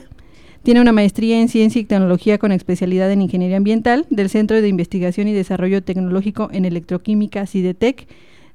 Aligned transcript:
Tiene 0.64 0.80
una 0.80 0.90
maestría 0.90 1.40
en 1.40 1.48
ciencia 1.48 1.80
y 1.80 1.84
tecnología 1.84 2.38
con 2.38 2.50
especialidad 2.50 3.12
en 3.12 3.22
ingeniería 3.22 3.58
ambiental 3.58 4.04
del 4.10 4.30
Centro 4.30 4.60
de 4.60 4.66
Investigación 4.66 5.28
y 5.28 5.32
Desarrollo 5.32 5.80
Tecnológico 5.84 6.48
en 6.52 6.64
Electroquímica 6.64 7.46
CIDETEC 7.46 8.08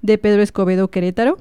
de 0.04 0.20
Pedro 0.20 0.44
Escobedo 0.44 0.90
Querétaro. 0.92 1.40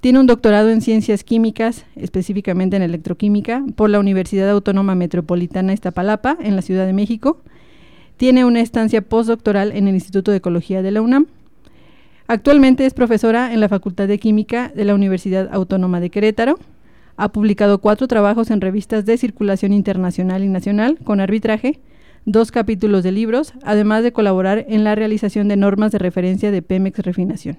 Tiene 0.00 0.20
un 0.20 0.26
doctorado 0.26 0.68
en 0.68 0.82
ciencias 0.82 1.24
químicas, 1.24 1.86
específicamente 1.96 2.76
en 2.76 2.82
electroquímica, 2.82 3.64
por 3.76 3.88
la 3.88 3.98
Universidad 3.98 4.50
Autónoma 4.50 4.94
Metropolitana 4.94 5.72
Iztapalapa, 5.72 6.36
en 6.40 6.54
la 6.54 6.62
Ciudad 6.62 6.84
de 6.84 6.92
México. 6.92 7.40
Tiene 8.18 8.44
una 8.44 8.60
estancia 8.60 9.02
postdoctoral 9.02 9.72
en 9.72 9.88
el 9.88 9.94
Instituto 9.94 10.32
de 10.32 10.38
Ecología 10.38 10.82
de 10.82 10.90
la 10.90 11.00
UNAM. 11.00 11.26
Actualmente 12.26 12.84
es 12.86 12.92
profesora 12.92 13.52
en 13.54 13.60
la 13.60 13.68
Facultad 13.68 14.08
de 14.08 14.18
Química 14.18 14.70
de 14.74 14.84
la 14.84 14.94
Universidad 14.94 15.48
Autónoma 15.52 16.00
de 16.00 16.10
Querétaro. 16.10 16.58
Ha 17.16 17.30
publicado 17.30 17.78
cuatro 17.78 18.08
trabajos 18.08 18.50
en 18.50 18.60
revistas 18.60 19.06
de 19.06 19.16
circulación 19.16 19.72
internacional 19.72 20.42
y 20.42 20.48
nacional 20.48 20.98
con 21.04 21.20
arbitraje, 21.20 21.78
dos 22.24 22.50
capítulos 22.50 23.04
de 23.04 23.12
libros, 23.12 23.54
además 23.62 24.02
de 24.02 24.12
colaborar 24.12 24.66
en 24.68 24.82
la 24.82 24.96
realización 24.96 25.46
de 25.46 25.56
normas 25.56 25.92
de 25.92 25.98
referencia 25.98 26.50
de 26.50 26.62
Pemex 26.62 26.98
Refinación. 26.98 27.58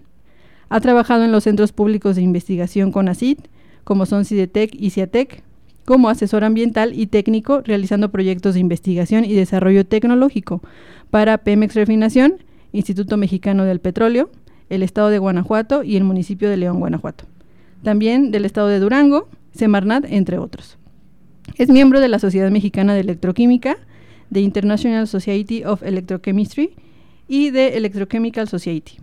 Ha 0.70 0.82
trabajado 0.82 1.24
en 1.24 1.32
los 1.32 1.44
centros 1.44 1.72
públicos 1.72 2.16
de 2.16 2.22
investigación 2.22 2.92
con 2.92 3.08
ACID, 3.08 3.40
como 3.84 4.06
son 4.06 4.26
CIDETEC 4.26 4.76
y 4.76 4.90
CIATEC, 4.90 5.44
como 5.86 6.10
asesor 6.10 6.44
ambiental 6.44 6.92
y 6.94 7.08
técnico 7.08 7.62
realizando 7.62 8.12
proyectos 8.12 8.56
de 8.56 8.60
investigación 8.60 9.24
y 9.24 9.34
desarrollo 9.34 9.86
tecnológico 9.86 10.62
para 11.10 11.38
Pemex 11.38 11.76
Refinación, 11.76 12.44
Instituto 12.74 13.16
Mexicano 13.16 13.64
del 13.64 13.80
Petróleo, 13.80 14.30
el 14.70 14.84
Estado 14.84 15.10
de 15.10 15.20
Guanajuato 15.20 15.84
y 15.84 15.96
el 15.96 16.04
municipio 16.04 16.50
de 16.50 16.58
León, 16.58 16.80
Guanajuato. 16.80 17.24
También 17.84 18.32
del 18.32 18.44
Estado 18.44 18.68
de 18.68 18.80
Durango, 18.80 19.30
Semarnat, 19.54 20.04
entre 20.10 20.38
otros. 20.38 20.78
Es 21.56 21.70
miembro 21.70 22.02
de 22.02 22.10
la 22.10 22.20
Sociedad 22.20 22.52
Mexicana 22.52 22.94
de 22.94 23.00
Electroquímica, 23.00 23.78
de 24.30 24.42
International 24.42 25.08
Society 25.08 25.64
of 25.64 25.84
Electrochemistry 25.84 26.72
y 27.30 27.52
de 27.52 27.78
Electrochemical 27.78 28.50
Society. 28.50 28.98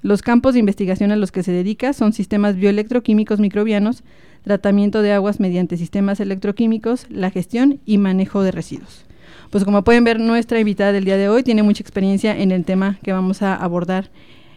Los 0.00 0.22
campos 0.22 0.54
de 0.54 0.60
investigación 0.60 1.10
a 1.10 1.16
los 1.16 1.32
que 1.32 1.42
se 1.42 1.50
dedica 1.50 1.92
son 1.92 2.12
sistemas 2.12 2.54
bioelectroquímicos 2.54 3.40
microbianos, 3.40 4.04
tratamiento 4.44 5.02
de 5.02 5.12
aguas 5.12 5.40
mediante 5.40 5.76
sistemas 5.76 6.20
electroquímicos, 6.20 7.06
la 7.10 7.30
gestión 7.30 7.80
y 7.84 7.98
manejo 7.98 8.42
de 8.42 8.52
residuos. 8.52 9.04
Pues 9.50 9.64
como 9.64 9.82
pueden 9.82 10.04
ver, 10.04 10.20
nuestra 10.20 10.60
invitada 10.60 10.92
del 10.92 11.04
día 11.04 11.16
de 11.16 11.28
hoy 11.28 11.42
tiene 11.42 11.64
mucha 11.64 11.82
experiencia 11.82 12.36
en 12.36 12.52
el 12.52 12.64
tema 12.64 12.98
que 13.02 13.12
vamos 13.12 13.42
a 13.42 13.56
abordar 13.56 14.10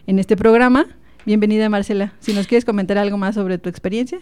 en 0.06 0.20
este 0.20 0.36
programa. 0.36 0.86
Bienvenida 1.26 1.68
Marcela. 1.68 2.12
Si 2.20 2.32
nos 2.34 2.46
quieres 2.46 2.64
comentar 2.64 2.96
algo 2.96 3.18
más 3.18 3.34
sobre 3.34 3.58
tu 3.58 3.68
experiencia. 3.68 4.20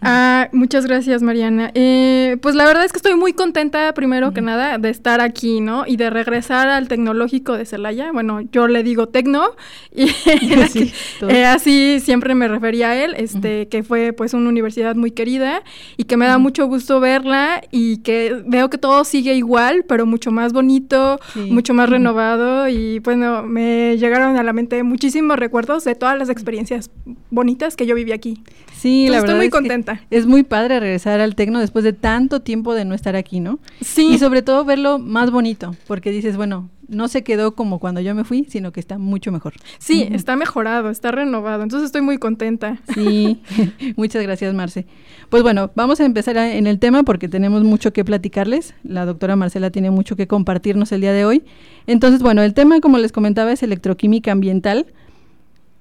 Ah, 0.00 0.48
muchas 0.52 0.86
gracias 0.86 1.22
Mariana. 1.22 1.70
Eh, 1.74 2.36
pues 2.42 2.54
la 2.54 2.64
verdad 2.64 2.84
es 2.84 2.92
que 2.92 2.98
estoy 2.98 3.14
muy 3.14 3.32
contenta 3.32 3.94
primero 3.94 4.32
que 4.32 4.40
nada 4.40 4.78
de 4.78 4.90
estar 4.90 5.20
aquí, 5.20 5.60
¿no? 5.60 5.84
Y 5.86 5.96
de 5.96 6.10
regresar 6.10 6.68
al 6.68 6.88
tecnológico 6.88 7.56
de 7.56 7.64
Celaya. 7.64 8.10
Bueno, 8.12 8.40
yo 8.40 8.66
le 8.66 8.82
digo 8.82 9.08
tecno 9.08 9.50
y 9.94 10.08
eh, 11.28 11.44
así 11.46 12.00
siempre 12.00 12.34
me 12.34 12.48
refería 12.48 12.90
a 12.90 13.04
él, 13.04 13.14
este, 13.16 13.68
que 13.68 13.82
fue 13.82 14.12
pues 14.12 14.34
una 14.34 14.48
universidad 14.48 14.96
muy 14.96 15.12
querida 15.12 15.62
y 15.96 16.04
que 16.04 16.16
me 16.16 16.26
da 16.26 16.38
mucho 16.38 16.66
gusto 16.66 16.98
verla 16.98 17.62
y 17.70 17.98
que 17.98 18.42
veo 18.46 18.70
que 18.70 18.78
todo 18.78 19.04
sigue 19.04 19.34
igual, 19.34 19.84
pero 19.86 20.04
mucho 20.04 20.30
más 20.30 20.52
bonito, 20.52 21.20
mucho 21.34 21.74
más 21.74 21.88
renovado 21.88 22.68
y 22.68 22.98
bueno, 23.00 23.42
me 23.42 23.96
llegaron 23.98 24.36
a 24.36 24.42
la 24.42 24.52
mente 24.52 24.82
muchísimos 24.82 25.38
recuerdos 25.38 25.84
de 25.84 25.94
todas 25.94 26.18
las 26.18 26.28
experiencias 26.28 26.90
bonitas 27.30 27.76
que 27.76 27.86
yo 27.86 27.94
viví 27.94 28.12
aquí. 28.12 28.42
Sí, 28.82 29.06
la 29.06 29.20
verdad. 29.20 29.36
Estoy 29.36 29.38
muy 29.38 29.50
contenta. 29.50 30.00
es 30.10 30.26
muy 30.26 30.42
padre 30.42 30.80
regresar 30.80 31.20
al 31.20 31.36
tecno 31.36 31.60
después 31.60 31.84
de 31.84 31.92
tanto 31.92 32.40
tiempo 32.40 32.74
de 32.74 32.84
no 32.84 32.96
estar 32.96 33.14
aquí, 33.14 33.38
¿no? 33.38 33.60
Sí. 33.80 34.14
Y 34.14 34.18
sobre 34.18 34.42
todo 34.42 34.64
verlo 34.64 34.98
más 34.98 35.30
bonito, 35.30 35.76
porque 35.86 36.10
dices, 36.10 36.36
bueno, 36.36 36.68
no 36.88 37.06
se 37.06 37.22
quedó 37.22 37.54
como 37.54 37.78
cuando 37.78 38.00
yo 38.00 38.12
me 38.16 38.24
fui, 38.24 38.44
sino 38.50 38.72
que 38.72 38.80
está 38.80 38.98
mucho 38.98 39.30
mejor. 39.30 39.54
Sí, 39.78 40.08
está 40.10 40.34
mejorado, 40.34 40.90
está 40.90 41.12
renovado. 41.12 41.62
Entonces 41.62 41.86
estoy 41.86 42.02
muy 42.02 42.18
contenta. 42.18 42.80
Sí, 42.92 43.40
muchas 43.96 44.20
gracias, 44.24 44.52
Marce. 44.52 44.84
Pues 45.30 45.44
bueno, 45.44 45.70
vamos 45.76 46.00
a 46.00 46.04
empezar 46.04 46.36
en 46.36 46.66
el 46.66 46.80
tema 46.80 47.04
porque 47.04 47.28
tenemos 47.28 47.62
mucho 47.62 47.92
que 47.92 48.04
platicarles. 48.04 48.74
La 48.82 49.06
doctora 49.06 49.36
Marcela 49.36 49.70
tiene 49.70 49.92
mucho 49.92 50.16
que 50.16 50.26
compartirnos 50.26 50.90
el 50.90 51.02
día 51.02 51.12
de 51.12 51.24
hoy. 51.24 51.44
Entonces, 51.86 52.20
bueno, 52.20 52.42
el 52.42 52.52
tema, 52.52 52.80
como 52.80 52.98
les 52.98 53.12
comentaba, 53.12 53.52
es 53.52 53.62
electroquímica 53.62 54.32
ambiental. 54.32 54.86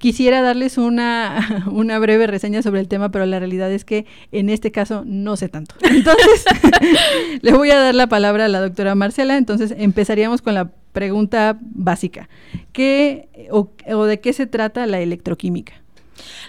Quisiera 0.02 0.42
darles 0.42 0.80
una, 0.80 1.64
una, 1.72 2.00
breve 2.00 2.26
reseña 2.26 2.64
sobre 2.64 2.80
el 2.80 2.88
tema, 2.88 3.12
pero 3.12 3.28
la 3.28 3.38
realidad 3.38 3.72
es 3.72 3.86
que 3.86 4.08
en 4.32 4.50
este 4.50 4.72
caso 4.72 5.04
no 5.06 5.38
sé 5.38 5.48
tanto. 5.48 5.76
Entonces, 5.84 6.44
le 7.42 7.54
voy 7.54 7.70
a 7.70 7.80
dar 7.80 7.94
la 7.94 8.08
palabra 8.08 8.46
a 8.46 8.48
la 8.48 8.62
doctora 8.62 8.96
Marcela. 8.96 9.38
Entonces, 9.38 9.76
empezaríamos 9.78 10.42
con 10.42 10.56
la 10.56 10.72
pregunta 10.92 11.60
básica. 11.62 12.30
¿Qué 12.74 13.30
o, 13.52 13.70
o 13.94 14.06
de 14.06 14.20
qué 14.20 14.34
se 14.34 14.48
trata 14.48 14.88
la 14.88 15.00
electroquímica? 15.02 15.74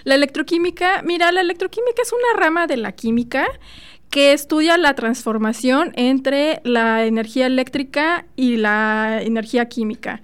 La 0.03 0.15
electroquímica, 0.15 1.03
mira, 1.03 1.31
la 1.31 1.41
electroquímica 1.41 2.01
es 2.01 2.11
una 2.11 2.43
rama 2.43 2.65
de 2.65 2.77
la 2.77 2.93
química 2.93 3.45
que 4.09 4.33
estudia 4.33 4.79
la 4.79 4.95
transformación 4.95 5.91
entre 5.95 6.59
la 6.63 7.05
energía 7.05 7.45
eléctrica 7.45 8.25
y 8.35 8.57
la 8.57 9.21
energía 9.21 9.69
química. 9.69 10.23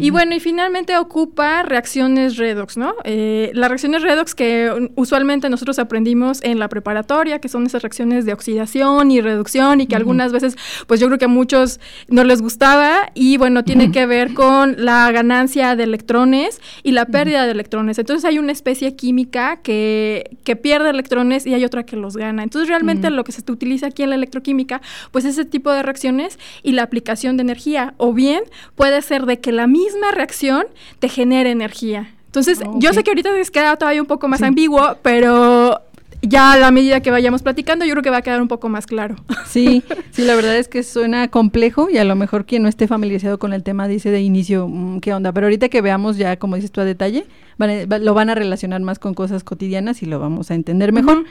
Y 0.00 0.08
bueno, 0.08 0.34
y 0.34 0.40
finalmente 0.40 0.96
ocupa 0.96 1.62
reacciones 1.62 2.38
redox, 2.38 2.78
¿no? 2.78 2.94
Eh, 3.04 3.50
las 3.52 3.68
reacciones 3.68 4.00
redox 4.00 4.34
que 4.34 4.90
usualmente 4.94 5.50
nosotros 5.50 5.78
aprendimos 5.78 6.42
en 6.42 6.58
la 6.58 6.70
preparatoria, 6.70 7.38
que 7.38 7.50
son 7.50 7.66
esas 7.66 7.82
reacciones 7.82 8.24
de 8.24 8.32
oxidación 8.32 9.10
y 9.10 9.20
reducción 9.20 9.82
y 9.82 9.86
que 9.86 9.96
algunas 9.96 10.32
veces, 10.32 10.56
pues 10.86 11.00
yo 11.00 11.06
creo 11.08 11.18
que 11.18 11.26
a 11.26 11.28
muchos 11.28 11.80
no 12.08 12.24
les 12.24 12.40
gustaba 12.40 13.10
y 13.14 13.36
bueno, 13.36 13.62
tiene 13.62 13.92
que 13.92 14.06
ver 14.06 14.32
con 14.32 14.82
la 14.82 15.12
ganancia 15.12 15.76
de 15.76 15.84
electrones 15.84 16.62
y 16.82 16.92
la 16.92 17.04
pérdida 17.04 17.44
de 17.44 17.50
electrones. 17.50 17.98
Entonces 17.98 18.24
hay 18.24 18.38
una 18.38 18.52
especie 18.52 18.96
química 18.96 19.58
que, 19.58 20.38
que 20.44 20.56
pierde 20.56 20.88
electrones 20.88 21.46
y 21.46 21.52
hay 21.52 21.66
otra 21.66 21.84
que 21.84 21.96
los 21.96 22.16
gana. 22.16 22.42
Entonces 22.42 22.70
realmente 22.70 23.10
lo 23.10 23.22
que 23.22 23.32
se 23.32 23.42
utiliza 23.52 23.88
aquí 23.88 24.02
en 24.02 24.08
la 24.08 24.16
electroquímica, 24.16 24.80
pues 25.10 25.26
ese 25.26 25.44
tipo 25.44 25.70
de 25.70 25.82
reacciones 25.82 26.38
y 26.62 26.72
la 26.72 26.84
aplicación 26.84 27.36
de 27.36 27.42
energía. 27.42 27.92
O 27.98 28.14
bien 28.14 28.44
puede 28.76 29.02
ser 29.02 29.26
de 29.26 29.40
que 29.40 29.52
la 29.52 29.66
misma 29.66 29.89
misma 29.92 30.12
reacción 30.12 30.66
te 30.98 31.08
genera 31.08 31.50
energía. 31.50 32.10
Entonces, 32.26 32.60
yo 32.76 32.92
sé 32.92 33.02
que 33.02 33.10
ahorita 33.10 33.30
se 33.44 33.50
queda 33.50 33.76
todavía 33.76 34.00
un 34.00 34.06
poco 34.06 34.28
más 34.28 34.40
ambiguo, 34.42 34.96
pero 35.02 35.80
ya 36.22 36.52
a 36.52 36.58
la 36.58 36.70
medida 36.70 37.00
que 37.00 37.10
vayamos 37.10 37.42
platicando, 37.42 37.84
yo 37.84 37.92
creo 37.92 38.02
que 38.02 38.10
va 38.10 38.18
a 38.18 38.22
quedar 38.22 38.40
un 38.40 38.48
poco 38.48 38.68
más 38.68 38.86
claro. 38.86 39.16
Sí, 39.46 39.82
sí, 40.12 40.22
la 40.24 40.36
verdad 40.36 40.56
es 40.56 40.68
que 40.68 40.84
suena 40.84 41.26
complejo 41.28 41.90
y 41.90 41.98
a 41.98 42.04
lo 42.04 42.14
mejor 42.14 42.46
quien 42.46 42.62
no 42.62 42.68
esté 42.68 42.86
familiarizado 42.86 43.40
con 43.40 43.52
el 43.52 43.64
tema 43.64 43.88
dice 43.88 44.12
de 44.12 44.20
inicio, 44.20 44.68
mm, 44.68 45.00
¿qué 45.00 45.12
onda? 45.12 45.32
Pero 45.32 45.46
ahorita 45.46 45.68
que 45.68 45.80
veamos 45.80 46.18
ya, 46.18 46.36
como 46.38 46.54
dices 46.54 46.70
tú 46.70 46.80
a 46.80 46.84
detalle, 46.84 47.26
lo 47.58 48.14
van 48.14 48.30
a 48.30 48.36
relacionar 48.36 48.80
más 48.80 49.00
con 49.00 49.14
cosas 49.14 49.42
cotidianas 49.42 50.02
y 50.02 50.06
lo 50.06 50.20
vamos 50.20 50.52
a 50.52 50.54
entender 50.54 50.92
mejor. 50.92 51.24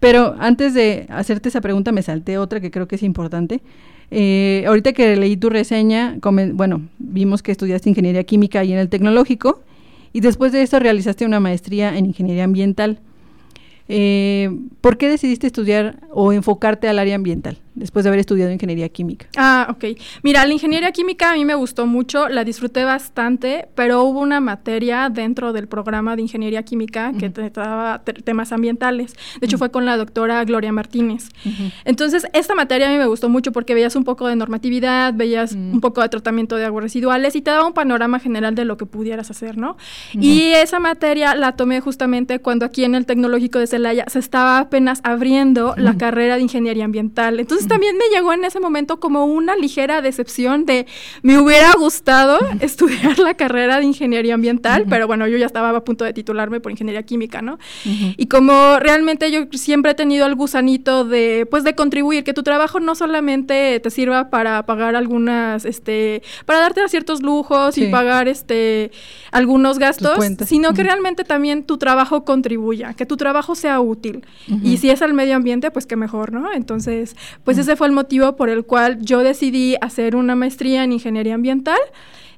Pero 0.00 0.34
antes 0.40 0.74
de 0.74 1.06
hacerte 1.10 1.48
esa 1.48 1.60
pregunta 1.60 1.92
me 1.92 2.02
salté 2.02 2.38
otra 2.38 2.60
que 2.60 2.70
creo 2.72 2.88
que 2.88 2.96
es 2.96 3.02
importante. 3.02 3.62
Eh, 4.16 4.62
ahorita 4.68 4.92
que 4.92 5.16
leí 5.16 5.36
tu 5.36 5.50
reseña, 5.50 6.16
bueno, 6.52 6.82
vimos 6.98 7.42
que 7.42 7.50
estudiaste 7.50 7.88
ingeniería 7.88 8.22
química 8.22 8.60
ahí 8.60 8.72
en 8.72 8.78
el 8.78 8.88
tecnológico 8.88 9.60
y 10.12 10.20
después 10.20 10.52
de 10.52 10.62
eso 10.62 10.78
realizaste 10.78 11.26
una 11.26 11.40
maestría 11.40 11.98
en 11.98 12.06
ingeniería 12.06 12.44
ambiental. 12.44 13.00
Eh, 13.88 14.56
¿Por 14.80 14.98
qué 14.98 15.08
decidiste 15.08 15.48
estudiar 15.48 15.98
o 16.12 16.32
enfocarte 16.32 16.86
al 16.86 17.00
área 17.00 17.16
ambiental? 17.16 17.58
Después 17.74 18.04
de 18.04 18.10
haber 18.10 18.20
estudiado 18.20 18.52
ingeniería 18.52 18.88
química. 18.88 19.26
Ah, 19.36 19.66
ok. 19.70 19.98
Mira, 20.22 20.44
la 20.46 20.52
ingeniería 20.52 20.92
química 20.92 21.32
a 21.32 21.34
mí 21.34 21.44
me 21.44 21.54
gustó 21.54 21.86
mucho, 21.86 22.28
la 22.28 22.44
disfruté 22.44 22.84
bastante, 22.84 23.68
pero 23.74 24.02
hubo 24.02 24.20
una 24.20 24.40
materia 24.40 25.08
dentro 25.10 25.52
del 25.52 25.68
programa 25.68 26.16
de 26.16 26.22
ingeniería 26.22 26.62
química 26.62 27.12
que 27.18 27.30
trataba 27.30 28.02
temas 28.24 28.52
ambientales. 28.52 29.14
De 29.40 29.46
hecho, 29.46 29.58
fue 29.58 29.70
con 29.70 29.84
la 29.84 29.96
doctora 29.96 30.44
Gloria 30.44 30.72
Martínez. 30.72 31.30
Entonces, 31.84 32.26
esta 32.32 32.54
materia 32.54 32.88
a 32.88 32.92
mí 32.92 32.98
me 32.98 33.06
gustó 33.06 33.28
mucho 33.28 33.52
porque 33.52 33.74
veías 33.74 33.96
un 33.96 34.04
poco 34.04 34.28
de 34.28 34.36
normatividad, 34.36 35.14
veías 35.14 35.52
un 35.52 35.80
poco 35.80 36.02
de 36.02 36.08
tratamiento 36.08 36.56
de 36.56 36.64
aguas 36.64 36.84
residuales 36.84 37.34
y 37.36 37.42
te 37.42 37.50
daba 37.50 37.66
un 37.66 37.72
panorama 37.72 38.18
general 38.18 38.54
de 38.54 38.64
lo 38.64 38.76
que 38.76 38.86
pudieras 38.86 39.30
hacer, 39.30 39.56
¿no? 39.58 39.76
Y 40.12 40.52
esa 40.52 40.78
materia 40.78 41.34
la 41.34 41.52
tomé 41.56 41.80
justamente 41.80 42.38
cuando 42.38 42.64
aquí 42.64 42.84
en 42.84 42.94
el 42.94 43.06
Tecnológico 43.06 43.58
de 43.58 43.66
Celaya 43.66 44.04
se 44.08 44.18
estaba 44.18 44.58
apenas 44.58 45.00
abriendo 45.02 45.74
la 45.76 45.96
carrera 45.96 46.36
de 46.36 46.42
ingeniería 46.42 46.84
ambiental. 46.84 47.40
Entonces, 47.40 47.63
también 47.66 47.96
me 47.96 48.04
llegó 48.14 48.32
en 48.32 48.44
ese 48.44 48.60
momento 48.60 49.00
como 49.00 49.24
una 49.26 49.56
ligera 49.56 50.02
decepción 50.02 50.66
de 50.66 50.86
me 51.22 51.38
hubiera 51.38 51.72
gustado 51.72 52.38
estudiar 52.60 53.18
la 53.18 53.34
carrera 53.34 53.78
de 53.78 53.86
ingeniería 53.86 54.34
ambiental, 54.34 54.86
pero 54.88 55.06
bueno, 55.06 55.26
yo 55.26 55.36
ya 55.36 55.46
estaba 55.46 55.70
a 55.70 55.84
punto 55.84 56.04
de 56.04 56.12
titularme 56.12 56.60
por 56.60 56.70
ingeniería 56.70 57.02
química, 57.02 57.42
¿no? 57.42 57.58
Y 57.84 58.26
como 58.26 58.78
realmente 58.78 59.30
yo 59.30 59.46
siempre 59.52 59.92
he 59.92 59.94
tenido 59.94 60.26
el 60.26 60.34
gusanito 60.34 61.04
de 61.04 61.46
pues 61.50 61.64
de 61.64 61.74
contribuir, 61.74 62.24
que 62.24 62.32
tu 62.32 62.42
trabajo 62.42 62.80
no 62.80 62.94
solamente 62.94 63.80
te 63.80 63.90
sirva 63.90 64.30
para 64.30 64.64
pagar 64.66 64.96
algunas 64.96 65.64
este 65.64 66.22
para 66.46 66.60
darte 66.60 66.86
ciertos 66.88 67.22
lujos 67.22 67.78
y 67.78 67.86
pagar 67.88 68.28
este 68.28 68.90
algunos 69.30 69.78
gastos, 69.78 70.18
sino 70.46 70.74
que 70.74 70.82
realmente 70.82 71.24
también 71.24 71.64
tu 71.64 71.78
trabajo 71.78 72.24
contribuya, 72.24 72.94
que 72.94 73.06
tu 73.06 73.16
trabajo 73.16 73.54
sea 73.54 73.80
útil. 73.80 74.24
Y 74.62 74.76
si 74.76 74.90
es 74.90 75.02
al 75.02 75.14
medio 75.14 75.36
ambiente, 75.36 75.70
pues 75.70 75.86
qué 75.86 75.96
mejor, 75.96 76.32
¿no? 76.32 76.52
Entonces, 76.52 77.16
pues 77.42 77.53
pues 77.54 77.68
ese 77.68 77.76
fue 77.76 77.86
el 77.86 77.92
motivo 77.92 78.36
por 78.36 78.48
el 78.48 78.64
cual 78.64 78.98
yo 79.00 79.20
decidí 79.20 79.76
hacer 79.80 80.16
una 80.16 80.34
maestría 80.34 80.84
en 80.84 80.92
ingeniería 80.92 81.34
ambiental. 81.34 81.78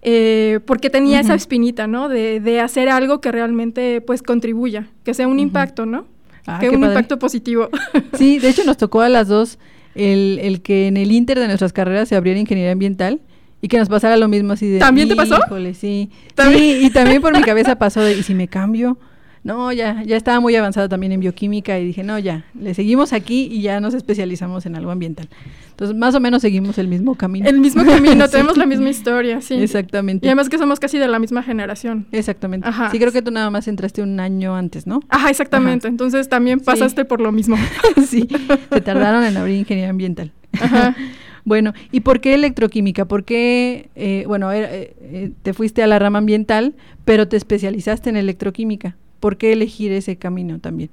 Eh, 0.03 0.61
porque 0.67 0.89
tenía 0.89 1.19
esa 1.19 1.35
espinita, 1.35 1.87
¿no? 1.87 2.09
De, 2.09 2.61
hacer 2.61 2.89
algo 2.89 3.21
que 3.21 3.33
realmente, 3.33 4.01
pues, 4.01 4.23
contribuya, 4.23 4.87
que 5.05 5.15
sea 5.15 5.27
un 5.27 5.41
impacto, 5.41 5.85
¿no? 5.85 6.07
Ah, 6.47 6.59
que 6.61 6.71
un 6.71 6.85
impacto 6.85 7.19
positivo. 7.19 7.71
Sí, 8.17 8.39
de 8.39 8.51
hecho 8.51 8.63
nos 8.65 8.77
tocó 8.77 9.01
a 9.01 9.09
las 9.09 9.27
dos 9.27 9.59
el, 9.97 10.39
el, 10.43 10.63
que 10.63 10.87
en 10.87 10.97
el 10.97 11.11
inter 11.11 11.41
de 11.41 11.47
nuestras 11.47 11.73
carreras 11.73 12.09
se 12.09 12.15
abriera 12.15 12.39
ingeniería 12.39 12.73
ambiental 12.73 13.21
y 13.61 13.69
que 13.69 13.79
nos 13.79 13.89
pasara 13.89 14.17
lo 14.17 14.29
mismo 14.29 14.53
así 14.53 14.69
de... 14.69 14.79
¿También 14.79 15.09
te 15.09 15.17
pasó? 15.17 15.39
sí. 15.75 16.11
Sí, 16.37 16.79
y 16.83 16.91
también 16.91 17.21
por 17.21 17.37
mi 17.37 17.43
cabeza 17.43 17.77
pasó 17.77 18.01
de, 18.01 18.17
¿y 18.17 18.23
si 18.23 18.35
me 18.35 18.47
cambio? 18.49 18.99
No, 19.46 19.70
ya, 19.70 20.02
ya 20.02 20.16
estaba 20.16 20.40
muy 20.40 20.56
avanzado 20.56 20.88
también 20.88 21.12
en 21.12 21.20
bioquímica 21.20 21.78
y 21.78 21.87
dije, 21.87 22.02
no, 22.02 22.19
ya, 22.19 22.46
le 22.58 22.75
seguimos 22.75 23.12
aquí 23.12 23.48
y 23.48 23.62
ya 23.62 23.78
nos 23.78 23.94
especializamos 23.94 24.66
en 24.66 24.75
algo 24.75 24.90
ambiental. 24.90 25.28
Entonces, 25.70 25.96
más 25.96 26.16
o 26.16 26.20
menos 26.20 26.43
seguimos 26.43 26.78
el 26.78 26.88
mismo 26.88 27.14
camino. 27.14 27.48
El 27.48 27.60
mismo 27.60 27.84
camino, 27.84 28.28
tenemos 28.31 28.56
la 28.56 28.66
misma 28.66 28.90
historia, 28.90 29.40
sí. 29.40 29.54
Exactamente. 29.54 30.26
Y 30.26 30.28
además 30.28 30.48
que 30.48 30.58
somos 30.58 30.81
casi 30.81 30.98
de 30.98 31.06
la 31.06 31.20
misma 31.20 31.44
generación. 31.44 32.08
Exactamente. 32.10 32.66
Ajá. 32.66 32.90
Sí, 32.90 32.98
creo 32.98 33.12
que 33.12 33.22
tú 33.22 33.31
nada 33.31 33.48
más 33.50 33.69
entraste 33.69 34.02
un 34.02 34.19
año 34.19 34.56
antes, 34.56 34.84
¿no? 34.88 34.98
Ajá, 35.10 35.31
exactamente. 35.31 35.87
Entonces 35.87 36.28
también 36.28 36.58
pasaste 36.58 37.04
por 37.04 37.20
lo 37.20 37.31
mismo. 37.31 37.56
sí, 38.04 38.26
se 38.72 38.81
tardaron 38.81 39.22
en 39.22 39.37
abrir 39.37 39.54
ingeniería 39.54 39.90
ambiental. 39.90 40.32
Ajá. 40.60 40.96
Bueno, 41.46 41.75
¿y 41.93 42.00
por 42.00 42.20
qué 42.20 42.34
electroquímica? 42.34 43.04
¿Por 43.04 43.22
qué, 43.22 43.88
eh, 43.94 44.25
bueno, 44.26 44.50
eh, 44.52 44.96
eh, 45.00 45.31
te 45.43 45.54
fuiste 45.54 45.81
a 45.84 45.87
la 45.87 46.00
rama 46.00 46.19
ambiental, 46.19 46.75
pero 47.04 47.28
te 47.28 47.37
especializaste 47.37 48.10
en 48.10 48.16
electroquímica? 48.16 48.96
¿Por 49.21 49.37
qué 49.37 49.53
elegir 49.53 49.93
ese 49.93 50.17
camino 50.17 50.59
también? 50.59 50.91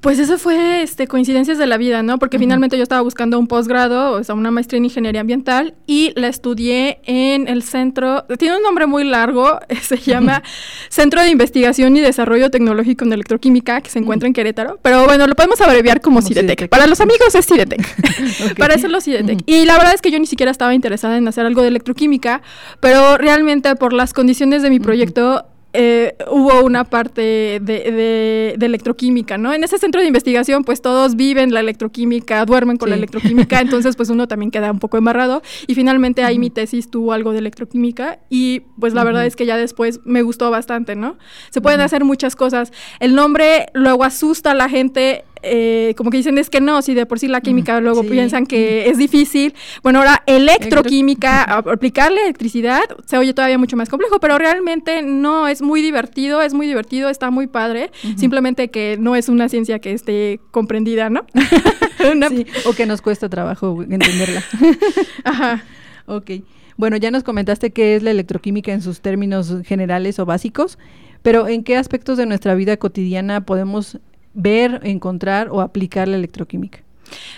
Pues 0.00 0.18
eso 0.18 0.38
fue 0.38 0.82
este, 0.82 1.06
coincidencias 1.06 1.58
de 1.58 1.66
la 1.66 1.76
vida, 1.76 2.02
¿no? 2.02 2.18
Porque 2.18 2.38
finalmente 2.38 2.78
yo 2.78 2.82
estaba 2.82 3.02
buscando 3.02 3.38
un 3.38 3.46
posgrado, 3.46 4.12
o 4.12 4.24
sea, 4.24 4.34
una 4.34 4.50
maestría 4.50 4.78
en 4.78 4.86
ingeniería 4.86 5.20
ambiental, 5.20 5.74
y 5.86 6.12
la 6.16 6.28
estudié 6.28 7.00
en 7.04 7.48
el 7.48 7.62
centro, 7.62 8.24
tiene 8.38 8.56
un 8.56 8.62
nombre 8.62 8.86
muy 8.86 9.04
largo, 9.04 9.60
se 9.82 9.98
llama 9.98 10.42
Centro 10.88 11.20
de 11.20 11.28
Investigación 11.28 11.94
y 11.98 12.00
Desarrollo 12.00 12.50
Tecnológico 12.50 13.04
en 13.04 13.12
Electroquímica, 13.12 13.82
que 13.82 13.90
se 13.90 13.98
encuentra 13.98 14.26
en 14.26 14.32
Querétaro. 14.32 14.78
Pero 14.80 15.04
bueno, 15.04 15.26
lo 15.26 15.34
podemos 15.34 15.60
abreviar 15.60 16.00
como, 16.00 16.22
CIDETEC. 16.22 16.70
Para 16.70 16.86
los 16.86 17.02
amigos 17.02 17.34
es 17.34 17.44
CIDETEC. 17.44 18.56
Para 18.58 18.76
hacerlo 18.76 19.02
CIDETEC. 19.02 19.42
Y 19.44 19.66
la 19.66 19.76
verdad 19.76 19.92
es 19.92 20.00
que 20.00 20.10
yo 20.10 20.18
ni 20.18 20.26
siquiera 20.26 20.50
estaba 20.50 20.74
interesada 20.74 21.18
en 21.18 21.28
hacer 21.28 21.44
algo 21.44 21.60
de 21.60 21.68
electroquímica, 21.68 22.40
pero 22.80 23.18
realmente 23.18 23.76
por 23.76 23.92
las 23.92 24.14
condiciones 24.14 24.62
de 24.62 24.70
mi 24.70 24.80
proyecto 24.80 25.44
eh, 25.72 26.16
hubo 26.30 26.64
una 26.64 26.84
parte 26.84 27.60
de, 27.62 28.56
electroquímica, 28.60 29.38
¿no? 29.38 29.52
En 29.52 29.62
ese 29.62 29.78
centro 29.78 30.00
de 30.00 30.06
investigación, 30.06 30.64
pues 30.64 30.82
todos 30.82 31.16
viven 31.16 31.52
la 31.52 31.60
electroquímica, 31.60 32.44
duermen 32.44 32.76
con 32.76 32.90
la 32.90 32.96
electroquímica, 32.96 33.60
entonces 33.60 33.96
pues 33.96 34.10
uno 34.10 34.26
también 34.26 34.50
queda 34.50 34.70
un 34.70 34.78
poco 34.78 34.98
embarrado. 34.98 35.42
Y 35.66 35.74
finalmente 35.74 36.24
ahí 36.24 36.38
mi 36.38 36.50
tesis 36.50 36.90
tuvo 36.90 37.12
algo 37.12 37.32
de 37.32 37.38
electroquímica 37.38 38.18
y 38.28 38.60
pues 38.78 38.94
la 38.94 39.04
verdad 39.04 39.26
es 39.26 39.36
que 39.36 39.46
ya 39.46 39.56
después 39.56 40.00
me 40.04 40.22
gustó 40.22 40.50
bastante, 40.50 40.96
¿no? 40.96 41.18
Se 41.50 41.60
pueden 41.60 41.80
hacer 41.80 42.04
muchas 42.04 42.36
cosas. 42.36 42.72
El 42.98 43.14
nombre 43.14 43.66
luego 43.72 44.04
asusta 44.04 44.50
a 44.52 44.54
la 44.54 44.68
gente 44.68 45.24
eh, 45.42 45.94
como 45.96 46.10
que 46.10 46.18
dicen 46.18 46.38
es 46.38 46.50
que 46.50 46.60
no, 46.60 46.82
si 46.82 46.94
de 46.94 47.06
por 47.06 47.18
sí 47.18 47.28
la 47.28 47.40
química 47.40 47.80
luego 47.80 48.02
piensan 48.04 48.46
que 48.46 48.88
es 48.88 48.98
difícil. 48.98 49.54
Bueno, 49.82 50.00
ahora 50.00 50.22
electroquímica, 50.26 51.42
aplicarle 51.42 52.22
electricidad, 52.22 52.82
se 53.06 53.18
oye 53.18 53.32
todavía 53.32 53.58
mucho 53.58 53.76
más 53.76 53.88
complejo, 53.88 54.20
pero 54.20 54.38
realmente 54.38 55.02
no, 55.02 55.48
es 55.48 55.62
muy 55.62 55.82
divertido, 55.82 56.42
es 56.42 56.54
muy 56.54 56.66
divertido, 56.66 57.08
está 57.08 57.30
muy 57.30 57.46
padre, 57.46 57.90
simplemente 58.16 58.70
que 58.70 58.96
no 58.98 59.16
es 59.16 59.28
una 59.28 59.48
ciencia 59.48 59.78
que 59.78 59.92
esté 59.92 60.40
comprendida, 60.50 61.10
¿no? 61.10 61.24
o 62.66 62.72
que 62.72 62.86
nos 62.86 63.02
cuesta 63.02 63.28
trabajo 63.28 63.82
entenderla. 63.82 64.42
Ajá. 65.24 65.64
Ok. 66.06 66.30
Bueno, 66.76 66.96
ya 66.96 67.10
nos 67.10 67.24
comentaste 67.24 67.70
qué 67.70 67.94
es 67.94 68.02
la 68.02 68.10
electroquímica 68.10 68.72
en 68.72 68.80
sus 68.80 69.00
términos 69.00 69.54
generales 69.64 70.18
o 70.18 70.26
básicos, 70.26 70.78
pero 71.22 71.46
¿en 71.46 71.62
qué 71.62 71.76
aspectos 71.76 72.16
de 72.16 72.26
nuestra 72.26 72.54
vida 72.54 72.76
cotidiana 72.78 73.44
podemos 73.44 73.98
ver, 74.34 74.80
encontrar 74.84 75.50
o 75.50 75.60
aplicar 75.60 76.08
la 76.08 76.16
electroquímica? 76.16 76.80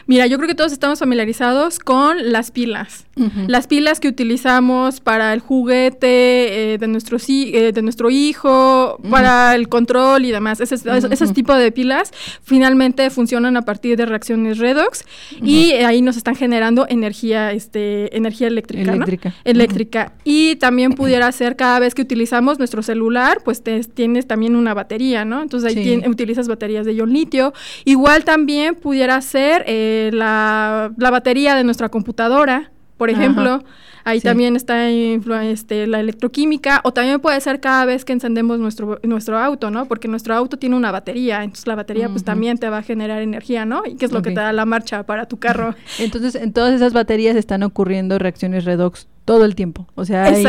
Mira, 0.07 0.27
yo 0.27 0.37
creo 0.37 0.49
que 0.49 0.55
todos 0.55 0.73
estamos 0.73 0.99
familiarizados 0.99 1.79
con 1.79 2.33
las 2.33 2.51
pilas. 2.51 3.07
Las 3.47 3.67
pilas 3.67 4.01
que 4.01 4.09
utilizamos 4.09 5.01
para 5.01 5.35
el 5.35 5.41
juguete 5.41 6.73
eh, 6.73 6.79
de, 6.79 6.89
nuestro, 6.89 7.19
eh, 7.29 7.73
de 7.73 7.83
nuestro 7.83 8.09
hijo, 8.11 8.99
para 9.11 9.55
el 9.55 9.69
control 9.69 10.25
y 10.25 10.33
demás. 10.33 10.61
Ese, 10.61 10.79
tipo 11.35 11.55
de 11.55 11.73
pilas 11.73 12.11
finalmente 12.43 13.11
funcionan 13.11 13.57
a 13.57 13.63
partir 13.63 13.97
de 13.97 14.07
reacciones 14.07 14.59
redox 14.59 15.05
y 15.43 15.73
ahí 15.73 16.03
nos 16.03 16.17
están 16.17 16.37
generando 16.37 16.87
energía, 16.89 17.53
este, 17.53 18.17
energía 18.17 18.49
eléctrica. 18.49 18.93
Eléctrica. 18.93 19.35
Eléctrica. 19.45 20.13
Y 20.25 20.57
también 20.57 20.93
pudiera 20.93 21.31
ser 21.33 21.57
cada 21.57 21.79
vez 21.79 21.95
que 21.95 22.03
utilizamos 22.03 22.59
nuestro 22.59 22.83
celular, 22.83 23.41
pues 23.45 23.63
tienes 23.95 24.27
también 24.27 24.57
una 24.57 24.75
batería, 24.75 25.25
¿no? 25.25 25.43
Entonces 25.43 25.77
ahí 25.77 26.03
utilizas 26.07 26.49
baterías 26.49 26.87
de 26.87 26.95
ion 26.95 27.13
litio. 27.13 27.53
Igual 27.85 28.25
también 28.25 28.75
pudiera 28.75 29.21
ser 29.21 29.62
eh, 29.67 30.11
la, 30.13 30.93
batería 30.97 31.55
de 31.55 31.65
nuestra 31.65 31.89
computadora, 31.89 32.71
por 32.97 33.11
ejemplo. 33.11 33.63
Ahí 34.05 34.21
también 34.21 34.57
está 34.57 34.91
este, 34.91 35.87
la 35.87 36.01
electroquímica, 36.01 36.81
o 36.83 36.93
también 36.93 37.21
puede 37.21 37.41
ser 37.41 37.61
cada 37.61 37.85
vez 37.85 38.05
que 38.05 38.13
encendemos 38.13 38.59
nuestro, 38.59 38.99
nuestro 39.05 39.39
auto, 39.39 39.71
¿no? 39.71 39.87
Porque 39.87 40.09
nuestro 40.09 40.35
auto 40.35 40.59
tiene 40.59 40.75
una 40.75 40.91
batería, 40.91 41.45
entonces 41.45 41.67
la 41.69 41.77
batería 41.77 42.09
pues 42.09 42.25
también 42.25 42.59
te 42.59 42.69
va 42.69 42.79
a 42.79 42.83
generar 42.83 43.23
energía, 43.23 43.65
¿no? 43.65 43.85
Y 43.87 43.95
qué 43.95 44.07
es 44.07 44.13
lo 44.13 44.23
que 44.23 44.31
te 44.31 44.41
da 44.41 44.53
la 44.53 44.65
marcha 44.65 45.05
para 45.05 45.27
tu 45.27 45.39
carro. 45.39 45.75
Entonces, 46.01 46.35
en 46.35 46.53
todas 46.53 46.75
esas 46.75 46.93
baterías 46.93 47.37
están 47.37 47.63
ocurriendo 47.63 48.19
reacciones 48.19 48.65
redox 48.65 49.07
todo 49.25 49.45
el 49.45 49.55
tiempo. 49.55 49.87
O 49.95 50.05
sea, 50.05 50.25
hay, 50.25 50.45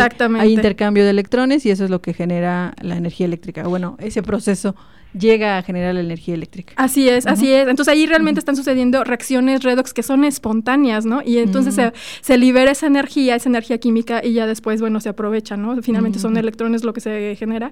intercambio 0.51 1.03
de 1.03 1.12
electrones 1.12 1.65
y 1.65 1.72
eso 1.72 1.84
es 1.84 1.89
lo 1.91 2.01
que 2.01 2.13
genera 2.13 2.74
la 2.82 2.98
energía 2.98 3.27
eléctrica. 3.27 3.67
Bueno, 3.67 3.98
ese 4.00 4.24
proceso 4.24 4.75
llega 5.17 5.58
a 5.58 5.63
generar 5.63 5.93
la 5.93 6.01
energía 6.01 6.34
eléctrica. 6.34 6.74
Así 6.75 7.08
es, 7.08 7.25
así 7.25 7.51
es. 7.51 7.67
Entonces 7.67 7.93
ahí 7.93 8.05
realmente 8.05 8.39
están 8.39 8.55
sucediendo 8.55 9.03
reacciones 9.03 9.63
redox 9.63 9.93
que 9.93 10.03
son 10.03 10.24
espontáneas, 10.24 11.05
¿no? 11.05 11.22
Y 11.24 11.38
entonces 11.38 11.79
se, 12.22 12.38
libera 12.38 12.72
esa 12.72 12.88
energía, 12.88 13.36
esa 13.36 13.50
energía 13.50 13.77
química 13.77 14.22
y 14.24 14.34
ya 14.34 14.48
después, 14.48 14.82
bueno, 14.82 15.00
se 15.00 15.10
aprovecha, 15.10 15.58
¿no? 15.58 15.82
Finalmente 15.82 16.20
son 16.20 16.36
electrones 16.38 16.84
lo 16.84 16.93
que 16.93 17.01
se 17.01 17.36
genera 17.38 17.72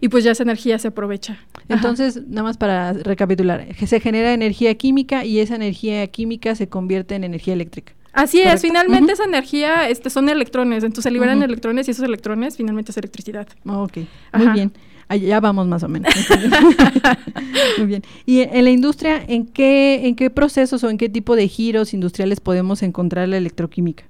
y 0.00 0.08
pues 0.08 0.24
ya 0.24 0.32
esa 0.32 0.42
energía 0.42 0.78
se 0.78 0.88
aprovecha. 0.88 1.38
Entonces, 1.68 2.22
nada 2.28 2.44
más 2.44 2.56
para 2.56 2.92
recapitular, 2.92 3.66
se 3.86 4.00
genera 4.00 4.32
energía 4.32 4.74
química 4.74 5.24
y 5.24 5.40
esa 5.40 5.56
energía 5.56 6.06
química 6.08 6.54
se 6.54 6.68
convierte 6.68 7.14
en 7.14 7.24
energía 7.24 7.54
eléctrica. 7.54 7.92
Así 8.12 8.42
es, 8.42 8.60
finalmente 8.60 9.12
esa 9.12 9.24
energía 9.24 9.88
este, 9.88 10.10
son 10.10 10.28
electrones, 10.28 10.84
entonces 10.84 11.04
se 11.04 11.10
liberan 11.10 11.42
electrones 11.42 11.88
y 11.88 11.92
esos 11.92 12.04
electrones 12.04 12.56
finalmente 12.56 12.92
es 12.92 12.98
electricidad. 12.98 13.48
Ok, 13.66 13.98
muy 14.34 14.48
bien. 14.48 14.72
Ya 15.16 15.40
vamos 15.40 15.66
más 15.66 15.82
o 15.82 15.88
menos. 15.88 16.12
Muy 17.78 17.86
bien. 17.86 18.02
Y 18.26 18.40
en 18.40 18.64
la 18.64 18.70
industria, 18.70 19.22
¿en 19.26 19.46
qué, 19.46 20.06
¿en 20.06 20.14
qué 20.14 20.30
procesos 20.30 20.82
o 20.84 20.90
en 20.90 20.98
qué 20.98 21.08
tipo 21.08 21.36
de 21.36 21.48
giros 21.48 21.94
industriales 21.94 22.40
podemos 22.40 22.82
encontrar 22.82 23.28
la 23.28 23.36
electroquímica? 23.36 24.04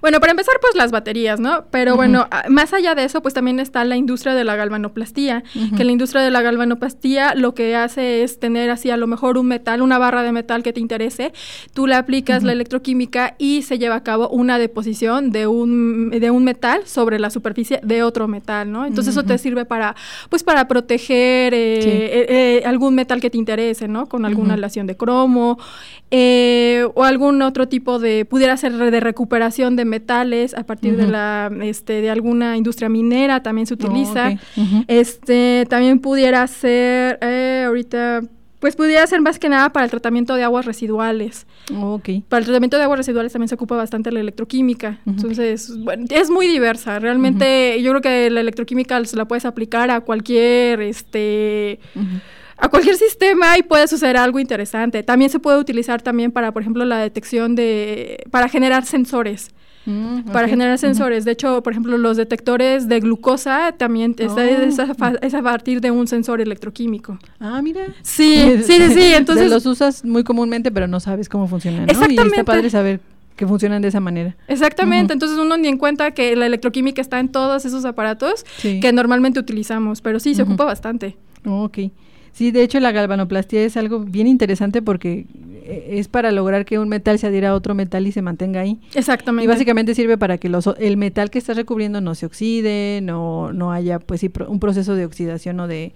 Bueno, 0.00 0.20
para 0.20 0.32
empezar, 0.32 0.56
pues 0.60 0.74
las 0.74 0.90
baterías, 0.90 1.40
¿no? 1.40 1.64
Pero 1.70 1.96
bueno, 1.96 2.26
más 2.48 2.72
allá 2.72 2.94
de 2.94 3.04
eso, 3.04 3.22
pues 3.22 3.34
también 3.34 3.60
está 3.60 3.84
la 3.84 3.96
industria 3.96 4.34
de 4.34 4.44
la 4.44 4.56
galvanoplastía, 4.56 5.42
que 5.76 5.84
la 5.84 5.92
industria 5.92 6.22
de 6.22 6.30
la 6.30 6.42
galvanoplastía 6.42 7.34
lo 7.34 7.54
que 7.54 7.76
hace 7.76 8.22
es 8.22 8.38
tener 8.38 8.70
así 8.70 8.90
a 8.90 8.96
lo 8.96 9.06
mejor 9.06 9.38
un 9.38 9.46
metal, 9.46 9.82
una 9.82 9.98
barra 9.98 10.22
de 10.22 10.32
metal 10.32 10.62
que 10.62 10.72
te 10.72 10.80
interese, 10.80 11.32
tú 11.74 11.86
le 11.86 11.94
aplicas 11.94 12.42
la 12.42 12.52
electroquímica 12.52 13.34
y 13.38 13.62
se 13.62 13.78
lleva 13.78 13.96
a 13.96 14.02
cabo 14.02 14.28
una 14.28 14.58
deposición 14.58 15.30
de 15.30 15.46
un, 15.46 16.10
de 16.10 16.30
un 16.30 16.44
metal 16.44 16.86
sobre 16.86 17.18
la 17.18 17.30
superficie 17.30 17.80
de 17.82 18.02
otro 18.02 18.28
metal, 18.28 18.70
¿no? 18.70 18.84
Entonces 18.86 19.12
eso 19.12 19.22
te 19.24 19.38
sirve 19.38 19.64
para, 19.64 19.96
pues 20.28 20.42
para 20.42 20.68
proteger 20.68 21.54
eh, 21.54 21.78
eh, 21.78 22.26
eh, 22.28 22.62
algún 22.66 22.94
metal 22.94 23.20
que 23.20 23.30
te 23.30 23.38
interese, 23.38 23.88
¿no? 23.88 24.06
Con 24.06 24.24
alguna 24.24 24.54
aleación 24.54 24.86
de 24.86 24.96
cromo 24.96 25.58
o 26.08 27.04
algún 27.04 27.42
otro 27.42 27.68
tipo 27.68 27.98
de, 27.98 28.24
pudiera 28.24 28.56
ser 28.56 28.72
de 28.76 29.00
recuperación 29.00 29.76
de 29.76 29.84
metales 29.86 30.54
a 30.54 30.64
partir 30.64 30.96
de 30.96 31.06
la 31.06 31.50
este 31.62 32.00
de 32.00 32.10
alguna 32.10 32.56
industria 32.56 32.88
minera 32.88 33.42
también 33.42 33.66
se 33.66 33.74
oh, 33.74 33.76
utiliza 33.76 34.32
este 34.88 35.66
también 35.68 36.00
pudiera 36.00 36.46
ser 36.46 37.18
eh, 37.22 37.64
ahorita 37.66 38.22
pues 38.58 38.74
pudiera 38.74 39.06
ser 39.06 39.20
más 39.20 39.38
que 39.38 39.48
nada 39.48 39.70
para 39.70 39.84
el 39.84 39.90
tratamiento 39.90 40.34
de 40.34 40.42
aguas 40.42 40.64
residuales. 40.64 41.46
Oh, 41.74 42.00
para 42.28 42.40
el 42.40 42.46
tratamiento 42.46 42.78
de 42.78 42.84
aguas 42.84 42.98
residuales 42.98 43.32
también 43.32 43.48
se 43.48 43.54
ocupa 43.54 43.76
bastante 43.76 44.10
la 44.10 44.20
electroquímica. 44.20 44.98
Entonces, 45.06 45.76
bueno, 45.78 46.06
es 46.08 46.30
muy 46.30 46.46
diversa. 46.46 46.98
Realmente 46.98 47.80
yo 47.82 47.92
creo 47.92 48.00
que 48.00 48.30
la 48.30 48.40
electroquímica 48.40 49.04
se 49.04 49.16
la 49.16 49.26
puedes 49.26 49.44
aplicar 49.44 49.90
a 49.90 50.00
cualquier 50.00 50.80
este 50.80 51.80
a 52.58 52.68
cualquier 52.68 52.96
sistema 52.96 53.58
y 53.58 53.62
puede 53.62 53.86
suceder 53.86 54.16
algo 54.16 54.40
interesante. 54.40 55.02
También 55.02 55.30
se 55.30 55.38
puede 55.38 55.58
utilizar 55.58 56.00
también 56.00 56.32
para, 56.32 56.52
por 56.52 56.62
ejemplo, 56.62 56.84
la 56.84 56.98
detección 56.98 57.54
de, 57.54 58.24
para 58.30 58.48
generar 58.48 58.86
sensores. 58.86 59.50
Mm, 59.86 60.32
para 60.32 60.48
generar 60.48 60.76
sensores. 60.78 61.24
De 61.24 61.30
hecho, 61.30 61.62
por 61.62 61.72
ejemplo, 61.72 61.96
los 61.96 62.16
detectores 62.16 62.88
de 62.88 63.00
glucosa 63.00 63.72
también 63.72 64.14
está, 64.18 64.42
oh. 64.42 65.16
es, 65.22 65.34
a, 65.34 65.42
partir 65.42 65.80
de 65.80 65.92
un 65.92 66.08
sensor 66.08 66.40
electroquímico. 66.40 67.18
Ah, 67.40 67.62
mira. 67.62 67.86
Sí, 68.02 68.62
sí, 68.62 68.80
sí, 68.92 69.14
Entonces 69.14 69.50
los 69.50 69.64
usas 69.66 70.04
muy 70.04 70.24
comúnmente, 70.24 70.70
pero 70.70 70.86
no 70.86 71.00
sabes 71.00 71.28
cómo 71.28 71.46
funcionan. 71.46 71.84
Exactamente. 71.84 72.22
Y 72.22 72.26
está 72.40 72.44
padre 72.44 72.70
saber 72.70 73.00
que 73.36 73.46
funcionan 73.46 73.82
de 73.82 73.88
esa 73.88 74.00
manera. 74.00 74.34
Exactamente, 74.48 75.12
entonces 75.12 75.38
uno 75.38 75.56
ni 75.56 75.68
en 75.68 75.76
cuenta 75.76 76.12
que 76.12 76.34
la 76.34 76.46
electroquímica 76.46 77.02
está 77.02 77.20
en 77.20 77.28
todos 77.28 77.64
esos 77.64 77.84
aparatos 77.84 78.44
que 78.62 78.92
normalmente 78.92 79.38
utilizamos, 79.38 80.00
pero 80.00 80.18
sí, 80.18 80.34
se 80.34 80.42
ocupa 80.42 80.64
bastante. 80.64 81.16
ok. 81.44 81.78
Sí, 82.36 82.50
de 82.50 82.62
hecho 82.62 82.80
la 82.80 82.92
galvanoplastia 82.92 83.62
es 83.62 83.78
algo 83.78 84.00
bien 84.00 84.26
interesante 84.26 84.82
porque 84.82 85.24
eh, 85.64 85.86
es 85.92 86.06
para 86.08 86.30
lograr 86.32 86.66
que 86.66 86.78
un 86.78 86.86
metal 86.86 87.18
se 87.18 87.28
adhiera 87.28 87.48
a 87.48 87.54
otro 87.54 87.74
metal 87.74 88.06
y 88.06 88.12
se 88.12 88.20
mantenga 88.20 88.60
ahí. 88.60 88.78
Exactamente. 88.94 89.44
Y 89.44 89.46
básicamente 89.46 89.94
sirve 89.94 90.18
para 90.18 90.36
que 90.36 90.50
los, 90.50 90.68
el 90.78 90.98
metal 90.98 91.30
que 91.30 91.38
estás 91.38 91.56
recubriendo 91.56 92.02
no 92.02 92.14
se 92.14 92.26
oxide, 92.26 93.00
no, 93.02 93.54
no 93.54 93.72
haya 93.72 94.00
pues 94.00 94.20
sí, 94.20 94.30
un 94.48 94.60
proceso 94.60 94.94
de 94.94 95.06
oxidación 95.06 95.58
o 95.60 95.66
de, 95.66 95.94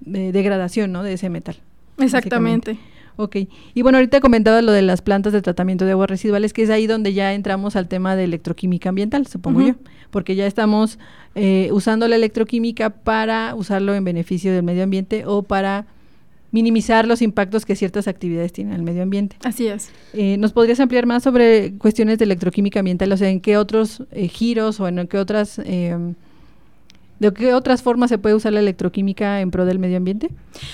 degradación 0.00 0.90
¿no? 0.90 1.02
de 1.02 1.12
ese 1.12 1.28
metal. 1.28 1.56
Exactamente. 1.98 2.78
Ok. 3.16 3.36
Y 3.74 3.82
bueno, 3.82 3.98
ahorita 3.98 4.20
comentaba 4.20 4.60
lo 4.62 4.72
de 4.72 4.82
las 4.82 5.02
plantas 5.02 5.32
de 5.32 5.42
tratamiento 5.42 5.84
de 5.84 5.92
aguas 5.92 6.10
residuales, 6.10 6.52
que 6.52 6.62
es 6.62 6.70
ahí 6.70 6.86
donde 6.86 7.12
ya 7.12 7.32
entramos 7.32 7.76
al 7.76 7.88
tema 7.88 8.16
de 8.16 8.24
electroquímica 8.24 8.88
ambiental, 8.88 9.26
supongo 9.26 9.60
yo, 9.60 9.74
porque 10.10 10.34
ya 10.34 10.46
estamos 10.46 10.98
eh, 11.34 11.68
usando 11.72 12.08
la 12.08 12.16
electroquímica 12.16 12.90
para 12.90 13.54
usarlo 13.54 13.94
en 13.94 14.04
beneficio 14.04 14.52
del 14.52 14.62
medio 14.62 14.84
ambiente 14.84 15.24
o 15.26 15.42
para 15.42 15.86
minimizar 16.54 17.04
los 17.04 17.20
impactos 17.20 17.66
que 17.66 17.74
ciertas 17.74 18.06
actividades 18.06 18.52
tienen 18.52 18.74
al 18.74 18.82
medio 18.82 19.02
ambiente. 19.02 19.36
Así 19.42 19.66
es. 19.66 19.90
Eh, 20.12 20.36
¿Nos 20.38 20.52
podrías 20.52 20.78
ampliar 20.78 21.04
más 21.04 21.24
sobre 21.24 21.72
cuestiones 21.78 22.18
de 22.18 22.26
electroquímica 22.26 22.78
ambiental? 22.78 23.10
O 23.10 23.16
sea, 23.16 23.28
¿en 23.28 23.40
qué 23.40 23.56
otros 23.56 24.04
eh, 24.12 24.28
giros 24.28 24.78
o 24.78 24.86
en 24.86 25.08
qué 25.08 25.18
otras 25.18 25.60
em, 25.64 26.14
¿De 27.18 27.32
qué 27.32 27.54
otras 27.54 27.82
formas 27.82 28.10
se 28.10 28.18
puede 28.18 28.34
usar 28.34 28.52
la 28.52 28.60
electroquímica 28.60 29.40
en 29.40 29.50
pro 29.50 29.64
del 29.64 29.78
medio 29.78 29.96
ambiente? 29.96 30.30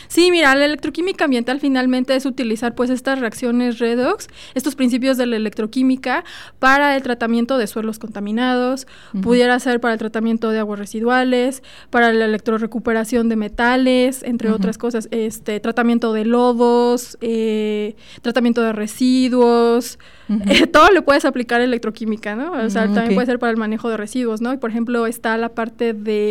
Sí, 0.09 0.31
mira, 0.31 0.55
la 0.55 0.65
electroquímica 0.65 1.25
ambiental 1.25 1.61
finalmente 1.61 2.17
es 2.17 2.25
utilizar 2.27 2.75
pues 2.75 2.91
estas 2.91 3.19
reacciones 3.19 3.79
redox, 3.79 4.29
estos 4.55 4.75
principios 4.75 5.17
de 5.17 5.27
la 5.27 5.37
electroquímica 5.37 6.25
para 6.59 6.97
el 6.97 7.03
tratamiento 7.03 7.59
de 7.59 7.67
suelos 7.67 7.99
contaminados, 7.99 8.87
pudiera 9.23 9.59
ser 9.61 9.81
para 9.81 9.95
el 9.95 9.99
tratamiento 9.99 10.51
de 10.51 10.59
aguas 10.59 10.79
residuales, 10.79 11.63
para 11.91 12.13
la 12.13 12.25
electrorecuperación 12.25 13.29
de 13.29 13.37
metales, 13.37 14.23
entre 14.23 14.51
otras 14.51 14.79
cosas, 14.79 15.09
este 15.11 15.61
tratamiento 15.61 16.13
de 16.13 16.25
lodos, 16.25 17.19
eh, 17.21 17.97
tratamiento 18.23 18.63
de 18.63 18.73
residuos, 18.73 19.99
todo 20.73 20.91
le 20.91 21.03
puedes 21.03 21.25
aplicar 21.25 21.61
electroquímica, 21.61 22.37
¿no? 22.37 22.53
O 22.53 22.71
sea, 22.71 22.85
también 22.85 23.15
puede 23.15 23.27
ser 23.27 23.39
para 23.39 23.51
el 23.51 23.57
manejo 23.57 23.89
de 23.89 23.97
residuos, 23.97 24.41
¿no? 24.41 24.53
Y 24.53 24.59
por 24.59 24.71
ejemplo, 24.71 25.07
está 25.07 25.37
la 25.37 25.51
parte 25.51 25.93
de, 25.93 26.30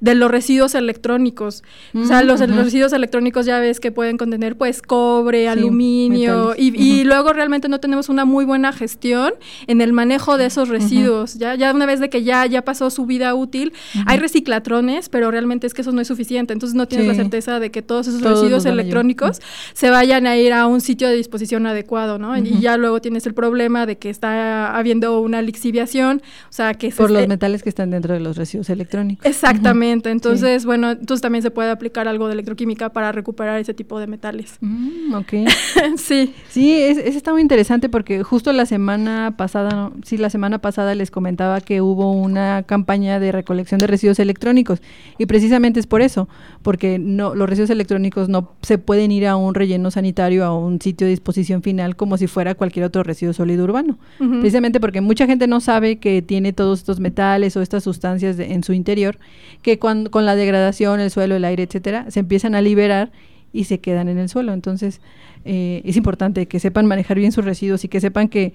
de 0.00 0.14
los 0.14 0.30
residuos 0.30 0.74
electrónicos. 0.74 1.62
O 1.94 2.04
sea, 2.04 2.22
los, 2.22 2.40
residuos 2.40 2.92
electrónicos 2.92 3.46
ya 3.46 3.58
ves 3.60 3.80
que 3.80 3.92
pueden 3.92 4.16
contener, 4.16 4.56
pues, 4.56 4.82
cobre, 4.82 5.48
aluminio, 5.48 6.54
y, 6.56 6.76
y, 6.76 7.04
luego 7.04 7.32
realmente 7.32 7.68
no 7.68 7.80
tenemos 7.80 8.08
una 8.08 8.24
muy 8.24 8.44
buena 8.44 8.72
gestión 8.72 9.34
en 9.66 9.80
el 9.80 9.92
manejo 9.92 10.38
de 10.38 10.46
esos 10.46 10.68
residuos. 10.68 11.34
Ya, 11.34 11.54
ya 11.54 11.72
una 11.72 11.86
vez 11.86 12.00
de 12.00 12.10
que 12.10 12.22
ya, 12.22 12.46
ya 12.46 12.62
pasó 12.62 12.90
su 12.90 13.06
vida 13.06 13.34
útil, 13.34 13.72
hay 14.06 14.18
reciclatrones, 14.18 15.08
pero 15.08 15.30
realmente 15.30 15.66
es 15.66 15.74
que 15.74 15.82
eso 15.82 15.92
no 15.92 16.00
es 16.00 16.08
suficiente. 16.08 16.52
Entonces 16.52 16.74
no 16.74 16.86
tienes 16.86 17.06
la 17.06 17.14
certeza 17.14 17.60
de 17.60 17.70
que 17.70 17.82
todos 17.82 18.08
esos 18.08 18.22
residuos 18.22 18.64
electrónicos 18.64 19.40
se 19.72 19.90
vayan 19.90 20.26
a 20.26 20.36
ir 20.36 20.52
a 20.52 20.66
un 20.66 20.80
sitio 20.80 21.08
de 21.08 21.16
disposición 21.16 21.66
adecuado, 21.66 22.18
¿no? 22.18 22.36
Y 22.36 22.60
ya 22.60 22.76
luego 22.76 23.00
tienes 23.00 23.26
el 23.26 23.34
problema 23.34 23.86
de 23.86 23.96
que 23.98 24.10
está 24.10 24.76
habiendo 24.76 25.20
una 25.20 25.42
lixiviación, 25.42 26.22
o 26.48 26.52
sea, 26.52 26.74
que... 26.74 26.90
Por 26.90 27.10
los 27.10 27.26
metales 27.28 27.62
que 27.62 27.68
están 27.68 27.90
dentro 27.90 28.14
de 28.14 28.20
los 28.20 28.36
residuos 28.36 28.70
electrónicos. 28.70 29.26
Exactamente, 29.32 30.10
entonces, 30.10 30.64
bueno, 30.66 30.90
entonces 30.90 31.22
también 31.22 31.42
se 31.42 31.50
puede 31.50 31.70
aplicar 31.70 32.06
algo 32.06 32.26
de 32.26 32.34
electroquímica 32.34 32.90
para 32.90 33.12
recuperar 33.12 33.58
ese 33.58 33.74
tipo 33.74 33.98
de 33.98 34.06
metales. 34.06 34.58
Mm, 34.60 35.14
ok. 35.14 35.32
sí. 35.96 36.34
Sí, 36.48 36.72
es, 36.74 36.98
está 36.98 37.32
muy 37.32 37.40
interesante 37.40 37.88
porque 37.88 38.22
justo 38.22 38.52
la 38.52 38.66
semana 38.66 39.34
pasada, 39.36 39.90
sí, 40.04 40.18
la 40.18 40.30
semana 40.30 40.58
pasada 40.58 40.94
les 40.94 41.10
comentaba 41.10 41.60
que 41.60 41.80
hubo 41.80 42.12
una 42.12 42.62
campaña 42.64 43.18
de 43.18 43.32
recolección 43.32 43.78
de 43.78 43.86
residuos 43.86 44.18
electrónicos 44.18 44.80
y 45.18 45.26
precisamente 45.26 45.80
es 45.80 45.86
por 45.86 46.02
eso, 46.02 46.28
porque 46.62 46.98
no 46.98 47.34
los 47.34 47.48
residuos 47.48 47.70
electrónicos 47.70 48.28
no 48.28 48.52
se 48.62 48.78
pueden 48.78 49.10
ir 49.10 49.26
a 49.26 49.36
un 49.36 49.54
relleno 49.54 49.90
sanitario, 49.90 50.44
a 50.44 50.56
un 50.56 50.80
sitio 50.80 51.06
de 51.06 51.12
disposición 51.12 51.62
final 51.62 51.96
como 51.96 52.16
si 52.18 52.26
fuera 52.26 52.54
cualquier 52.54 52.84
otro 52.84 53.02
residuo 53.02 53.32
sólido 53.32 53.64
urbano. 53.64 53.98
Precisamente 54.18 54.78
porque 54.80 55.00
mucha 55.00 55.26
gente 55.26 55.46
no 55.46 55.60
sabe 55.60 55.96
que 55.96 56.22
tiene 56.22 56.52
todos 56.52 56.80
estos 56.80 57.00
metales 57.00 57.56
o 57.56 57.62
estas 57.62 57.84
sustancias 57.84 58.38
en 58.38 58.62
su 58.62 58.72
interior, 58.72 59.18
que 59.62 59.78
con, 59.78 60.08
la 60.12 60.36
degradación, 60.36 61.00
el 61.00 61.10
suelo, 61.10 61.36
el 61.36 61.44
aire, 61.44 61.62
etcétera, 61.62 62.10
se 62.10 62.20
empiezan 62.20 62.54
a 62.54 62.60
liberar 62.60 63.12
y 63.52 63.64
se 63.64 63.80
quedan 63.80 64.08
en 64.08 64.18
el 64.18 64.28
suelo. 64.28 64.52
Entonces, 64.52 65.00
eh, 65.44 65.82
es 65.84 65.96
importante 65.96 66.46
que 66.46 66.60
sepan 66.60 66.86
manejar 66.86 67.18
bien 67.18 67.32
sus 67.32 67.44
residuos 67.44 67.84
y 67.84 67.88
que 67.88 68.00
sepan 68.00 68.28
que 68.28 68.54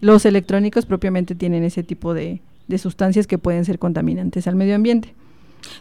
los 0.00 0.24
electrónicos 0.24 0.86
propiamente 0.86 1.34
tienen 1.34 1.64
ese 1.64 1.82
tipo 1.82 2.14
de 2.14 2.40
sustancias 2.78 3.26
que 3.26 3.38
pueden 3.38 3.64
ser 3.64 3.78
contaminantes 3.78 4.46
al 4.46 4.56
medio 4.56 4.74
ambiente. 4.74 5.14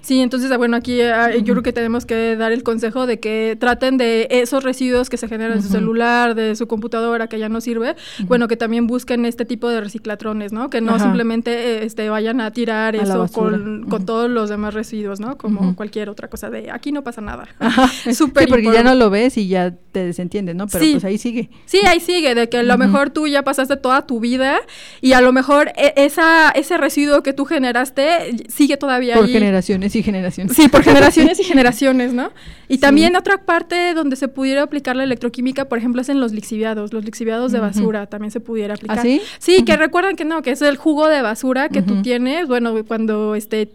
Sí, 0.01 0.21
entonces, 0.21 0.51
ah, 0.51 0.57
bueno, 0.57 0.77
aquí 0.77 1.01
ah, 1.01 1.35
yo 1.35 1.53
creo 1.53 1.63
que 1.63 1.73
tenemos 1.73 2.05
que 2.05 2.35
dar 2.35 2.51
el 2.51 2.63
consejo 2.63 3.05
de 3.05 3.19
que 3.19 3.57
traten 3.59 3.97
de 3.97 4.27
esos 4.29 4.63
residuos 4.63 5.09
que 5.09 5.17
se 5.17 5.27
generan 5.27 5.57
en 5.57 5.63
su 5.63 5.69
celular, 5.69 6.35
de 6.35 6.55
su 6.55 6.67
computadora 6.67 7.27
que 7.27 7.39
ya 7.39 7.49
no 7.49 7.61
sirve, 7.61 7.95
bueno, 8.25 8.47
que 8.47 8.57
también 8.57 8.87
busquen 8.87 9.25
este 9.25 9.45
tipo 9.45 9.69
de 9.69 9.81
reciclatrones, 9.81 10.53
¿no? 10.53 10.69
Que 10.69 10.81
no 10.81 10.99
simplemente 10.99 11.85
este, 11.85 12.09
vayan 12.09 12.41
a 12.41 12.51
tirar 12.51 12.95
eso 12.95 13.27
con, 13.31 13.85
con 13.89 14.05
todos 14.05 14.29
los 14.29 14.49
demás 14.49 14.73
residuos, 14.73 15.19
¿no? 15.19 15.37
Como 15.37 15.75
cualquier 15.75 16.09
otra 16.09 16.29
cosa 16.29 16.49
de 16.49 16.71
aquí 16.71 16.91
no 16.91 17.03
pasa 17.03 17.21
nada. 17.21 17.47
Súper 18.13 18.45
sí, 18.45 18.49
porque 18.49 18.71
ya 18.71 18.83
no 18.83 18.95
lo 18.95 19.09
ves 19.09 19.37
y 19.37 19.47
ya 19.47 19.73
te 19.91 20.05
desentiendes, 20.05 20.55
¿no? 20.55 20.67
Pero 20.67 20.85
pues 20.91 21.03
ahí 21.03 21.17
sigue. 21.17 21.49
Sí, 21.65 21.79
ahí 21.85 21.99
sigue, 21.99 22.35
de 22.35 22.49
que 22.49 22.57
a 22.59 22.63
lo 22.63 22.77
mejor 22.77 23.09
tú 23.09 23.27
ya 23.27 23.43
pasaste 23.43 23.77
toda 23.77 24.05
tu 24.05 24.19
vida 24.19 24.59
y 25.01 25.13
a 25.13 25.21
lo 25.21 25.31
mejor 25.31 25.71
e, 25.75 25.93
esa, 25.97 26.51
ese 26.51 26.77
residuo 26.77 27.23
que 27.23 27.33
tú 27.33 27.45
generaste 27.45 28.35
sigue 28.47 28.77
todavía 28.77 29.15
Por 29.15 29.27
generación 29.27 29.76
generaciones 29.77 29.95
y 29.95 30.03
generaciones. 30.03 30.55
Sí, 30.55 30.67
por 30.67 30.83
generaciones 30.83 31.39
y 31.39 31.43
generaciones, 31.43 32.13
¿no? 32.13 32.31
Y 32.69 32.79
también 32.79 33.15
otra 33.15 33.45
parte 33.45 33.93
donde 33.93 34.15
se 34.15 34.27
pudiera 34.27 34.63
aplicar 34.63 34.95
la 34.95 35.03
electroquímica, 35.03 35.65
por 35.65 35.77
ejemplo, 35.77 36.01
es 36.01 36.09
en 36.09 36.19
los 36.19 36.33
lixiviados, 36.33 36.93
los 36.93 37.05
lixiviados 37.05 37.51
de 37.51 37.59
basura 37.59 38.07
también 38.07 38.31
se 38.31 38.39
pudiera 38.39 38.73
aplicar. 38.73 38.99
¿Ah, 38.99 39.01
sí? 39.01 39.21
Sí, 39.39 39.63
que 39.63 39.77
recuerdan 39.77 40.15
que 40.15 40.25
no, 40.25 40.41
que 40.41 40.51
es 40.51 40.61
el 40.61 40.77
jugo 40.77 41.07
de 41.07 41.21
basura 41.21 41.69
que 41.69 41.81
tú 41.81 42.01
tienes, 42.01 42.47
bueno, 42.47 42.73
cuando 42.85 43.35
este 43.35 43.71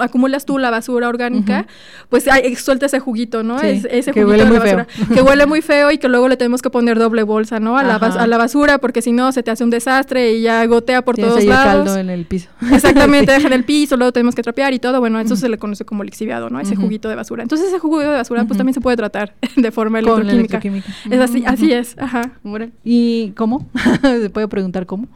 acumulas 0.00 0.44
tú 0.46 0.58
la 0.58 0.70
basura 0.70 1.08
orgánica, 1.08 1.66
pues 2.08 2.26
suelta 2.58 2.86
ese 2.86 3.00
juguito, 3.00 3.42
¿no? 3.42 3.60
Es, 3.60 3.86
ese 3.90 4.12
que 4.12 4.22
juguito 4.22 4.28
huele 4.30 4.44
de 4.44 4.50
muy 4.50 4.58
basura, 4.58 4.86
que 5.14 5.22
huele 5.22 5.46
muy 5.54 5.62
feo 5.62 5.90
y 5.90 5.98
que 5.98 6.08
luego 6.08 6.28
le 6.28 6.36
tenemos 6.36 6.62
que 6.62 6.70
poner 6.70 6.98
doble 6.98 7.22
bolsa, 7.22 7.60
¿no? 7.60 7.76
A, 7.76 7.82
la, 7.82 7.96
Ajá. 7.96 8.22
a 8.22 8.26
la 8.26 8.38
basura, 8.38 8.78
porque 8.78 9.02
si 9.02 9.12
no 9.12 9.32
se 9.32 9.42
te 9.42 9.50
hace 9.50 9.64
un 9.64 9.70
desastre 9.70 10.32
y 10.32 10.42
ya 10.42 10.64
gotea 10.66 11.02
por 11.02 11.14
Tienes 11.14 11.34
todos 11.34 11.44
lados. 11.44 11.84
caldo 11.84 11.98
en 11.98 12.10
el 12.10 12.24
piso. 12.26 12.48
Exactamente, 12.72 13.32
deja 13.32 13.46
en 13.46 13.52
el 13.52 13.64
piso, 13.64 13.96
luego 13.96 14.12
tenemos 14.12 14.34
que 14.34 14.42
trapear 14.42 14.72
y 14.74 14.78
todo. 14.78 15.00
Bueno, 15.00 15.20
eso 15.20 15.36
se 15.36 15.48
le 15.48 15.58
conoce 15.58 15.84
como 15.84 16.04
lixiviado, 16.04 16.50
¿no? 16.50 16.60
Ese 16.60 16.76
juguito 16.76 17.08
de 17.08 17.14
basura. 17.14 17.42
Entonces, 17.42 17.68
ese 17.68 17.78
jugo 17.78 18.00
de 18.00 18.06
basura, 18.08 18.23
pues 18.28 18.56
también 18.58 18.74
se 18.74 18.80
puede 18.80 18.96
tratar 18.96 19.34
de 19.56 19.70
forma 19.70 20.00
Con 20.02 20.28
electroquímica. 20.28 20.86
electroquímica. 21.06 21.14
Es 21.14 21.20
así, 21.20 21.44
así 21.46 21.72
es, 21.72 21.96
ajá. 21.98 22.32
¿Y 22.84 23.30
cómo? 23.36 23.68
¿Se 24.02 24.30
puede 24.30 24.48
preguntar 24.48 24.86
cómo? 24.86 25.08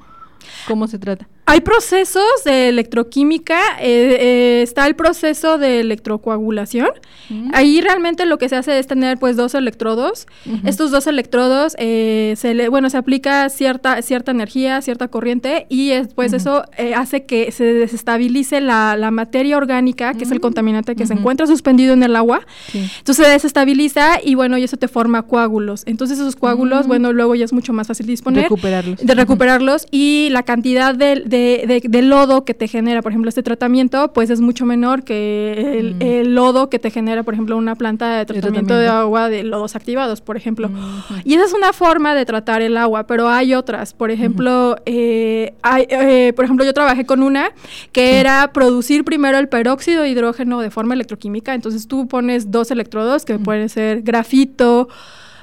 ¿Cómo 0.67 0.87
se 0.89 0.99
trata? 0.99 1.27
Hay 1.47 1.61
procesos 1.63 2.23
de 2.45 2.69
electroquímica, 2.69 3.59
eh, 3.81 4.19
eh, 4.21 4.63
está 4.63 4.87
el 4.87 4.95
proceso 4.97 5.57
de 5.57 5.81
electrocoagulación. 5.81 6.91
Mm. 7.31 7.51
Ahí 7.55 7.81
realmente 7.81 8.27
lo 8.27 8.37
que 8.37 8.51
se 8.51 8.57
hace 8.57 8.79
es 8.79 8.87
tener 8.87 9.17
pues 9.19 9.37
dos 9.37 9.55
electrodos. 9.55 10.27
Estos 10.67 10.91
dos 10.91 11.07
electrodos, 11.07 11.75
eh, 11.79 12.35
se 12.37 12.53
le, 12.53 12.69
bueno, 12.69 12.91
se 12.91 12.99
aplica 12.99 13.49
cierta, 13.49 14.03
cierta 14.03 14.31
energía, 14.31 14.83
cierta 14.83 15.09
corriente 15.09 15.67
y 15.71 15.89
después 15.89 16.33
Ujú. 16.33 16.37
eso 16.37 16.65
hace 16.95 17.25
que 17.25 17.51
se 17.51 17.65
desestabilice 17.65 18.61
la, 18.61 18.97
la 18.97 19.11
materia 19.11 19.57
orgánica, 19.57 20.13
que 20.15 20.25
es 20.25 20.31
el 20.31 20.39
Mm. 20.39 20.43
contaminante 20.43 20.97
que 20.97 21.07
se 21.07 21.15
encuentra 21.15 21.47
suspendido 21.47 21.95
en 21.95 22.03
el 22.03 22.15
agua. 22.15 22.41
Sí. 22.71 22.91
Entonces 22.99 23.25
se 23.27 23.33
desestabiliza 23.33 24.21
y 24.23 24.35
bueno, 24.35 24.59
y 24.59 24.65
eso 24.65 24.77
te 24.77 24.87
forma 24.89 25.23
coágulos. 25.23 25.83
Entonces 25.87 26.19
esos 26.19 26.37
coágulos, 26.37 26.85
Mm. 26.85 26.89
bueno, 26.89 27.13
luego 27.15 27.35
ya 27.35 27.45
es 27.47 27.53
mucho 27.55 27.73
más 27.73 27.87
fácil 27.89 28.07
disponer 28.07 28.45
Recuperarlos. 28.45 28.99
de 29.05 29.15
recuperarlos 29.15 29.87
y 29.91 30.29
la 30.31 30.38
cantidad 30.43 30.95
de, 30.95 31.23
de- 31.27 31.65
de- 31.67 31.83
de 31.89 32.03
lodo 32.03 32.45
que 32.45 32.55
te 32.55 32.69
genera, 32.69 33.03
por 33.03 33.13
ejemplo, 33.13 33.29
este 33.29 33.43
tratamiento, 33.43 34.13
pues 34.13 34.31
es 34.31 34.41
mucho 34.41 34.65
menor 34.67 35.03
que 35.05 35.79
el, 35.79 35.95
Mm. 35.95 36.03
el 36.03 36.35
lodo 36.35 36.69
que 36.71 36.79
te 36.79 36.91
genera, 36.91 37.23
por 37.23 37.35
ejemplo, 37.35 37.57
una 37.57 37.75
planta 37.75 38.19
de 38.19 38.27
tratamiento 38.27 38.77
de, 38.77 38.89
agua 38.89 39.29
de 39.29 39.43
lodos 39.43 39.77
activados, 39.77 40.21
por 40.21 40.37
ejemplo. 40.37 40.69
Ujú. 40.69 41.15
Y 41.25 41.35
esa 41.35 41.45
es 41.45 41.55
una 41.55 41.73
forma 41.73 42.15
de 42.15 42.25
tratar 42.27 42.63
el 42.63 42.77
agua, 42.77 43.07
pero 43.07 43.29
hay 43.29 43.55
otras. 43.55 43.93
Por 43.95 44.11
ejemplo, 44.11 44.77
eh, 44.87 45.55
hay, 45.63 45.87
eh, 45.89 46.33
por 46.35 46.45
ejemplo, 46.45 46.65
yo 46.65 46.73
trabajé 46.75 47.05
con 47.07 47.23
una 47.23 47.51
que 47.93 48.21
era 48.21 48.51
producir 48.53 49.05
primero 49.05 49.39
el 49.39 49.49
peróxido 49.49 50.03
de 50.03 50.11
hidrógeno 50.11 50.61
de 50.61 50.71
forma 50.71 50.95
electroquímica. 50.95 51.55
Entonces 51.55 51.89
tú 51.89 52.09
pones 52.09 52.51
dos 52.51 52.71
electrodos 52.71 53.25
que 53.25 53.39
pueden 53.39 53.69
ser 53.69 54.03
grafito. 54.03 54.89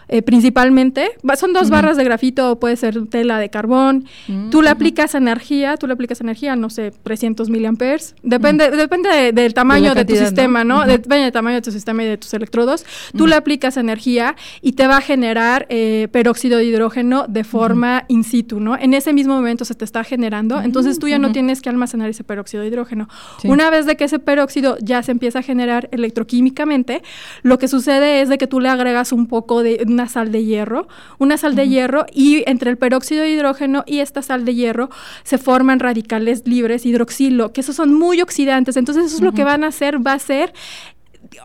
Eh, 0.08 0.22
principalmente, 0.22 1.12
son 1.38 1.54
dos 1.54 1.70
barras 1.70 1.98
de 1.98 2.04
grafito 2.04 2.52
o 2.52 2.60
puede 2.60 2.76
ser 2.76 3.06
tela 3.08 3.40
de 3.40 3.50
carbón. 3.50 4.06
Mm, 4.28 4.50
Tú 4.50 4.62
le 4.62 4.70
aplicas 4.70 5.16
energía, 5.16 5.78
tú 5.78 5.88
le 5.88 5.94
aplicas 5.94 6.22
energía, 6.22 6.56
no 6.56 6.70
sé, 6.70 6.92
300 7.04 7.50
miliamperes. 7.50 8.16
Depende, 8.24 8.70
depende 8.72 9.10
de- 9.10 9.32
del 9.34 9.54
tamaño 9.54 9.94
de, 9.96 10.06
tu 10.06 10.14
¿no? 10.14 10.20
sistema, 10.20 10.64
¿no? 10.64 10.80
Ujú. 10.80 10.88
Depende 10.88 11.24
del 11.24 11.32
tamaño 11.32 11.56
de 11.56 11.62
tu 11.62 11.72
sistema 11.72 12.04
y 12.04 12.08
de 12.08 12.18
tus 12.18 12.34
electrodos. 12.34 12.86
Tú 13.18 13.28
le 13.28 13.36
aplicas 13.36 13.78
energía 13.78 14.36
y 14.62 14.74
te 14.74 14.88
va 14.88 14.98
a 14.98 15.02
generar 15.02 15.66
eh, 15.70 16.08
peróxido 16.12 16.58
de 16.58 16.66
hidrógeno 16.66 17.26
de 17.28 17.44
forma 17.44 18.06
in 18.08 18.24
situ, 18.24 18.60
¿no? 18.60 18.78
En 18.78 18.94
ese 18.94 19.14
mismo 19.14 19.34
momento 19.36 19.66
se 19.66 19.76
te 19.76 19.86
está 19.86 20.04
generando, 20.04 20.62
entonces 20.62 21.00
tú 21.00 21.08
ya 21.08 21.18
no 21.20 21.32
tienes 21.32 21.62
que 21.62 21.70
almacenar 21.70 22.10
ese 22.10 22.24
peróxido 22.24 22.62
de 22.62 22.70
hidrógeno. 22.70 23.08
Sí. 23.42 23.48
Una 23.48 23.70
vez 23.70 23.86
de 23.86 23.96
que 23.96 24.04
ese 24.06 24.20
peróxido 24.20 24.78
ya 24.82 25.02
se 25.04 25.12
empieza 25.12 25.40
a 25.40 25.42
generar 25.42 25.90
electroquímicamente, 25.92 27.02
lo 27.44 27.58
que 27.60 27.68
sucede 27.68 28.22
es 28.22 28.30
de 28.30 28.38
que 28.38 28.48
tú 28.48 28.60
le 28.60 28.70
agregas 28.70 29.12
un 29.12 29.28
poco 29.28 29.64
de 29.64 29.84
una 29.96 30.10
sal 30.10 30.32
de 30.32 30.44
hierro, 30.44 30.88
una 31.18 31.38
sal 31.38 31.56
de 31.56 31.68
hierro 31.68 32.06
y 32.14 32.44
entre 32.48 32.70
el 32.70 32.78
peróxido 32.78 33.24
de 33.24 33.30
hidrógeno 33.30 33.84
y 33.88 34.00
esta 34.00 34.22
sal 34.22 34.46
de 34.46 34.54
hierro 34.54 34.90
se 35.24 35.38
forman 35.38 35.80
radicales 35.80 36.44
libres 36.46 36.86
hidroxilo, 36.86 37.54
que 37.54 37.62
esos 37.62 37.76
son 37.76 37.94
muy 37.94 38.22
oxidantes. 38.22 38.76
Entonces 38.76 39.06
eso 39.06 39.16
es 39.16 39.22
lo 39.22 39.32
que 39.32 39.44
van 39.44 39.64
a 39.64 39.68
hacer, 39.68 40.06
va 40.06 40.14
a 40.14 40.20
ser 40.20 40.54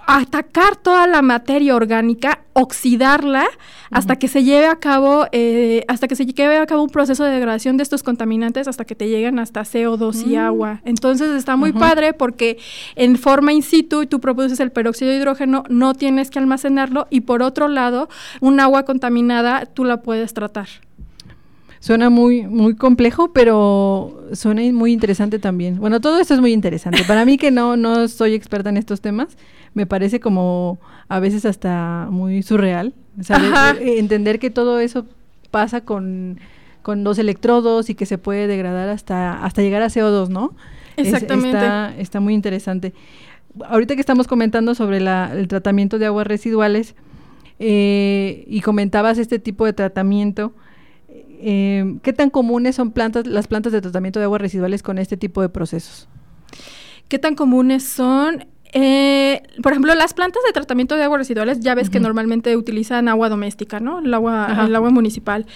atacar 0.07 0.77
toda 0.77 1.07
la 1.07 1.23
materia 1.23 1.75
orgánica, 1.77 2.41
oxidarla 2.53 3.47
hasta 3.91 4.17
que 4.17 4.29
se 4.29 4.45
lleve 4.45 4.67
a 4.67 4.77
cabo, 4.77 5.27
eh, 5.33 5.85
hasta 5.89 6.07
que 6.07 6.15
se 6.17 6.25
lleve 6.27 6.59
a 6.59 6.67
cabo 6.67 6.83
un 6.83 6.91
proceso 6.91 7.25
de 7.25 7.31
degradación 7.33 7.77
de 7.77 7.83
estos 7.83 8.03
contaminantes 8.03 8.69
hasta 8.69 8.85
que 8.85 8.95
te 8.95 9.09
lleguen 9.09 9.39
hasta 9.39 9.65
CO2 9.65 10.23
y 10.27 10.37
Mm. 10.37 10.39
agua. 10.39 10.81
Entonces 10.85 11.31
está 11.33 11.57
muy 11.57 11.73
padre 11.73 12.13
porque 12.13 12.59
en 12.95 13.17
forma 13.17 13.53
in 13.53 13.63
situ 13.63 14.07
tú 14.07 14.21
produces 14.21 14.61
el 14.61 14.71
peróxido 14.71 15.11
de 15.11 15.17
hidrógeno, 15.17 15.65
no 15.69 15.95
tienes 15.95 16.31
que 16.31 16.39
almacenarlo 16.39 17.07
y 17.11 17.23
por 17.23 17.43
otro 17.43 17.69
lado, 17.69 18.09
un 18.41 18.61
agua 18.61 18.85
contaminada 18.85 19.67
tú 19.67 19.85
la 19.85 20.03
puedes 20.03 20.35
tratar. 20.35 20.69
Suena 21.81 22.11
muy, 22.11 22.43
muy 22.47 22.77
complejo, 22.77 23.33
pero 23.33 24.29
suena 24.35 24.61
muy 24.73 24.93
interesante 24.93 25.39
también. 25.39 25.79
Bueno, 25.79 26.01
todo 26.01 26.21
esto 26.21 26.35
es 26.35 26.41
muy 26.41 26.53
interesante. 26.53 27.03
Para 27.09 27.25
mí 27.25 27.39
que 27.39 27.51
no, 27.51 27.77
no 27.77 28.07
soy 28.09 28.35
experta 28.35 28.69
en 28.69 28.77
estos 28.77 29.01
temas, 29.01 29.37
me 29.73 29.87
parece 29.87 30.21
como 30.21 30.79
a 31.09 31.21
veces 31.21 31.47
hasta 31.47 32.07
muy 32.11 32.43
surreal. 32.43 32.93
Eh, 33.81 33.99
Entender 33.99 34.39
que 34.39 34.51
todo 34.51 34.79
eso 34.79 35.07
pasa 35.51 35.81
con, 35.83 36.39
con 36.83 37.03
los 37.03 37.19
electrodos 37.19 37.89
y 37.89 37.95
que 37.95 38.05
se 38.05 38.19
puede 38.19 38.47
degradar 38.47 38.91
hasta, 38.91 39.43
hasta 39.43 39.63
llegar 39.63 39.81
a 39.83 39.87
CO2, 39.89 40.29
¿no? 40.29 40.55
Es- 40.99 41.07
Exactamente. 41.07 41.49
está, 41.57 41.95
está 41.99 42.21
muy 42.21 42.35
interesante. 42.35 42.93
Ahorita 43.67 43.95
que 43.95 44.01
estamos 44.01 44.29
comentando 44.29 44.75
sobre 44.75 45.01
la- 45.01 45.33
el 45.35 45.49
tratamiento 45.49 45.99
de 45.99 46.07
aguas 46.07 46.27
residuales 46.27 46.95
eh, 47.59 48.45
y 48.47 48.61
comentabas 48.61 49.19
este 49.19 49.39
tipo 49.39 49.65
de 49.65 49.73
tratamiento, 49.73 50.53
eh, 51.43 51.97
¿qué 52.03 52.13
tan 52.13 52.31
comunes 52.31 52.77
son 52.77 52.93
plantas, 52.93 53.27
las 53.27 53.47
plantas 53.47 53.73
de 53.73 53.81
tratamiento 53.81 54.19
de 54.19 54.25
aguas 54.25 54.41
residuales 54.41 54.83
con 54.83 54.99
este 54.99 55.17
tipo 55.17 55.43
de 55.43 55.49
procesos? 55.49 56.09
¿Qué 57.09 57.19
tan 57.19 57.35
comunes 57.35 57.85
son? 57.85 58.47
Eh, 58.73 59.43
por 59.63 59.73
ejemplo, 59.73 59.95
las 59.95 60.15
plantas 60.15 60.43
de 60.47 60.53
tratamiento 60.53 60.97
de 60.97 61.03
aguas 61.03 61.19
residuales, 61.19 61.59
ya 61.61 61.75
ves 61.75 61.91
que 61.91 61.99
normalmente 61.99 62.57
utilizan 62.57 63.09
agua 63.09 63.29
doméstica, 63.29 63.81
¿no? 63.81 63.99
El 63.99 64.15
agua, 64.15 64.47
Ajá. 64.47 64.67
el 64.67 64.77
agua 64.77 64.91
municipal. 64.91 65.47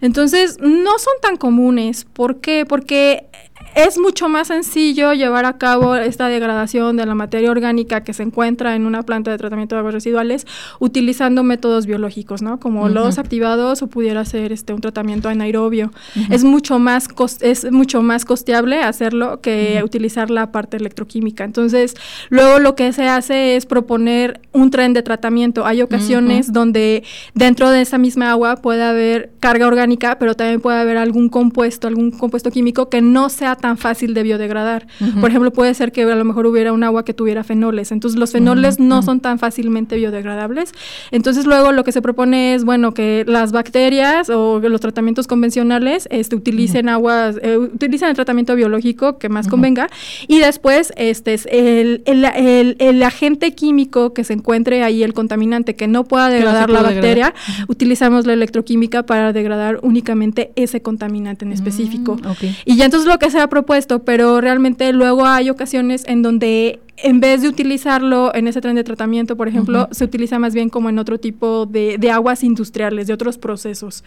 Entonces, 0.00 0.58
no 0.60 0.98
son 0.98 1.14
tan 1.20 1.36
comunes. 1.36 2.04
¿Por 2.04 2.40
qué? 2.40 2.64
Porque 2.68 3.26
es 3.74 3.98
mucho 3.98 4.28
más 4.28 4.48
sencillo 4.48 5.12
llevar 5.12 5.44
a 5.44 5.56
cabo 5.58 5.94
esta 5.94 6.28
degradación 6.28 6.96
de 6.96 7.06
la 7.06 7.14
materia 7.14 7.50
orgánica 7.50 8.02
que 8.02 8.12
se 8.12 8.22
encuentra 8.22 8.74
en 8.74 8.86
una 8.86 9.02
planta 9.02 9.30
de 9.30 9.38
tratamiento 9.38 9.74
de 9.74 9.80
aguas 9.80 9.94
residuales 9.94 10.46
utilizando 10.80 11.42
métodos 11.42 11.86
biológicos, 11.86 12.42
¿no? 12.42 12.58
Como 12.58 12.88
lodos 12.88 13.18
activados 13.18 13.82
o 13.82 13.86
pudiera 13.86 14.24
ser 14.24 14.52
este 14.52 14.72
un 14.72 14.80
tratamiento 14.80 15.28
anaerobio. 15.28 15.92
Es 16.30 16.44
mucho 16.44 16.78
más 16.78 17.08
es 17.40 17.70
mucho 17.70 18.02
más 18.02 18.24
costeable 18.24 18.82
hacerlo 18.82 19.40
que 19.40 19.80
utilizar 19.84 20.30
la 20.30 20.50
parte 20.52 20.76
electroquímica. 20.76 21.44
Entonces, 21.44 21.94
luego 22.28 22.58
lo 22.58 22.74
que 22.74 22.92
se 22.92 23.08
hace 23.08 23.56
es 23.56 23.66
proponer 23.66 24.40
un 24.52 24.70
tren 24.70 24.92
de 24.92 25.02
tratamiento. 25.02 25.64
Hay 25.64 25.82
ocasiones 25.82 26.52
donde 26.52 27.04
dentro 27.34 27.70
de 27.70 27.82
esa 27.82 27.98
misma 27.98 28.30
agua 28.30 28.56
puede 28.56 28.82
haber 28.82 29.30
carga 29.40 29.66
orgánica, 29.66 30.18
pero 30.18 30.34
también 30.34 30.60
puede 30.60 30.78
haber 30.78 30.96
algún 30.96 31.28
compuesto, 31.28 31.86
algún 31.86 32.10
compuesto 32.10 32.50
químico 32.50 32.88
que 32.88 33.00
no 33.00 33.28
sea 33.28 33.56
tan 33.60 33.78
fácil 33.78 34.14
de 34.14 34.22
biodegradar. 34.22 34.86
Ujú. 35.00 35.20
Por 35.20 35.30
ejemplo, 35.30 35.52
puede 35.52 35.74
ser 35.74 35.92
que 35.92 36.02
a 36.02 36.14
lo 36.16 36.24
mejor 36.24 36.46
hubiera 36.46 36.72
un 36.72 36.82
agua 36.84 37.04
que 37.04 37.14
tuviera 37.14 37.44
fenoles. 37.44 37.92
Entonces, 37.92 38.18
los 38.18 38.32
fenoles 38.32 38.74
Ujú, 38.74 38.84
no 38.84 38.96
ujú. 38.98 39.04
son 39.06 39.20
tan 39.20 39.38
fácilmente 39.38 39.96
biodegradables. 39.96 40.72
Entonces, 41.10 41.46
luego 41.46 41.72
lo 41.72 41.84
que 41.84 41.92
se 41.92 42.02
propone 42.02 42.54
es, 42.54 42.64
bueno, 42.64 42.94
que 42.94 43.24
las 43.26 43.52
bacterias 43.52 44.30
o 44.30 44.58
los 44.60 44.80
tratamientos 44.80 45.26
convencionales 45.26 46.08
este, 46.10 46.36
utilicen 46.36 46.88
aguas, 46.88 47.36
eh, 47.42 47.56
utilicen 47.56 48.08
el 48.08 48.14
tratamiento 48.14 48.54
biológico 48.56 49.18
que 49.18 49.28
más 49.28 49.48
convenga 49.48 49.88
y 50.28 50.38
después 50.38 50.92
este 50.96 51.34
es 51.34 51.46
el, 51.50 52.02
el, 52.06 52.24
el- 52.24 52.76
el 52.78 53.02
agente 53.02 53.52
químico 53.52 54.12
que 54.14 54.24
se 54.24 54.32
encuentre 54.32 54.82
ahí, 54.82 55.02
el 55.02 55.12
contaminante 55.14 55.74
que 55.76 55.86
no 55.88 56.04
pueda 56.04 56.28
no 56.28 56.34
degradar 56.34 56.70
la 56.70 56.80
puede 56.80 56.94
degradar. 56.94 57.32
bacteria, 57.34 57.64
utilizamos 57.68 58.26
la 58.26 58.32
electroquímica 58.32 59.04
para 59.04 59.32
degradar 59.32 59.78
únicamente 59.82 60.52
ese 60.56 60.80
contaminante 60.82 61.44
en 61.44 61.52
específico. 61.52 62.16
Mm, 62.16 62.26
ok. 62.26 62.38
Y 62.64 62.76
ya 62.76 62.84
entonces 62.86 63.08
lo 63.08 63.18
que 63.18 63.30
se 63.30 63.38
ha 63.40 63.48
propuesto, 63.50 64.04
pero 64.04 64.40
realmente 64.40 64.90
luego 64.94 65.26
hay 65.26 65.50
ocasiones 65.50 66.04
en 66.06 66.22
donde 66.22 66.80
en 67.02 67.20
vez 67.20 67.42
de 67.42 67.48
utilizarlo 67.48 68.34
en 68.34 68.48
ese 68.48 68.60
tren 68.60 68.74
de 68.74 68.84
tratamiento, 68.84 69.36
por 69.36 69.48
ejemplo, 69.48 69.84
Ujú. 69.84 69.94
se 69.94 70.04
utiliza 70.04 70.38
más 70.38 70.54
bien 70.54 70.68
como 70.68 70.88
en 70.88 70.98
otro 70.98 71.18
tipo 71.18 71.66
de, 71.66 71.96
de 71.98 72.10
aguas 72.10 72.44
industriales, 72.44 73.06
de 73.06 73.12
otros 73.14 73.38
procesos. 73.38 74.04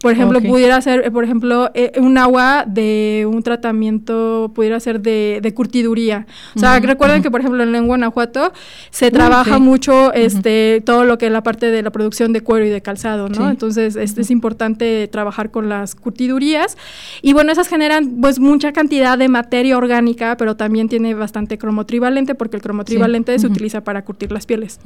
Por 0.00 0.12
ejemplo, 0.12 0.38
Ok. 0.38 0.46
pudiera 0.46 0.80
ser, 0.80 1.04
eh, 1.04 1.10
por 1.10 1.24
ejemplo, 1.24 1.70
eh, 1.74 1.92
un 1.98 2.18
agua 2.18 2.64
de 2.66 3.26
un 3.28 3.42
tratamiento, 3.42 4.50
pudiera 4.54 4.78
ser 4.80 5.00
de, 5.00 5.40
de 5.42 5.54
curtiduría. 5.54 6.26
O 6.54 6.60
sea, 6.60 6.76
Ujú, 6.78 6.86
recuerden 6.86 7.18
ujú. 7.18 7.24
que, 7.24 7.30
por 7.30 7.40
ejemplo, 7.40 7.62
en 7.62 7.86
Guanajuato 7.86 8.52
se 8.90 9.10
trabaja 9.10 9.56
sí. 9.56 9.60
mucho 9.60 10.12
este, 10.12 10.82
todo 10.84 11.04
lo 11.04 11.18
que 11.18 11.26
es 11.26 11.32
la 11.32 11.42
parte 11.42 11.70
de 11.70 11.82
la 11.82 11.90
producción 11.90 12.32
de 12.32 12.40
cuero 12.40 12.64
y 12.64 12.70
de 12.70 12.80
calzado, 12.80 13.28
¿no? 13.28 13.34
Sí. 13.34 13.42
Entonces, 13.50 13.96
es, 13.96 14.16
es 14.16 14.30
importante 14.30 15.08
trabajar 15.08 15.50
con 15.50 15.68
las 15.68 15.94
curtidurías. 15.94 16.76
Y 17.22 17.32
bueno, 17.32 17.52
esas 17.52 17.68
generan 17.68 18.18
pues 18.20 18.38
mucha 18.38 18.72
cantidad 18.72 19.18
de 19.18 19.28
materia 19.28 19.76
orgánica, 19.76 20.36
pero 20.36 20.56
también 20.56 20.88
tiene 20.88 21.14
bastante 21.14 21.58
cromo 21.58 21.86
trivalente, 21.86 22.34
porque 22.36 22.56
el 22.56 22.62
cromo 22.62 22.84
trivalente 22.84 23.38
se 23.38 23.46
utiliza 23.46 23.82
para 23.82 24.04
curtir 24.04 24.32
las 24.32 24.46
pieles. 24.46 24.80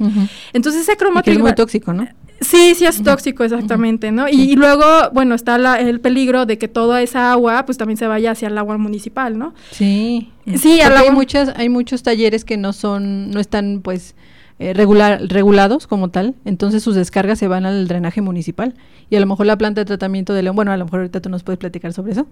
Entonces 0.53 0.81
ese 0.81 0.97
cromo 0.97 1.21
es 1.23 1.39
muy 1.39 1.53
tóxico, 1.53 1.93
¿no? 1.93 2.07
Sí, 2.41 2.73
sí 2.75 2.85
es 2.85 3.03
tóxico, 3.03 3.43
exactamente, 3.43 4.11
¿no? 4.11 4.27
Y, 4.27 4.55
luego, 4.55 4.83
bueno, 5.13 5.35
está 5.35 5.79
el 5.79 5.99
peligro 5.99 6.45
de 6.45 6.57
que 6.57 6.67
toda 6.67 7.01
esa 7.01 7.31
agua, 7.31 7.65
pues 7.65 7.77
también 7.77 7.97
se 7.97 8.07
vaya 8.07 8.31
hacia 8.31 8.47
el 8.47 8.57
agua 8.57 8.77
municipal, 8.77 9.37
¿no? 9.37 9.53
Sí. 9.71 10.31
Sí, 10.55 10.81
hay 10.81 11.11
muchas, 11.11 11.53
hay 11.55 11.69
muchos 11.69 12.01
talleres 12.03 12.43
que 12.43 12.57
no 12.57 12.73
son, 12.73 13.29
no 13.29 13.39
están, 13.39 13.81
pues, 13.83 14.15
eh, 14.63 14.75
regular, 14.75 15.19
regulados 15.23 15.87
como 15.87 16.09
tal, 16.09 16.35
entonces 16.45 16.83
sus 16.83 16.93
descargas 16.93 17.39
se 17.39 17.47
van 17.47 17.65
al 17.65 17.87
drenaje 17.87 18.21
municipal 18.21 18.75
y 19.09 19.15
a 19.15 19.19
lo 19.19 19.25
mejor 19.25 19.47
la 19.47 19.57
planta 19.57 19.81
de 19.81 19.85
tratamiento 19.85 20.35
de 20.35 20.43
León, 20.43 20.55
bueno, 20.55 20.71
a 20.71 20.77
lo 20.77 20.85
mejor 20.85 20.99
ahorita 20.99 21.19
tú 21.19 21.29
nos 21.29 21.41
puedes 21.41 21.57
platicar 21.57 21.93
sobre 21.93 22.11
eso, 22.11 22.27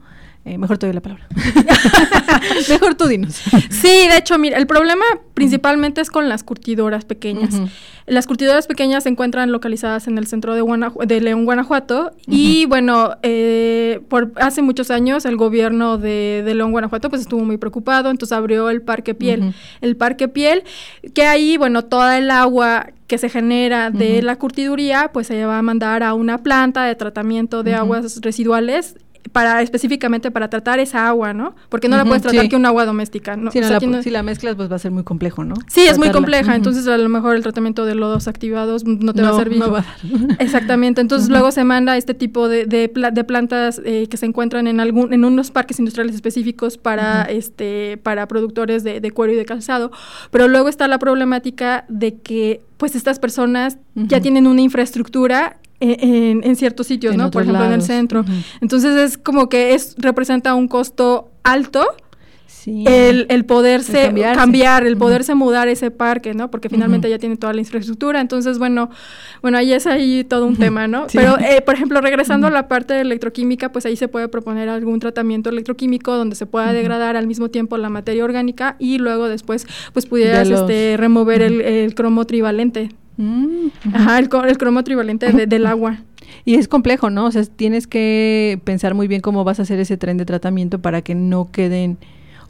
eh, 0.46 0.60
mejor 0.60 0.78
te 0.78 0.86
doy 0.86 0.94
la 0.94 1.02
palabra. 1.02 1.28
mejor 2.70 2.94
tú 2.94 3.08
dinos. 3.08 3.34
Sí, 3.72 4.08
de 4.08 4.18
hecho, 4.18 4.38
mira, 4.38 4.60
el 4.60 4.68
problema 4.68 5.06
principalmente 5.34 6.02
es 6.02 6.12
con 6.12 6.30
las 6.30 6.44
curtidoras 6.44 7.04
pequeñas. 7.04 7.60
Las 8.10 8.26
curtidoras 8.26 8.66
pequeñas 8.66 9.04
se 9.04 9.10
encuentran 9.10 9.52
localizadas 9.52 10.08
en 10.08 10.18
el 10.18 10.26
centro 10.26 10.56
de, 10.56 10.92
de 11.06 11.22
León, 11.22 11.46
Guanajuato. 11.46 12.12
Y 12.28 12.66
bueno, 12.66 13.12
eh, 13.22 14.02
por 14.10 14.32
hace 14.36 14.64
muchos 14.64 14.90
años 14.90 15.26
el 15.26 15.38
gobierno 15.38 15.98
de, 15.98 16.44
León, 16.56 16.72
Guanajuato 16.72 17.10
pues 17.10 17.22
estuvo 17.22 17.46
muy 17.46 17.58
preocupado, 17.58 18.10
entonces 18.10 18.36
abrió 18.36 18.70
el 18.70 18.82
Parque 18.82 19.14
Piel. 19.14 19.54
El 19.82 19.96
Parque 19.96 20.28
Piel, 20.28 20.64
que 21.14 21.24
ahí, 21.24 21.58
bueno, 21.58 21.86
toda 21.86 22.18
el 22.18 22.32
agua 22.32 22.88
que 23.06 23.18
se 23.18 23.30
genera 23.30 23.92
de 23.92 24.22
la 24.22 24.38
curtiduría, 24.38 25.12
pues 25.14 25.28
se 25.28 25.46
va 25.46 25.60
a 25.60 25.62
mandar 25.62 26.04
a 26.04 26.14
una 26.14 26.40
planta 26.40 26.86
de 26.86 26.96
tratamiento 26.96 27.64
de 27.64 27.76
aguas 27.76 28.22
residuales 28.22 28.96
para 29.32 29.62
específicamente 29.62 30.32
para 30.32 30.50
tratar 30.50 30.80
esa 30.80 31.08
agua, 31.08 31.34
¿no? 31.34 31.56
Porque 31.70 31.88
no 31.88 31.98
la 31.98 32.06
puedes 32.06 32.22
tratar 32.22 32.50
que 32.50 32.56
un 32.56 32.66
agua 32.66 32.86
doméstica, 32.86 33.36
¿no? 33.36 33.52
Si, 33.52 33.60
la, 34.10 34.24
mezclas, 34.24 34.56
pues 34.56 34.72
va 34.72 34.76
a 34.76 34.80
ser 34.80 34.92
muy 34.92 35.04
complejo, 35.04 35.44
¿no? 35.44 35.56
Sí, 35.68 35.82
es 35.82 35.98
muy 35.98 36.12
compleja, 36.12 36.56
entonces 36.56 36.88
a 36.88 36.98
lo 36.98 37.10
mejor 37.10 37.36
el 37.36 37.44
tratamiento 37.44 37.86
de 37.86 37.96
lodos 37.96 38.28
activados 38.28 38.86
no 38.86 39.14
te 39.14 39.22
va 39.22 39.30
a 39.30 39.36
servir. 39.36 39.60
No 39.60 39.72
va 39.72 39.86
Exactamente, 40.40 41.02
entonces 41.02 41.30
luego 41.30 41.52
se 41.52 41.64
manda 41.64 41.98
este 41.98 42.14
tipo 42.14 42.48
de, 42.48 42.66
de, 42.66 42.90
plantas 43.24 43.82
eh, 43.86 44.08
que 44.10 44.18
se 44.18 44.26
encuentran 44.26 44.68
en 44.68 44.80
algún 44.80 45.14
en 45.14 45.26
unos 45.26 45.52
parques 45.52 45.80
industriales 45.80 46.16
específicos 46.16 46.78
para 46.78 47.24
este 47.24 48.00
para 48.02 48.28
productores 48.28 48.84
de, 48.84 49.02
de, 49.02 49.12
cuero 49.12 49.34
y 49.34 49.36
de 49.36 49.46
calzado, 49.46 49.92
pero 50.32 50.48
luego 50.48 50.70
está 50.70 50.88
la 50.88 51.00
problemática 51.00 51.86
de 51.90 52.16
que 52.16 52.62
pues 52.78 52.96
estas 52.96 53.20
personas 53.20 53.78
ya 53.94 54.22
tienen 54.22 54.48
una 54.48 54.62
infraestructura 54.62 55.59
en, 55.80 56.56
ciertos 56.56 56.88
sitios, 56.88 57.16
¿no? 57.16 57.32
Por 57.32 57.44
ejemplo, 57.44 57.66
en 57.66 57.74
el 57.74 57.82
centro. 57.82 58.26
Entonces 58.62 58.96
es 58.98 59.18
como 59.18 59.50
que 59.50 59.74
es 59.74 59.96
representa 59.98 60.54
un 60.56 60.68
costo 60.68 61.32
alto. 61.44 61.86
El, 62.66 63.26
el, 63.30 63.46
poderse 63.46 64.14
cambiar, 64.36 64.86
el 64.86 64.96
poderse 64.96 65.34
mudar 65.34 65.68
ese 65.68 65.90
parque, 65.90 66.36
¿no? 66.36 66.52
Porque 66.52 66.70
finalmente 66.70 67.10
ya 67.10 67.18
tiene 67.18 67.36
toda 67.36 67.52
la 67.52 67.62
infraestructura. 67.62 68.22
Entonces, 68.22 68.60
bueno, 68.60 68.92
bueno, 69.42 69.58
ahí 69.58 69.74
es 69.74 69.88
ahí 69.88 70.24
todo 70.24 70.46
un 70.46 70.56
tema, 70.56 70.88
¿no? 70.88 71.08
Pero, 71.12 71.40
eh, 71.40 71.62
por 71.62 71.74
ejemplo, 71.74 72.00
regresando 72.00 72.46
a 72.46 72.52
la 72.52 72.68
parte 72.68 72.94
de 72.94 73.02
electroquímica, 73.02 73.72
pues 73.72 73.88
ahí 73.88 73.96
se 73.96 74.08
puede 74.08 74.28
proponer 74.28 74.70
algún 74.70 75.00
tratamiento 75.00 75.50
electroquímico 75.50 76.16
donde 76.16 76.36
se 76.36 76.46
pueda 76.46 76.72
degradar 76.72 77.16
al 77.16 77.26
mismo 77.26 77.50
tiempo 77.50 77.76
la 77.78 77.90
materia 77.90 78.24
orgánica 78.24 78.76
y 78.78 79.00
luego 79.00 79.30
después, 79.30 79.66
pues 79.94 80.06
pudieras 80.06 80.48
este, 80.50 80.96
remover 80.98 81.42
el, 81.42 81.62
el 81.62 81.96
cromo 81.96 82.26
trivalente. 82.26 82.90
Mm, 83.20 83.68
Ajá, 83.94 84.18
el, 84.18 84.30
el 84.48 84.58
cromo 84.58 84.82
trivalente 84.86 85.46
del 85.46 85.66
agua. 85.66 85.98
Y 86.46 86.56
es 86.56 86.70
complejo, 86.70 87.10
¿no? 87.10 87.26
O 87.26 87.32
sea, 87.32 87.44
tienes 87.44 87.86
que 87.86 88.62
pensar 88.64 88.94
muy 88.94 89.10
bien 89.10 89.20
cómo 89.20 89.44
vas 89.44 89.60
a 89.60 89.64
hacer 89.64 89.78
ese 89.80 89.98
tren 89.98 90.16
de 90.16 90.24
tratamiento 90.24 90.80
para 90.80 91.02
que 91.02 91.16
no 91.16 91.52
queden 91.52 91.98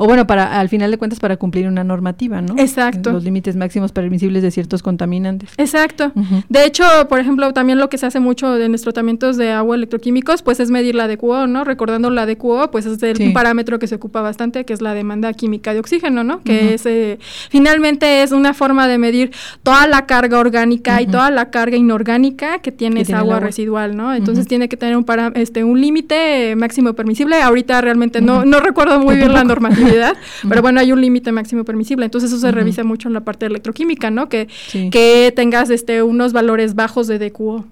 o 0.01 0.07
bueno, 0.07 0.25
para 0.25 0.62
al 0.62 0.69
final 0.69 0.91
de 0.91 0.97
cuentas 0.97 1.19
para 1.19 1.35
cumplir 1.35 1.67
una 1.67 1.83
normativa, 1.83 2.41
¿no? 2.41 2.55
Exacto. 2.57 3.12
Los 3.12 3.25
límites 3.25 3.57
máximos 3.57 3.91
permisibles 3.91 4.41
de 4.41 4.49
ciertos 4.49 4.81
contaminantes. 4.81 5.49
Exacto. 5.57 6.13
De 6.47 6.63
hecho, 6.63 6.85
por 7.09 7.19
ejemplo, 7.19 7.51
también 7.51 7.79
lo 7.79 7.89
que 7.89 7.97
se 7.97 8.05
hace 8.05 8.21
mucho 8.21 8.57
en 8.57 8.71
los 8.71 8.81
tratamientos 8.81 9.35
de 9.35 9.51
agua 9.51 9.75
electroquímicos, 9.75 10.41
pues 10.41 10.62
es 10.62 10.71
medir 10.71 10.95
la 10.95 11.09
DQO, 11.09 11.47
¿no? 11.47 11.65
Recordando 11.65 12.09
la 12.12 12.25
DQO, 12.25 12.71
pues 12.71 12.85
es 12.85 13.03
el, 13.03 13.33
parámetro 13.33 13.77
que 13.77 13.88
se 13.88 13.95
ocupa 13.95 14.21
bastante, 14.21 14.63
que 14.63 14.71
es 14.71 14.81
la 14.81 14.93
demanda 14.93 15.33
química 15.33 15.73
de 15.73 15.81
oxígeno, 15.81 16.23
¿no? 16.23 16.43
Que 16.43 16.75
es, 16.75 16.85
eh, 16.85 17.19
finalmente 17.49 18.23
es 18.23 18.31
una 18.31 18.53
forma 18.53 18.88
de 18.88 18.97
medir 18.99 19.31
toda 19.63 19.85
la 19.85 20.05
carga 20.05 20.39
orgánica 20.39 21.01
y 21.01 21.07
toda 21.07 21.29
la 21.29 21.49
carga 21.49 21.75
inorgánica 21.75 22.59
que 22.59 22.71
tiene 22.71 23.01
esa 23.01 23.19
agua, 23.19 23.41
residual, 23.41 23.97
¿no? 23.97 24.13
Entonces 24.13 24.47
tiene 24.47 24.69
que 24.69 24.77
tener 24.77 24.95
un 24.95 25.05
este 25.35 25.65
un 25.65 25.81
límite 25.81 26.55
máximo 26.55 26.93
permisible. 26.93 27.41
Ahorita 27.41 27.81
realmente 27.81 28.21
no, 28.21 28.45
no 28.45 28.62
recuerdo 28.62 29.01
muy 29.01 29.17
bien 29.17 29.33
la 29.33 29.43
normativa 29.43 29.88
pero 30.49 30.62
bueno, 30.62 30.80
hay 30.80 30.91
un 30.91 31.02
límite 31.02 31.32
máximo 31.32 31.63
permisible. 31.63 32.06
Entonces 32.06 32.32
eso 32.32 32.39
se 32.39 32.52
revisa 32.52 32.84
mucho 32.84 33.08
en 33.08 33.13
la 33.13 33.21
parte 33.21 33.45
de 33.45 33.52
electroquímica, 33.52 34.12
¿no? 34.12 34.30
Que, 34.30 34.47
que 34.91 35.34
tengas 35.36 35.69
este 35.69 36.04
unos 36.04 36.34
valores 36.34 36.75
bajos 36.75 37.08
de 37.08 37.19
DQO. 37.19 37.65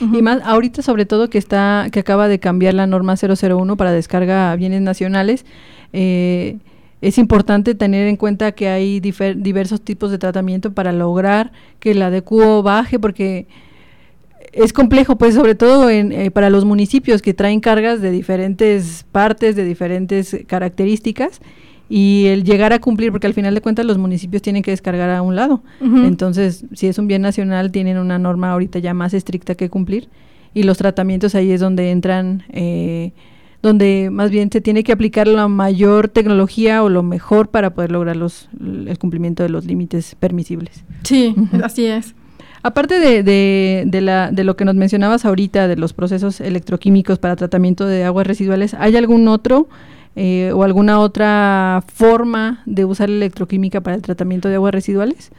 Y 0.00 0.22
más 0.22 0.40
ahorita 0.44 0.80
sobre 0.80 1.04
todo 1.04 1.28
que 1.28 1.36
está 1.36 1.88
que 1.92 2.00
acaba 2.00 2.26
de 2.26 2.38
cambiar 2.38 2.72
la 2.72 2.86
norma 2.86 3.16
001 3.16 3.76
para 3.76 3.92
descarga 3.92 4.50
a 4.50 4.56
bienes 4.56 4.80
nacionales, 4.80 5.44
eh, 5.92 6.56
es 7.02 7.18
importante 7.18 7.74
tener 7.74 8.06
en 8.06 8.16
cuenta 8.16 8.52
que 8.52 8.68
hay 8.68 9.00
diversos 9.00 9.82
tipos 9.82 10.10
de 10.10 10.18
tratamiento 10.18 10.72
para 10.72 10.92
lograr 10.92 11.52
que 11.80 11.94
la 11.94 12.10
DQO 12.10 12.62
baje 12.62 12.98
porque 12.98 13.46
es 14.52 14.72
complejo, 14.72 15.16
pues 15.16 15.34
sobre 15.34 15.54
todo 15.54 15.90
en, 15.90 16.12
eh, 16.12 16.30
para 16.30 16.50
los 16.50 16.64
municipios 16.64 17.22
que 17.22 17.34
traen 17.34 17.60
cargas 17.60 18.00
de 18.00 18.10
diferentes 18.10 19.04
partes, 19.12 19.56
de 19.56 19.64
diferentes 19.64 20.36
características, 20.46 21.40
y 21.88 22.26
el 22.28 22.42
llegar 22.42 22.72
a 22.72 22.78
cumplir, 22.78 23.12
porque 23.12 23.26
al 23.26 23.34
final 23.34 23.54
de 23.54 23.60
cuentas 23.60 23.84
los 23.84 23.98
municipios 23.98 24.40
tienen 24.40 24.62
que 24.62 24.70
descargar 24.70 25.10
a 25.10 25.20
un 25.20 25.36
lado. 25.36 25.62
Entonces, 25.80 26.64
si 26.72 26.86
es 26.86 26.98
un 26.98 27.06
bien 27.06 27.20
nacional, 27.20 27.70
tienen 27.70 27.98
una 27.98 28.18
norma 28.18 28.50
ahorita 28.50 28.78
ya 28.78 28.94
más 28.94 29.12
estricta 29.12 29.54
que 29.54 29.68
cumplir, 29.68 30.08
y 30.54 30.62
los 30.62 30.78
tratamientos 30.78 31.34
ahí 31.34 31.50
es 31.50 31.60
donde 31.60 31.90
entran, 31.90 32.44
eh, 32.50 33.12
donde 33.62 34.08
más 34.10 34.30
bien 34.30 34.50
se 34.50 34.62
tiene 34.62 34.84
que 34.84 34.92
aplicar 34.92 35.28
la 35.28 35.48
mayor 35.48 36.08
tecnología 36.08 36.82
o 36.82 36.88
lo 36.88 37.02
mejor 37.02 37.48
para 37.48 37.74
poder 37.74 37.92
lograr 37.92 38.16
los, 38.16 38.48
el 38.58 38.98
cumplimiento 38.98 39.42
de 39.42 39.50
los 39.50 39.66
límites 39.66 40.14
permisibles. 40.18 40.84
Sí, 41.02 41.34
así 41.62 41.84
es. 41.84 42.14
Aparte 42.62 43.00
de, 43.00 43.22
de, 43.22 43.82
de, 43.86 44.00
la, 44.00 44.30
de 44.30 44.44
lo 44.44 44.56
que 44.56 44.64
nos 44.64 44.76
mencionabas 44.76 45.24
ahorita, 45.24 45.66
de 45.66 45.76
los 45.76 45.92
procesos 45.92 46.40
electroquímicos 46.40 47.18
para 47.18 47.34
tratamiento 47.34 47.86
de 47.86 48.04
aguas 48.04 48.26
residuales, 48.26 48.74
¿hay 48.74 48.96
algún 48.96 49.26
otro 49.26 49.68
eh, 50.14 50.52
o 50.54 50.62
alguna 50.62 51.00
otra 51.00 51.82
forma 51.92 52.62
de 52.66 52.84
usar 52.84 53.10
electroquímica 53.10 53.80
para 53.80 53.96
el 53.96 54.02
tratamiento 54.02 54.48
de 54.48 54.56
aguas 54.56 54.72
residuales? 54.72 55.32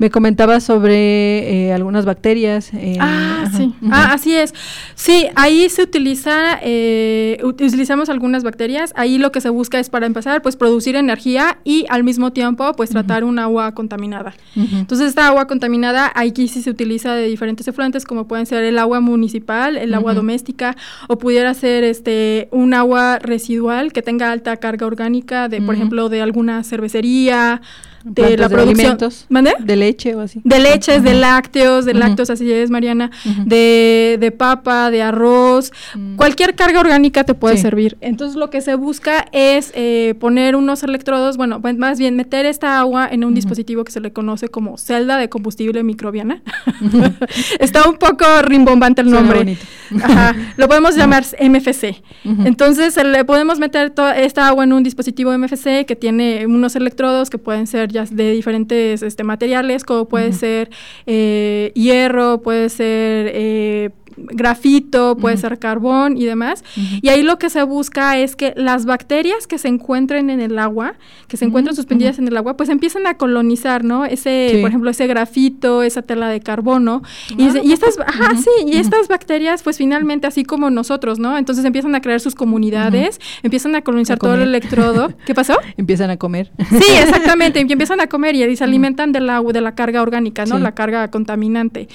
Me 0.00 0.10
comentabas 0.10 0.64
sobre 0.64 1.66
eh, 1.66 1.74
algunas 1.74 2.06
bacterias. 2.06 2.72
Eh, 2.72 2.96
ah, 2.98 3.44
sí. 3.54 3.74
Ah, 3.90 4.14
así 4.14 4.34
es. 4.34 4.54
Sí, 4.94 5.26
ahí 5.36 5.68
se 5.68 5.82
utiliza, 5.82 6.58
eh, 6.62 7.38
utilizamos 7.42 8.08
algunas 8.08 8.42
bacterias. 8.42 8.94
Ahí 8.96 9.18
lo 9.18 9.30
que 9.30 9.42
se 9.42 9.50
busca 9.50 9.78
es, 9.78 9.90
para 9.90 10.06
empezar, 10.06 10.40
pues 10.40 10.56
producir 10.56 10.96
energía 10.96 11.58
y 11.64 11.84
al 11.90 12.02
mismo 12.02 12.32
tiempo, 12.32 12.72
pues 12.72 12.88
tratar 12.88 13.24
un 13.24 13.38
agua 13.38 13.74
contaminada. 13.74 14.32
Entonces, 14.56 15.08
esta 15.08 15.26
agua 15.26 15.46
contaminada, 15.46 16.10
aquí 16.14 16.48
sí 16.48 16.62
se 16.62 16.70
utiliza 16.70 17.12
de 17.12 17.26
diferentes 17.26 17.68
efluentes, 17.68 18.06
como 18.06 18.26
pueden 18.26 18.46
ser 18.46 18.64
el 18.64 18.78
agua 18.78 19.00
municipal, 19.00 19.76
el 19.76 19.92
agua 19.92 20.14
doméstica, 20.14 20.78
o 21.08 21.18
pudiera 21.18 21.52
ser 21.52 21.84
este 21.84 22.48
un 22.52 22.72
agua 22.72 23.18
residual 23.18 23.92
que 23.92 24.00
tenga 24.00 24.32
alta 24.32 24.56
carga 24.56 24.86
orgánica, 24.86 25.50
de, 25.50 25.60
por 25.60 25.74
ejemplo, 25.74 26.08
de 26.08 26.22
alguna 26.22 26.64
cervecería, 26.64 27.60
de 28.04 28.36
la 28.36 28.48
producción. 28.48 28.76
De 28.76 28.82
alimentos, 28.82 29.26
De 29.66 29.76
leche 29.76 30.14
o 30.14 30.20
así. 30.20 30.40
De 30.44 30.58
leches, 30.58 31.02
de 31.02 31.14
lácteos, 31.14 31.84
de 31.84 31.94
lácteos, 31.94 32.30
así 32.30 32.50
es, 32.50 32.70
Mariana. 32.70 33.10
de, 33.44 34.16
de, 34.20 34.30
papa, 34.30 34.90
de 34.90 35.02
arroz. 35.02 35.72
Mm. 35.94 36.16
Cualquier 36.16 36.54
carga 36.54 36.80
orgánica 36.80 37.24
te 37.24 37.34
puede 37.34 37.56
servir. 37.58 37.98
Entonces, 38.00 38.36
lo 38.36 38.50
que 38.50 38.60
se 38.60 38.74
busca 38.74 39.26
es 39.32 39.72
eh, 39.74 40.14
poner 40.18 40.56
unos 40.56 40.82
electrodos, 40.82 41.36
bueno, 41.36 41.60
pues, 41.60 41.76
más 41.76 41.98
bien 41.98 42.16
meter 42.16 42.46
esta 42.46 42.78
agua 42.78 43.08
en 43.10 43.24
un 43.24 43.34
dispositivo 43.34 43.84
que 43.84 43.92
se 43.92 44.00
le 44.00 44.12
conoce 44.12 44.48
como 44.48 44.78
celda 44.78 45.16
de 45.18 45.28
combustible 45.28 45.82
microbiana. 45.82 46.42
Está 47.58 47.88
un 47.88 47.96
poco 47.96 48.24
rimbombante 48.42 49.02
el 49.02 49.10
nombre. 49.10 49.58
Ajá. 50.02 50.34
Lo 50.56 50.68
podemos 50.68 50.96
llamar 50.96 51.24
MFC. 51.40 52.02
Entonces, 52.24 52.96
le 53.02 53.24
podemos 53.24 53.58
meter 53.58 53.92
esta 54.16 54.48
agua 54.48 54.64
en 54.64 54.72
un 54.72 54.82
dispositivo 54.82 55.36
MFC 55.36 55.84
que 55.86 55.96
tiene 55.96 56.46
unos 56.46 56.76
electrodos 56.76 57.30
que 57.30 57.38
pueden 57.38 57.66
ser 57.66 57.89
ya 57.92 58.04
de 58.04 58.32
diferentes 58.32 59.02
este, 59.02 59.24
materiales, 59.24 59.84
como 59.84 60.06
puede 60.06 60.32
ser 60.32 60.70
eh, 61.06 61.72
hierro, 61.74 62.40
puede 62.42 62.68
ser 62.68 63.30
eh, 63.34 63.90
grafito, 64.26 65.16
puede 65.16 65.36
ser 65.36 65.58
carbón 65.58 66.16
y 66.16 66.24
demás. 66.24 66.64
Y 67.02 67.08
ahí 67.08 67.22
lo 67.22 67.38
que 67.38 67.50
se 67.50 67.62
busca 67.62 68.18
es 68.18 68.36
que 68.36 68.52
las 68.56 68.84
bacterias 68.86 69.46
que 69.46 69.58
se 69.58 69.68
encuentren 69.68 70.30
en 70.30 70.40
el 70.40 70.58
agua, 70.58 70.94
que 71.28 71.36
se 71.36 71.44
encuentran 71.44 71.76
suspendidas 71.76 72.18
en 72.18 72.28
el 72.28 72.36
agua, 72.36 72.56
pues 72.56 72.68
empiezan 72.68 73.06
a 73.06 73.14
colonizar, 73.14 73.84
¿no? 73.84 74.04
Ese, 74.04 74.58
por 74.60 74.68
ejemplo, 74.68 74.90
ese 74.90 75.06
grafito, 75.06 75.82
esa 75.82 76.02
tela 76.02 76.28
de 76.28 76.40
carbono. 76.40 77.02
y, 77.36 77.44
ah, 77.48 77.60
estas, 77.72 77.98
ajá, 77.98 78.36
sí, 78.36 78.50
y 78.66 78.76
estas 78.76 79.08
bacterias, 79.08 79.62
pues 79.62 79.78
finalmente, 79.78 80.26
así 80.26 80.44
como 80.44 80.70
nosotros, 80.70 81.18
¿no? 81.18 81.38
Entonces 81.38 81.64
empiezan 81.64 81.94
a 81.94 82.00
crear 82.00 82.20
sus 82.20 82.34
comunidades, 82.34 83.20
empiezan 83.42 83.74
a 83.74 83.82
colonizar 83.82 84.18
todo 84.18 84.34
el 84.34 84.42
electrodo. 84.42 85.12
¿Qué 85.26 85.34
pasó? 85.34 85.56
empiezan 85.76 86.10
a 86.10 86.16
comer. 86.16 86.50
Sí, 86.68 86.84
exactamente, 87.02 87.64
y 87.66 87.72
empiezan 87.72 88.00
a 88.00 88.06
comer 88.06 88.34
y 88.34 88.56
se 88.56 88.64
alimentan 88.64 89.12
de 89.12 89.20
la, 89.20 89.40
de 89.42 89.60
la 89.60 89.74
carga 89.74 90.02
orgánica, 90.02 90.44
¿no? 90.46 90.58
La 90.58 90.72
carga 90.72 91.10
contaminante. 91.10 91.88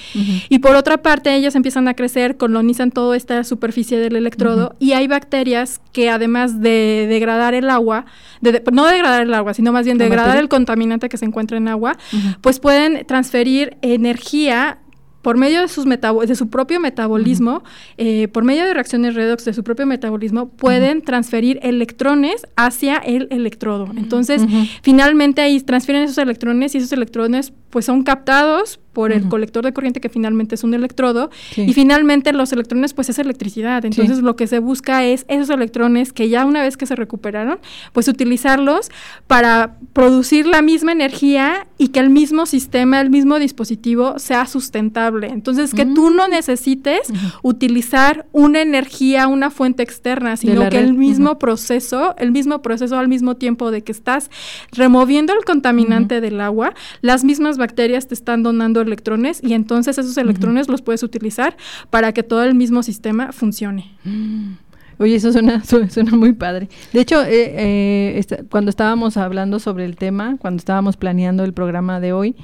Y 0.50 0.60
por 0.60 0.76
otra 0.76 0.98
parte, 0.98 1.34
ellas 1.36 1.56
empiezan 1.56 1.88
a 1.88 1.94
crecer, 1.94 2.15
colonizan 2.38 2.92
toda 2.92 3.16
esta 3.16 3.44
superficie 3.44 4.00
del 4.00 4.16
electrodo 4.16 4.76
y 4.80 4.94
hay 4.94 5.08
bacterias 5.08 5.82
que 5.92 6.10
además 6.10 6.62
de 6.62 7.06
degradar 7.10 7.54
el 7.54 7.70
agua, 7.70 8.06
no 8.42 8.86
degradar 8.86 9.24
el 9.24 9.34
agua, 9.34 9.54
sino 9.54 9.72
más 9.72 9.86
bien 9.86 9.98
degradar 9.98 10.38
el 10.38 10.50
contaminante 10.50 11.10
que 11.10 11.18
se 11.18 11.26
encuentra 11.26 11.58
en 11.58 11.68
agua, 11.68 11.98
pues 12.42 12.60
pueden 12.60 13.06
transferir 13.06 13.78
energía 13.82 14.80
por 15.26 15.38
medio 15.38 15.62
de, 15.62 15.68
sus 15.68 15.86
de 15.86 16.36
su 16.36 16.50
propio 16.52 16.80
metabolismo, 16.80 17.64
eh, 17.98 18.28
por 18.28 18.44
medio 18.44 18.64
de 18.64 18.76
reacciones 18.76 19.16
redox 19.16 19.44
de 19.46 19.54
su 19.54 19.64
propio 19.64 19.88
metabolismo, 19.88 20.50
pueden 20.50 21.02
transferir 21.02 21.60
electrones 21.64 22.46
hacia 22.56 22.98
el 22.98 23.28
electrodo. 23.32 23.90
Entonces, 23.98 24.44
finalmente 24.84 25.42
ahí 25.42 25.60
transfieren 25.62 26.04
esos 26.04 26.20
electrones 26.20 26.76
y 26.76 26.78
esos 26.78 26.92
electrones 26.92 27.54
pues 27.72 27.86
son 27.86 28.04
captados 28.04 28.80
por 28.96 29.12
el 29.12 29.28
colector 29.28 29.66
de 29.66 29.74
corriente 29.74 30.00
que 30.00 30.08
finalmente 30.08 30.56
es 30.56 30.64
un 30.64 30.74
electrodo 30.74 31.30
y 31.58 31.74
finalmente 31.74 32.32
los 32.32 32.54
electrones 32.54 32.94
pues 32.94 33.10
es 33.10 33.20
electricidad. 33.20 33.84
Entonces 33.84 34.20
lo 34.20 34.38
que 34.38 34.48
se 34.48 34.60
busca 34.60 35.04
es 35.04 35.26
esos 35.28 35.50
electrones 35.50 36.14
que 36.14 36.30
ya 36.30 36.46
una 36.46 36.62
vez 36.62 36.78
que 36.78 36.86
se 36.86 36.96
recuperaron 36.96 37.60
pues 37.92 38.08
utilizarlos 38.08 38.90
para 39.28 39.76
producir 39.92 40.48
la 40.48 40.62
misma 40.62 40.94
energía 40.94 41.68
y 41.78 41.90
que 41.90 42.00
el 42.00 42.10
mismo 42.10 42.46
sistema, 42.46 43.02
el 43.02 43.10
mismo 43.10 43.38
dispositivo 43.38 44.18
sea 44.18 44.46
sustentable. 44.46 45.28
Entonces 45.28 45.74
que 45.74 45.86
tú 45.86 46.10
no 46.10 46.28
mm. 46.28 46.32
necesites 46.32 47.12
utilizar 47.44 48.26
una 48.32 48.62
energía, 48.62 49.28
una 49.28 49.50
fuente 49.50 49.84
externa, 49.84 50.38
sino 50.38 50.70
que 50.70 50.80
el 50.80 50.94
mismo 50.94 51.38
proceso, 51.38 52.16
el 52.18 52.32
mismo 52.32 52.62
proceso 52.62 52.98
al 52.98 53.10
mismo 53.10 53.36
tiempo 53.36 53.72
de 53.72 53.84
que 53.84 53.92
estás 53.92 54.32
removiendo 54.72 55.34
el 55.34 55.44
contaminante 55.44 56.22
del 56.22 56.40
agua, 56.40 56.74
las 57.02 57.26
mismas 57.26 57.58
bacterias 57.58 58.08
te 58.08 58.14
están 58.14 58.42
donando 58.42 58.85
electrones 58.86 59.42
y 59.44 59.54
entonces 59.54 59.98
esos 59.98 60.18
electrones 60.18 60.68
los 60.68 60.82
puedes 60.82 61.04
utilizar 61.04 61.58
para 61.90 62.14
que 62.14 62.24
todo 62.24 62.44
el 62.44 62.56
mismo 62.56 62.84
sistema 62.84 63.32
funcione. 63.32 63.92
Mm. 64.04 64.54
Oye, 64.98 65.16
eso 65.16 65.32
suena, 65.32 65.64
suena 65.90 66.12
muy 66.12 66.34
padre. 66.34 66.70
De 66.94 67.02
hecho, 67.02 67.22
eh, 67.24 68.20
eh, 68.20 68.44
cuando 68.50 68.70
estábamos 68.70 69.18
hablando 69.18 69.60
sobre 69.60 69.86
el 69.86 69.96
tema, 69.96 70.38
cuando 70.40 70.60
estábamos 70.60 70.98
planeando 70.98 71.44
el 71.44 71.54
programa 71.54 72.00
de 72.00 72.14
hoy, 72.14 72.36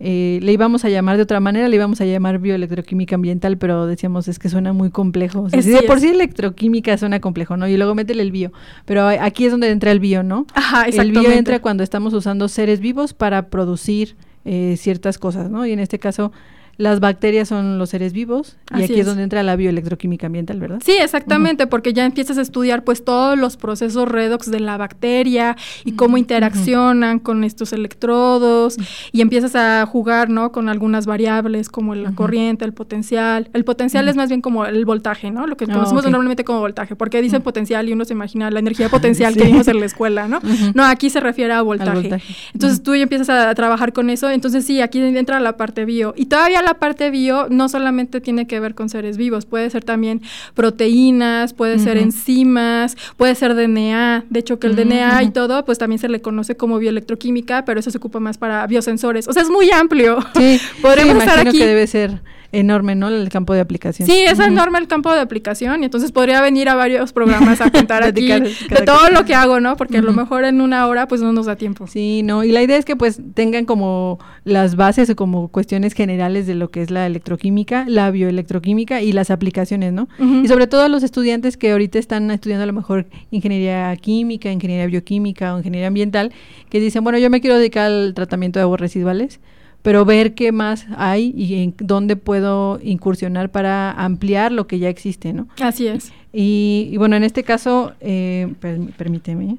eh, 0.00 0.38
le 0.42 0.52
íbamos 0.52 0.84
a 0.84 0.88
llamar 0.88 1.16
de 1.16 1.24
otra 1.24 1.40
manera, 1.40 1.66
le 1.66 1.74
íbamos 1.74 2.00
a 2.00 2.04
llamar 2.04 2.38
bioelectroquímica 2.38 3.16
ambiental, 3.16 3.58
pero 3.58 3.86
decíamos 3.86 4.28
es 4.28 4.38
que 4.38 4.48
suena 4.48 4.72
muy 4.72 4.90
complejo. 4.90 5.42
O 5.42 5.50
sea, 5.50 5.82
por 5.86 5.98
sí 5.98 6.08
electroquímica 6.08 6.96
suena 6.96 7.20
complejo, 7.20 7.56
¿no? 7.56 7.66
Y 7.66 7.76
luego 7.76 7.96
métele 7.96 8.22
el 8.22 8.30
bio. 8.30 8.52
Pero 8.84 9.08
aquí 9.08 9.46
es 9.46 9.50
donde 9.50 9.70
entra 9.70 9.90
el 9.90 9.98
bio, 9.98 10.22
¿no? 10.22 10.46
Ajá, 10.54 10.86
El 10.86 11.10
bio 11.10 11.30
entra 11.32 11.58
cuando 11.60 11.82
estamos 11.82 12.14
usando 12.14 12.46
seres 12.46 12.78
vivos 12.78 13.12
para 13.12 13.48
producir 13.48 14.16
eh, 14.50 14.78
ciertas 14.78 15.18
cosas, 15.18 15.50
¿no? 15.50 15.66
Y 15.66 15.72
en 15.72 15.78
este 15.78 15.98
caso, 15.98 16.32
las 16.78 17.00
bacterias 17.00 17.48
son 17.48 17.76
los 17.76 17.90
seres 17.90 18.12
vivos 18.12 18.56
y 18.72 18.84
aquí 18.84 19.00
es. 19.00 19.06
donde 19.06 19.24
entra 19.24 19.42
la 19.42 19.56
bioelectroquímica 19.56 20.28
ambiental, 20.28 20.60
¿verdad? 20.60 20.78
Sí, 20.84 20.92
exactamente, 20.92 21.66
porque 21.66 21.92
ya 21.92 22.06
empiezas 22.06 22.38
a 22.38 22.40
estudiar 22.40 22.84
pues 22.84 23.04
todos 23.04 23.36
los 23.36 23.56
procesos 23.56 24.08
redox 24.08 24.48
de 24.48 24.60
la 24.60 24.76
bacteria 24.76 25.56
y 25.84 25.92
cómo 25.92 26.18
interaccionan 26.18 27.18
con 27.18 27.42
estos 27.42 27.72
electrodos 27.72 28.76
y 29.10 29.22
empiezas 29.22 29.56
a 29.56 29.84
jugar, 29.86 30.30
¿no? 30.30 30.52
Con 30.52 30.68
algunas 30.68 31.04
variables 31.06 31.68
como 31.68 31.96
la 31.96 32.12
corriente, 32.14 32.64
el 32.64 32.72
potencial. 32.72 33.50
El 33.54 33.64
potencial 33.64 34.08
es 34.08 34.14
más 34.14 34.28
bien 34.28 34.40
como 34.40 34.64
el 34.64 34.84
voltaje, 34.84 35.32
¿no? 35.32 35.48
Lo 35.48 35.56
que 35.56 35.64
ah, 35.64 35.72
conocemos 35.72 36.04
normalmente 36.04 36.44
como 36.44 36.60
voltaje, 36.60 36.94
porque 36.94 37.20
dicen 37.20 37.42
potencial 37.42 37.88
y 37.88 37.92
uno 37.92 38.04
se 38.04 38.12
imagina 38.12 38.52
la 38.52 38.60
energía 38.60 38.88
potencial 38.90 39.34
que 39.34 39.46
vimos 39.46 39.66
en 39.66 39.80
la 39.80 39.86
escuela, 39.86 40.28
¿no? 40.28 40.38
No, 40.74 40.84
aquí 40.84 41.10
se 41.10 41.18
refiere 41.18 41.54
a 41.54 41.62
voltaje. 41.62 42.22
Entonces 42.54 42.84
tú 42.84 42.94
ya 42.94 43.02
empiezas 43.02 43.30
a, 43.30 43.50
a 43.50 43.54
trabajar 43.56 43.92
con 43.92 44.10
eso, 44.10 44.30
entonces 44.30 44.64
sí, 44.64 44.80
aquí 44.80 45.00
entra 45.00 45.40
la 45.40 45.56
parte 45.56 45.84
bio 45.84 46.14
y 46.16 46.26
todavía 46.26 46.62
la 46.68 46.74
parte 46.74 47.10
bio 47.10 47.46
no 47.48 47.70
solamente 47.70 48.20
tiene 48.20 48.46
que 48.46 48.60
ver 48.60 48.74
con 48.74 48.90
seres 48.90 49.16
vivos, 49.16 49.46
puede 49.46 49.70
ser 49.70 49.84
también 49.84 50.20
proteínas, 50.52 51.54
puede 51.54 51.78
ser 51.78 51.96
enzimas, 51.96 52.94
puede 53.16 53.34
ser 53.34 53.54
DNA. 53.54 54.26
De 54.28 54.40
hecho, 54.40 54.58
que 54.58 54.66
el 54.66 54.76
DNA 54.76 55.22
y 55.22 55.30
todo, 55.30 55.64
pues 55.64 55.78
también 55.78 55.98
se 55.98 56.10
le 56.10 56.20
conoce 56.20 56.56
como 56.56 56.78
bioelectroquímica, 56.78 57.64
pero 57.64 57.80
eso 57.80 57.90
se 57.90 57.96
ocupa 57.96 58.20
más 58.20 58.36
para 58.36 58.66
biosensores. 58.66 59.28
O 59.28 59.32
sea, 59.32 59.42
es 59.42 59.48
muy 59.48 59.70
amplio. 59.70 60.18
Sí, 60.36 60.60
podemos 60.82 61.16
estar 61.16 61.38
aquí. 61.48 61.58
que 61.58 61.66
debe 61.66 61.86
ser 61.86 62.20
enorme, 62.52 62.94
¿no? 62.94 63.08
El 63.08 63.28
campo 63.28 63.52
de 63.52 63.60
aplicación. 63.60 64.08
Sí, 64.08 64.24
es 64.26 64.38
enorme 64.38 64.78
el 64.78 64.88
campo 64.88 65.12
de 65.12 65.20
aplicación 65.20 65.82
y 65.82 65.84
entonces 65.84 66.12
podría 66.12 66.40
venir 66.40 66.68
a 66.68 66.74
varios 66.74 67.12
programas 67.12 67.60
a 67.60 67.70
contar 67.70 68.02
aquí 68.04 68.28
de 68.28 68.82
todo 68.86 69.10
lo 69.10 69.24
que 69.24 69.34
hago, 69.34 69.60
¿no? 69.60 69.76
Porque 69.76 69.98
a 69.98 70.02
lo 70.02 70.12
mejor 70.12 70.44
en 70.44 70.60
una 70.60 70.86
hora 70.86 71.06
pues 71.08 71.20
no 71.20 71.32
nos 71.32 71.46
da 71.46 71.56
tiempo. 71.56 71.86
Sí, 71.86 72.22
no, 72.22 72.44
y 72.44 72.52
la 72.52 72.62
idea 72.62 72.76
es 72.76 72.84
que 72.84 72.96
pues 72.96 73.20
tengan 73.34 73.66
como 73.66 74.18
las 74.44 74.76
bases 74.76 75.10
o 75.10 75.16
como 75.16 75.48
cuestiones 75.48 75.92
generales 75.92 76.46
de 76.46 76.54
lo 76.54 76.70
que 76.70 76.82
es 76.82 76.90
la 76.90 77.06
electroquímica, 77.06 77.84
la 77.86 78.10
bioelectroquímica 78.10 79.02
y 79.02 79.12
las 79.12 79.30
aplicaciones, 79.30 79.92
¿no? 79.92 80.08
Y 80.18 80.48
sobre 80.48 80.66
todo 80.66 80.82
a 80.82 80.88
los 80.88 81.02
estudiantes 81.02 81.56
que 81.56 81.72
ahorita 81.72 81.98
están 81.98 82.30
estudiando 82.30 82.62
a 82.62 82.66
lo 82.66 82.72
mejor 82.72 83.06
ingeniería 83.30 83.94
química, 83.96 84.50
ingeniería 84.50 84.86
bioquímica 84.86 85.54
o 85.54 85.58
ingeniería 85.58 85.88
ambiental, 85.88 86.32
que 86.70 86.80
dicen, 86.80 87.04
bueno, 87.04 87.18
yo 87.18 87.28
me 87.30 87.40
quiero 87.40 87.56
dedicar 87.56 87.86
al 87.86 88.14
tratamiento 88.14 88.58
de 88.58 88.62
aguas 88.62 88.80
residuales 88.80 89.40
pero 89.82 90.04
ver 90.04 90.34
qué 90.34 90.52
más 90.52 90.86
hay 90.96 91.32
y 91.36 91.62
en 91.62 91.74
dónde 91.78 92.16
puedo 92.16 92.78
incursionar 92.82 93.50
para 93.50 93.92
ampliar 93.92 94.52
lo 94.52 94.66
que 94.66 94.78
ya 94.78 94.88
existe, 94.88 95.32
¿no? 95.32 95.48
Así 95.60 95.86
es. 95.86 96.12
Y, 96.32 96.94
bueno, 96.98 97.16
en 97.16 97.24
este 97.24 97.42
caso, 97.42 97.92
eh, 98.00 98.52
permíteme. 98.96 99.56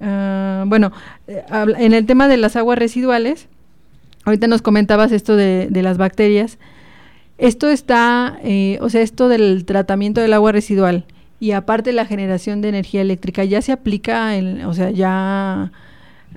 Ah, 0.00 0.64
bueno, 0.66 0.92
eh, 1.26 1.42
en 1.78 1.92
el 1.92 2.06
tema 2.06 2.28
de 2.28 2.36
las 2.36 2.56
aguas 2.56 2.78
residuales, 2.78 3.48
ahorita 4.24 4.46
nos 4.46 4.62
comentabas 4.62 5.12
esto 5.12 5.36
de, 5.36 5.68
las 5.72 5.98
bacterias. 5.98 6.58
Esto 7.38 7.68
está, 7.68 8.38
eh, 8.42 8.78
o 8.80 8.88
sea, 8.88 9.00
esto 9.02 9.28
del 9.28 9.64
tratamiento 9.64 10.20
del 10.20 10.32
agua 10.32 10.52
residual 10.52 11.04
y 11.40 11.52
aparte 11.52 11.92
la 11.92 12.04
generación 12.04 12.60
de 12.60 12.68
energía 12.68 13.00
eléctrica 13.00 13.44
ya 13.44 13.62
se 13.62 13.72
aplica, 13.72 14.36
en, 14.36 14.64
o 14.64 14.74
sea, 14.74 14.90
ya 14.90 15.70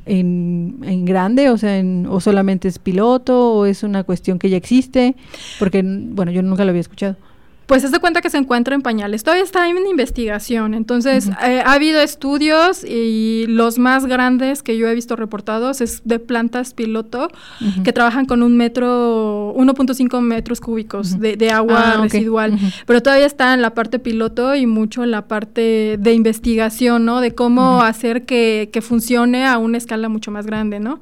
en, 0.05 0.79
en 0.83 1.05
grande, 1.05 1.49
o 1.49 1.57
sea, 1.57 1.77
en, 1.77 2.07
o 2.09 2.19
solamente 2.19 2.67
es 2.67 2.79
piloto, 2.79 3.53
o 3.53 3.65
es 3.65 3.83
una 3.83 4.03
cuestión 4.03 4.39
que 4.39 4.49
ya 4.49 4.57
existe, 4.57 5.15
porque, 5.59 5.83
bueno, 5.83 6.31
yo 6.31 6.41
nunca 6.41 6.63
lo 6.65 6.69
había 6.69 6.81
escuchado 6.81 7.15
pues 7.71 7.83
se 7.83 7.99
cuenta 7.99 8.19
que 8.19 8.29
se 8.29 8.37
encuentra 8.37 8.75
en 8.75 8.81
pañales. 8.81 9.23
Todavía 9.23 9.45
está 9.45 9.69
en 9.69 9.77
investigación. 9.87 10.73
Entonces, 10.73 11.29
eh, 11.41 11.63
ha 11.65 11.71
habido 11.71 12.01
estudios 12.01 12.83
y 12.83 13.45
los 13.47 13.79
más 13.79 14.07
grandes 14.07 14.61
que 14.61 14.75
yo 14.75 14.89
he 14.89 14.93
visto 14.93 15.15
reportados 15.15 15.79
es 15.79 16.01
de 16.03 16.19
plantas 16.19 16.73
piloto 16.73 17.29
que 17.85 17.93
trabajan 17.93 18.25
con 18.25 18.43
un 18.43 18.57
metro, 18.57 19.53
1.5 19.55 20.19
metros 20.19 20.59
cúbicos 20.59 21.17
de, 21.17 21.49
agua 21.49 21.93
ah, 21.95 22.01
residual. 22.01 22.59
Pero 22.85 23.01
todavía 23.01 23.25
está 23.25 23.53
en 23.53 23.61
la 23.61 23.73
parte 23.73 23.99
piloto 23.99 24.53
y 24.53 24.65
mucho 24.65 25.05
en 25.05 25.11
la 25.11 25.29
parte 25.29 25.95
de 25.97 26.13
investigación, 26.13 27.05
¿no? 27.05 27.21
De 27.21 27.33
cómo 27.35 27.83
hacer 27.83 28.25
que, 28.25 28.69
que, 28.73 28.81
funcione 28.81 29.47
a 29.47 29.57
una 29.57 29.77
escala 29.77 30.09
mucho 30.09 30.29
más 30.29 30.45
grande, 30.45 30.81
¿no? 30.81 30.99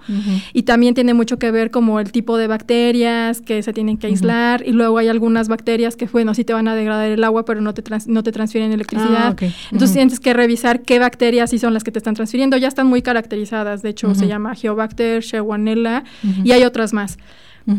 Y 0.53 0.63
también 0.63 0.93
tiene 0.93 1.15
mucho 1.15 1.39
que 1.39 1.49
ver 1.49 1.71
como 1.71 1.99
el 1.99 2.11
tipo 2.11 2.37
de 2.37 2.45
bacterias 2.45 3.41
que 3.41 3.63
se 3.63 3.73
tienen 3.73 3.97
que 3.97 4.05
aislar 4.05 4.61
y 4.67 4.71
luego 4.71 4.99
hay 4.99 5.07
algunas 5.07 5.47
bacterias 5.47 5.95
que, 5.95 6.05
bueno, 6.05 6.35
si 6.35 6.43
te 6.43 6.53
van 6.53 6.58
a 6.67 6.75
degradar 6.75 7.09
el 7.09 7.23
agua, 7.23 7.45
pero 7.45 7.61
no 7.61 7.73
te, 7.73 7.83
no 8.07 8.23
te 8.23 8.31
transfieren 8.31 8.71
electricidad. 8.71 9.35
Ah, 9.39 9.45
Entonces 9.71 9.93
tienes 9.93 10.19
que 10.19 10.33
revisar 10.33 10.81
qué 10.81 10.99
bacterias 10.99 11.49
sí 11.49 11.59
son 11.59 11.73
las 11.73 11.83
que 11.83 11.91
te 11.91 11.99
están 11.99 12.15
transfiriendo. 12.15 12.57
Ya 12.57 12.67
están 12.67 12.87
muy 12.87 13.01
caracterizadas. 13.01 13.81
De 13.81 13.89
hecho, 13.89 14.13
se 14.15 14.27
llama 14.27 14.55
Geobacter, 14.55 15.21
Shewonella 15.21 16.03
y 16.43 16.51
hay 16.51 16.63
otras 16.63 16.93
más. 16.93 17.17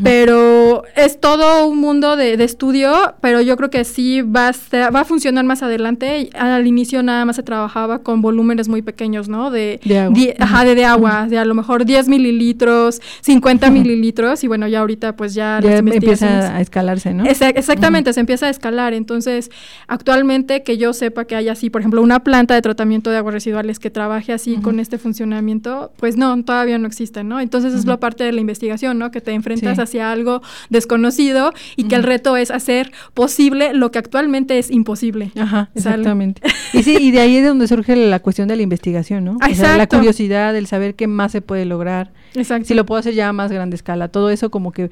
Pero 0.03 0.85
es 0.95 1.21
todo 1.21 1.67
un 1.67 1.79
mundo 1.79 2.17
de, 2.17 2.35
estudio, 2.45 3.15
pero 3.21 3.41
yo 3.41 3.57
creo 3.57 3.71
que 3.71 3.85
sí 3.85 4.23
va 4.23 4.49
a, 4.49 4.91
va 4.91 5.01
a 5.01 5.05
funcionar 5.05 5.45
más 5.45 5.63
adelante. 5.63 6.31
Al 6.35 6.67
inicio 6.67 7.03
nada 7.03 7.25
más 7.25 7.37
se 7.37 7.43
trabajaba 7.43 8.01
con 8.01 8.23
volúmenes 8.23 8.69
muy 8.69 8.83
pequeños, 8.83 9.29
¿no? 9.29 9.51
De, 9.51 9.81
agua. 9.99 10.17
ajá, 10.39 10.65
de, 10.65 10.85
agua, 10.85 11.27
de 11.29 11.39
a 11.39 11.45
lo 11.45 11.55
mejor 11.55 11.85
10 11.85 12.09
mililitros, 12.09 13.01
50 13.23 13.71
mililitros, 13.71 14.45
y 14.45 14.47
bueno, 14.47 14.69
ya 14.69 14.81
ahorita 14.81 15.17
pues 15.17 15.35
ya, 15.35 15.61
ya 15.63 15.79
empieza 15.79 16.57
a 16.57 16.61
escalarse, 16.61 17.13
¿no? 17.13 17.25
exactamente, 17.25 18.13
se 18.13 18.21
empieza 18.21 18.47
a 18.47 18.51
escalar. 18.51 18.95
Entonces, 18.95 19.51
actualmente 19.89 20.63
que 20.63 20.79
yo 20.79 20.93
sepa 20.93 21.25
que 21.25 21.35
hay 21.35 21.49
así, 21.49 21.71
por 21.71 21.81
ejemplo, 21.81 22.01
una 22.03 22.21
planta 22.21 22.55
de 22.55 22.63
tratamiento 22.63 23.11
de 23.11 23.17
aguas 23.17 23.35
residuales 23.35 23.79
que 23.79 23.91
trabaje 23.91 24.33
así 24.33 24.57
con 24.57 24.79
este 24.79 24.99
funcionamiento, 24.99 25.93
pues 25.97 26.17
no, 26.17 26.43
todavía 26.45 26.79
no 26.79 26.87
existe, 26.87 27.25
¿no? 27.25 27.41
Entonces 27.41 27.75
es 27.75 27.87
la 27.87 27.99
parte 27.99 28.25
de 28.25 28.33
la 28.33 28.41
investigación, 28.41 28.99
¿no? 28.99 29.11
Que 29.11 29.21
te 29.21 29.33
enfrentas 29.33 29.80
hacia 29.81 30.11
algo 30.11 30.43
desconocido 30.69 31.53
y 31.77 31.85
que 31.85 31.97
el 31.97 32.03
reto 32.03 32.37
es 32.37 32.51
hacer 32.51 32.93
posible 33.15 33.75
lo 33.75 33.91
que 33.91 33.99
actualmente 33.99 34.59
es 34.59 34.71
imposible. 34.71 35.33
Ajá, 35.39 35.71
exactamente. 35.75 36.43
y 36.73 36.83
sí, 36.83 36.97
y 36.99 37.11
de 37.11 37.21
ahí 37.21 37.37
es 37.37 37.47
donde 37.47 37.67
surge 37.67 37.97
la 37.97 38.21
cuestión 38.21 38.49
de 38.49 38.57
la 38.57 38.63
investigación, 38.63 39.25
¿no? 39.25 39.37
Exacto. 39.47 39.79
la 39.79 39.87
curiosidad, 39.87 40.57
el 40.57 40.67
saber 40.67 40.95
qué 40.95 41.07
más 41.07 41.33
se 41.33 41.43
puede 41.43 41.65
lograr. 41.65 42.13
Exacto. 42.35 42.69
Si 42.69 42.75
lo 42.75 42.87
puedo 42.87 42.99
hacer 43.01 43.15
ya 43.15 43.29
a 43.29 43.33
más 43.33 43.51
grande 43.51 43.77
escala. 43.77 44.09
Todo 44.09 44.31
eso 44.31 44.51
como 44.51 44.73
que 44.73 44.91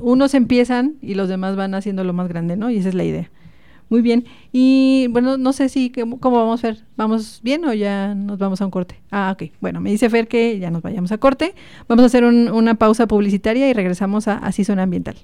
unos 0.00 0.34
empiezan 0.34 0.96
y 1.00 1.14
los 1.14 1.28
demás 1.28 1.56
van 1.56 1.74
haciendo 1.74 2.04
lo 2.04 2.12
más 2.12 2.28
grande, 2.28 2.56
¿no? 2.56 2.70
Y 2.70 2.78
esa 2.78 2.88
es 2.88 2.94
la 2.94 3.04
idea. 3.04 3.30
Muy 3.88 4.02
bien. 4.02 4.26
Y 4.52 5.06
bueno, 5.10 5.38
no 5.38 5.52
sé 5.52 5.68
si, 5.68 5.90
¿cómo 5.90 6.36
vamos, 6.36 6.60
Fer? 6.60 6.84
¿Vamos 6.96 7.40
bien 7.42 7.64
o 7.64 7.72
ya 7.72 8.14
nos 8.14 8.38
vamos 8.38 8.60
a 8.60 8.66
un 8.66 8.70
corte? 8.70 9.00
Ah, 9.10 9.30
ok. 9.34 9.50
Bueno, 9.60 9.80
me 9.80 9.90
dice 9.90 10.10
Fer 10.10 10.28
que 10.28 10.58
ya 10.58 10.70
nos 10.70 10.82
vayamos 10.82 11.10
a 11.12 11.18
corte. 11.18 11.54
Vamos 11.88 12.02
a 12.02 12.06
hacer 12.06 12.24
una 12.24 12.74
pausa 12.74 13.06
publicitaria 13.06 13.68
y 13.68 13.72
regresamos 13.72 14.28
a 14.28 14.38
Así 14.38 14.64
suena 14.64 14.82
ambiental. 14.82 15.16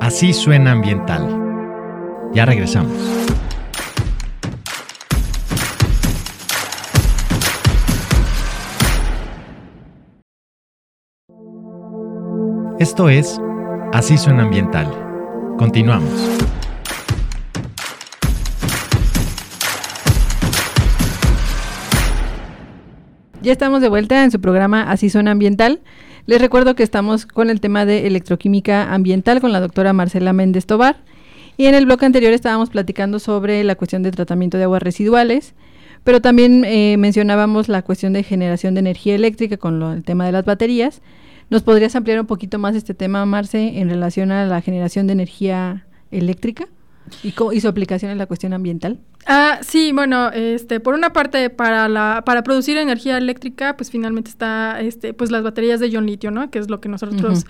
Así 0.00 0.32
suena 0.32 0.72
ambiental. 0.72 1.28
Ya 2.32 2.46
regresamos. 2.46 2.92
Esto 12.78 13.10
es 13.10 13.38
Así 13.92 14.16
suena 14.16 14.44
ambiental. 14.44 15.09
Continuamos. 15.60 16.08
Ya 23.42 23.52
estamos 23.52 23.82
de 23.82 23.90
vuelta 23.90 24.24
en 24.24 24.30
su 24.30 24.40
programa 24.40 24.90
Así 24.90 25.10
suena 25.10 25.32
ambiental. 25.32 25.80
Les 26.24 26.40
recuerdo 26.40 26.74
que 26.74 26.82
estamos 26.82 27.26
con 27.26 27.50
el 27.50 27.60
tema 27.60 27.84
de 27.84 28.06
electroquímica 28.06 28.90
ambiental 28.94 29.42
con 29.42 29.52
la 29.52 29.60
doctora 29.60 29.92
Marcela 29.92 30.32
Méndez 30.32 30.64
Tobar. 30.64 30.96
Y 31.58 31.66
en 31.66 31.74
el 31.74 31.84
bloque 31.84 32.06
anterior 32.06 32.32
estábamos 32.32 32.70
platicando 32.70 33.18
sobre 33.18 33.62
la 33.62 33.74
cuestión 33.74 34.02
de 34.02 34.12
tratamiento 34.12 34.56
de 34.56 34.64
aguas 34.64 34.82
residuales, 34.82 35.52
pero 36.04 36.22
también 36.22 36.64
eh, 36.64 36.96
mencionábamos 36.96 37.68
la 37.68 37.82
cuestión 37.82 38.14
de 38.14 38.22
generación 38.22 38.72
de 38.72 38.80
energía 38.80 39.14
eléctrica 39.14 39.58
con 39.58 39.82
el 39.82 40.04
tema 40.04 40.24
de 40.24 40.32
las 40.32 40.46
baterías. 40.46 41.02
¿Nos 41.50 41.62
podrías 41.62 41.96
ampliar 41.96 42.20
un 42.20 42.26
poquito 42.26 42.58
más 42.58 42.76
este 42.76 42.94
tema, 42.94 43.26
Marce, 43.26 43.80
en 43.80 43.90
relación 43.90 44.30
a 44.30 44.46
la 44.46 44.60
generación 44.62 45.08
de 45.08 45.14
energía 45.14 45.86
eléctrica 46.12 46.68
y, 47.24 47.34
y 47.52 47.60
su 47.60 47.68
aplicación 47.68 48.12
en 48.12 48.18
la 48.18 48.26
cuestión 48.26 48.52
ambiental? 48.52 49.00
Ah, 49.26 49.58
sí, 49.60 49.92
bueno, 49.92 50.30
este, 50.30 50.80
por 50.80 50.94
una 50.94 51.12
parte, 51.12 51.50
para 51.50 51.88
la, 51.88 52.22
para 52.24 52.42
producir 52.42 52.76
energía 52.78 53.18
eléctrica, 53.18 53.76
pues 53.76 53.90
finalmente 53.90 54.30
está, 54.30 54.80
este, 54.80 55.12
pues 55.12 55.30
las 55.30 55.42
baterías 55.42 55.80
de 55.80 55.90
ion 55.90 56.06
litio, 56.06 56.30
¿no? 56.30 56.50
Que 56.50 56.58
es 56.58 56.70
lo 56.70 56.80
que 56.80 56.88
nosotros 56.88 57.44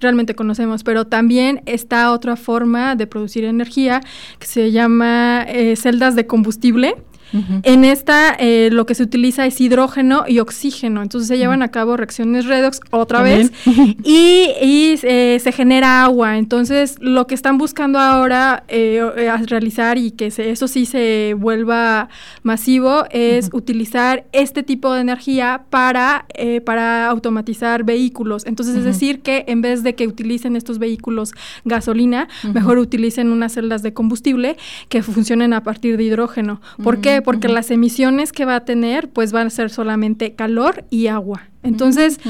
realmente 0.00 0.34
conocemos. 0.34 0.84
Pero 0.84 1.06
también 1.06 1.62
está 1.66 2.12
otra 2.12 2.36
forma 2.36 2.94
de 2.94 3.06
producir 3.06 3.44
energía 3.44 4.00
que 4.38 4.46
se 4.46 4.70
llama 4.70 5.44
eh, 5.48 5.76
celdas 5.76 6.14
de 6.14 6.26
combustible 6.26 6.94
en 7.32 7.84
esta 7.84 8.34
eh, 8.38 8.70
lo 8.72 8.86
que 8.86 8.94
se 8.94 9.02
utiliza 9.02 9.46
es 9.46 9.60
hidrógeno 9.60 10.24
y 10.26 10.38
oxígeno, 10.38 11.02
entonces 11.02 11.28
se 11.28 11.38
llevan 11.38 11.62
a 11.62 11.68
cabo 11.70 11.96
reacciones 11.96 12.46
redox 12.46 12.80
otra 12.90 13.22
vez 13.22 13.52
y, 14.04 14.94
eh, 15.02 15.38
se 15.40 15.52
genera 15.52 16.04
agua. 16.04 16.38
Entonces 16.38 16.96
lo 17.00 17.26
que 17.26 17.34
están 17.34 17.58
buscando 17.58 17.98
ahora 17.98 18.64
eh, 18.68 19.02
realizar 19.46 19.98
y 19.98 20.12
que 20.12 20.26
eso 20.26 20.68
sí 20.68 20.86
se 20.86 21.34
vuelva 21.36 22.08
masivo 22.42 23.04
es 23.10 23.50
utilizar 23.52 24.24
este 24.32 24.62
tipo 24.62 24.92
de 24.92 25.00
energía 25.00 25.62
para, 25.70 26.26
para 26.64 27.08
automatizar 27.08 27.84
vehículos. 27.84 28.46
Entonces 28.46 28.76
es 28.76 28.84
decir 28.84 29.20
que 29.20 29.44
en 29.48 29.60
vez 29.62 29.82
de 29.82 29.94
que 29.94 30.06
utilicen 30.06 30.56
estos 30.56 30.78
vehículos 30.78 31.32
gasolina, 31.64 32.28
mejor 32.52 32.78
utilicen 32.78 33.30
unas 33.30 33.52
celdas 33.52 33.82
de 33.82 33.92
combustible 33.92 34.56
que 34.88 35.02
funcionen 35.02 35.52
a 35.52 35.62
partir 35.62 35.96
de 35.96 36.04
hidrógeno. 36.04 36.60
¿Por 36.82 37.00
qué? 37.00 37.15
Porque 37.22 37.48
las 37.48 37.70
emisiones 37.70 38.32
que 38.32 38.44
va 38.44 38.56
a 38.56 38.64
tener, 38.64 39.08
pues 39.08 39.32
van 39.32 39.48
a 39.48 39.50
ser 39.50 39.70
solamente 39.70 40.34
calor 40.34 40.84
y 40.90 41.06
agua. 41.08 41.42
Entonces, 41.62 42.20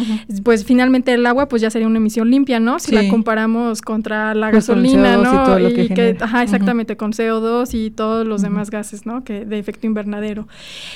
pues 0.44 0.64
finalmente 0.64 1.12
el 1.12 1.26
agua, 1.26 1.48
pues 1.48 1.60
ya 1.60 1.70
sería 1.70 1.86
una 1.86 1.98
emisión 1.98 2.30
limpia, 2.30 2.58
¿no? 2.58 2.78
Si 2.78 2.92
la 2.92 3.06
comparamos 3.08 3.82
contra 3.82 4.34
la 4.34 4.50
pues 4.50 4.66
gasolina, 4.66 5.18
¿no? 5.18 5.58
Y, 5.58 5.88
que, 5.88 6.16
ajá, 6.18 6.42
exactamente, 6.42 6.96
con 6.96 7.12
CO2 7.12 7.74
y 7.74 7.90
todos 7.90 8.26
los 8.26 8.42
demás 8.42 8.70
gases, 8.70 9.04
¿no? 9.04 9.24
Que 9.24 9.44
de 9.44 9.58
efecto 9.58 9.86
invernadero. 9.86 10.48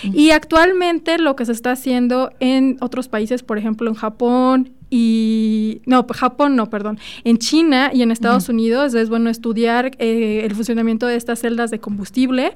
Y 0.03 0.31
actualmente 0.31 1.19
lo 1.19 1.37
que 1.37 1.45
se 1.45 1.53
está 1.53 1.73
haciendo 1.73 2.33
en 2.41 2.79
otros 2.81 3.09
países, 3.09 3.43
por 3.43 3.59
ejemplo, 3.59 3.91
en 3.91 3.95
Japón, 3.95 4.71
y 4.91 5.83
no, 5.87 6.05
Japón 6.13 6.57
no, 6.57 6.69
perdón. 6.69 6.99
En 7.23 7.39
China 7.39 7.91
y 7.95 8.03
en 8.03 8.11
Estados 8.11 8.49
Unidos 8.49 8.93
es 8.95 9.09
bueno 9.09 9.31
estudiar 9.31 9.93
eh, 9.99 10.43
el 10.45 10.55
funcionamiento 10.55 11.07
de 11.07 11.15
estas 11.15 11.39
celdas 11.41 11.71
de 11.71 11.79
combustible. 11.79 12.55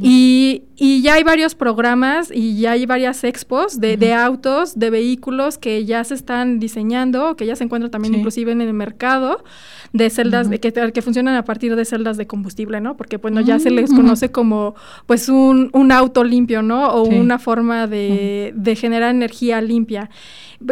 Y, 0.00 0.62
y, 0.76 1.02
ya 1.02 1.14
hay 1.14 1.22
varios 1.22 1.54
programas 1.54 2.30
y 2.34 2.58
ya 2.58 2.72
hay 2.72 2.86
varias 2.86 3.22
expos 3.22 3.78
de, 3.78 3.98
de, 3.98 4.14
autos, 4.14 4.78
de 4.78 4.88
vehículos 4.88 5.58
que 5.58 5.84
ya 5.84 6.02
se 6.04 6.14
están 6.14 6.58
diseñando, 6.58 7.36
que 7.36 7.44
ya 7.44 7.54
se 7.54 7.64
encuentran 7.64 7.90
también 7.90 8.14
inclusive 8.14 8.52
en 8.52 8.62
el 8.62 8.72
mercado 8.72 9.44
de 9.92 10.08
celdas 10.10 10.48
de, 10.48 10.60
que, 10.60 10.72
que, 10.72 11.02
funcionan 11.02 11.36
a 11.36 11.44
partir 11.44 11.76
de 11.76 11.84
celdas 11.84 12.16
de 12.16 12.26
combustible, 12.26 12.80
¿no? 12.80 12.96
Porque 12.96 13.18
bueno, 13.18 13.42
ya 13.42 13.58
se 13.58 13.70
les 13.70 13.92
conoce 13.92 14.32
como 14.32 14.74
pues 15.06 15.28
un, 15.28 15.70
un 15.72 15.92
auto 15.92 16.24
limpio, 16.24 16.62
¿no? 16.62 16.88
O 16.88 17.04
una 17.04 17.38
forma 17.38 17.86
de, 17.86 18.52
de 18.56 18.74
generar 18.74 19.10
energía 19.14 19.60
limpia. 19.60 20.10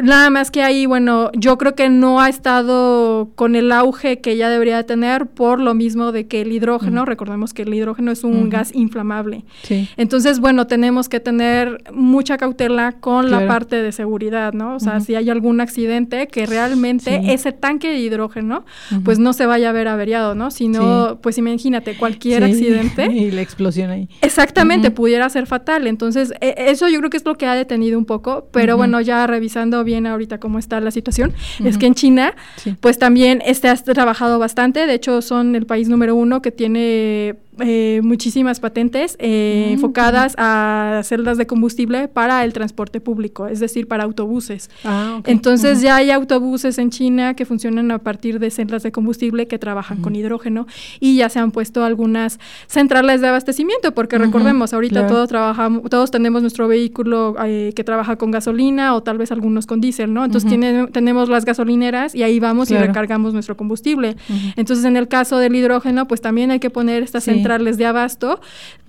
Nada 0.03 0.31
más 0.31 0.51
que 0.51 0.63
ahí, 0.63 0.87
bueno, 0.87 1.31
yo 1.35 1.59
creo 1.59 1.75
que 1.75 1.89
no 1.89 2.21
ha 2.21 2.29
estado 2.29 3.31
con 3.35 3.57
el 3.57 3.73
auge 3.73 4.21
que 4.21 4.37
ya 4.37 4.49
debería 4.49 4.85
tener 4.85 5.27
por 5.27 5.61
lo 5.61 5.75
mismo 5.75 6.13
de 6.13 6.27
que 6.27 6.41
el 6.41 6.53
hidrógeno, 6.53 7.05
recordemos 7.05 7.53
que 7.53 7.63
el 7.63 7.75
hidrógeno 7.75 8.13
es 8.13 8.25
un 8.25 8.49
gas 8.49 8.75
inflamable. 8.75 9.45
Sí. 9.63 9.89
Entonces, 9.97 10.41
bueno, 10.41 10.67
tenemos 10.67 11.09
que 11.09 11.21
tener 11.21 11.83
mucha 11.93 12.39
cautela 12.39 12.93
con 12.93 13.31
la 13.31 13.47
parte 13.47 13.83
de 13.83 13.93
seguridad, 13.93 14.53
¿no? 14.53 14.77
O 14.77 14.81
sea, 14.81 15.01
si 15.01 15.15
hay 15.15 15.31
algún 15.31 15.61
accidente 15.61 16.27
que 16.29 16.47
realmente 16.47 17.33
ese 17.33 17.53
tanque 17.53 17.89
de 17.89 17.99
hidrógeno, 17.99 18.65
pues 19.05 19.19
no 19.19 19.33
se 19.33 19.47
vaya 19.47 19.71
a 19.71 19.73
ver 19.73 19.89
averiado, 19.89 20.35
¿no? 20.35 20.51
Sino, 20.51 21.19
pues 21.21 21.39
imagínate, 21.39 21.97
cualquier 21.97 22.45
accidente. 22.45 23.11
Y 23.23 23.31
la 23.31 23.43
explosión 23.43 23.91
ahí. 23.91 24.09
Exactamente, 24.21 24.91
pudiera 24.91 25.29
ser 25.29 25.47
fatal. 25.47 25.87
Entonces, 25.87 26.33
e, 26.41 26.55
eso 26.57 26.89
yo 26.89 26.99
creo 26.99 27.11
que 27.11 27.19
es 27.19 27.25
lo 27.25 27.37
que 27.37 27.47
ha 27.47 27.55
detenido 27.55 27.99
un 27.99 28.05
poco, 28.05 28.49
pero 28.53 28.77
bueno, 28.77 29.01
ya 29.01 29.27
revisando 29.27 29.82
bien 29.85 30.07
ahorita 30.07 30.39
cómo 30.39 30.59
está 30.59 30.81
la 30.81 30.91
situación, 30.91 31.33
es 31.65 31.79
que 31.79 31.87
en 31.87 31.95
China, 31.95 32.35
pues 32.81 32.99
también 32.99 33.43
este 33.45 33.69
ha 33.69 33.77
trabajado 33.77 34.39
bastante, 34.39 34.87
de 34.87 34.95
hecho 34.95 35.23
son 35.23 35.55
el 35.55 35.67
país 35.67 35.89
número 35.89 36.15
uno 36.15 36.43
que 36.43 36.51
tiene 36.51 37.37
eh, 37.61 38.01
muchísimas 38.03 38.61
patentes 38.61 39.15
eh, 39.19 39.67
mm, 39.69 39.73
enfocadas 39.75 40.35
a 40.39 41.03
celdas 41.05 41.37
de 41.37 41.47
combustible 41.47 42.09
para 42.09 42.45
el 42.45 42.55
transporte 42.55 42.99
público, 42.99 43.47
es 43.47 43.61
decir, 43.61 43.87
para 43.89 44.05
autobuses. 44.05 44.71
Ah, 44.85 45.21
Entonces 45.27 45.83
ya 45.83 45.97
hay 45.97 46.11
autobuses 46.11 46.79
en 46.79 46.89
China 46.89 47.35
que 47.35 47.45
funcionan 47.45 47.91
a 47.91 47.99
partir 47.99 48.39
de 48.39 48.51
celdas 48.51 48.83
de 48.83 48.91
combustible 48.91 49.49
que 49.49 49.59
trabajan 49.59 50.01
con 50.01 50.17
hidrógeno 50.17 50.67
y 50.99 51.17
ya 51.17 51.29
se 51.29 51.41
han 51.41 51.51
puesto 51.51 51.85
algunas 51.85 52.41
centrales 52.69 53.21
de 53.21 53.29
abastecimiento, 53.29 53.93
porque 53.93 54.17
recordemos, 54.17 54.73
ahorita 54.73 55.07
todos 55.07 55.29
trabajamos, 55.29 55.83
todos 55.91 56.11
tenemos 56.11 56.41
nuestro 56.41 56.69
vehículo 56.69 57.37
eh, 57.45 57.75
que 57.77 57.85
trabaja 57.85 58.17
con 58.17 58.31
gasolina 58.31 58.95
o 58.95 59.03
tal 59.03 59.19
vez 59.19 59.31
algunos 59.31 59.67
con 59.67 59.83
diésel, 59.83 60.15
¿no? 60.15 60.25
Entonces 60.25 60.51
tenemos 60.93 61.29
las 61.29 61.45
gasolineras 61.45 62.15
y 62.15 62.23
ahí 62.23 62.41
vamos 62.41 62.71
y 62.71 62.79
recargamos 62.79 63.35
nuestro 63.35 63.59
combustible. 63.59 64.17
Entonces 64.57 64.87
en 64.87 64.97
el 64.97 65.09
caso 65.09 65.37
del 65.37 65.55
hidrógeno, 65.55 66.09
pues 66.09 66.23
también 66.23 66.51
hay 66.51 66.59
que 66.59 66.71
poner 66.71 67.03
estas 67.03 67.25
centrales 67.25 67.42
de 67.43 67.87
abasto, 67.87 68.41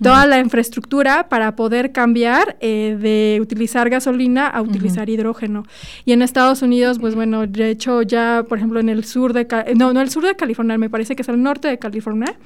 toda 0.02 0.26
la 0.26 0.38
infraestructura 0.38 1.28
para 1.28 1.56
poder 1.56 1.92
cambiar 1.92 2.56
eh, 2.60 2.96
de 3.00 3.38
utilizar 3.40 3.90
gasolina 3.90 4.46
a 4.46 4.62
utilizar 4.62 5.08
hidrógeno. 5.08 5.64
Y 6.04 6.12
en 6.12 6.22
Estados 6.22 6.62
Unidos, 6.62 6.98
pues 6.98 7.14
bueno, 7.14 7.46
de 7.46 7.70
hecho 7.70 8.02
ya, 8.02 8.44
por 8.48 8.58
ejemplo, 8.58 8.80
en 8.80 8.88
el 8.88 9.04
sur 9.04 9.32
de, 9.32 9.46
no, 9.76 9.92
no 9.92 10.00
el 10.00 10.10
sur 10.10 10.24
de 10.24 10.36
California, 10.36 10.78
me 10.78 10.90
parece 10.90 11.16
que 11.16 11.22
es 11.22 11.28
el 11.28 11.42
norte 11.42 11.68
de 11.68 11.78
California 11.78 12.36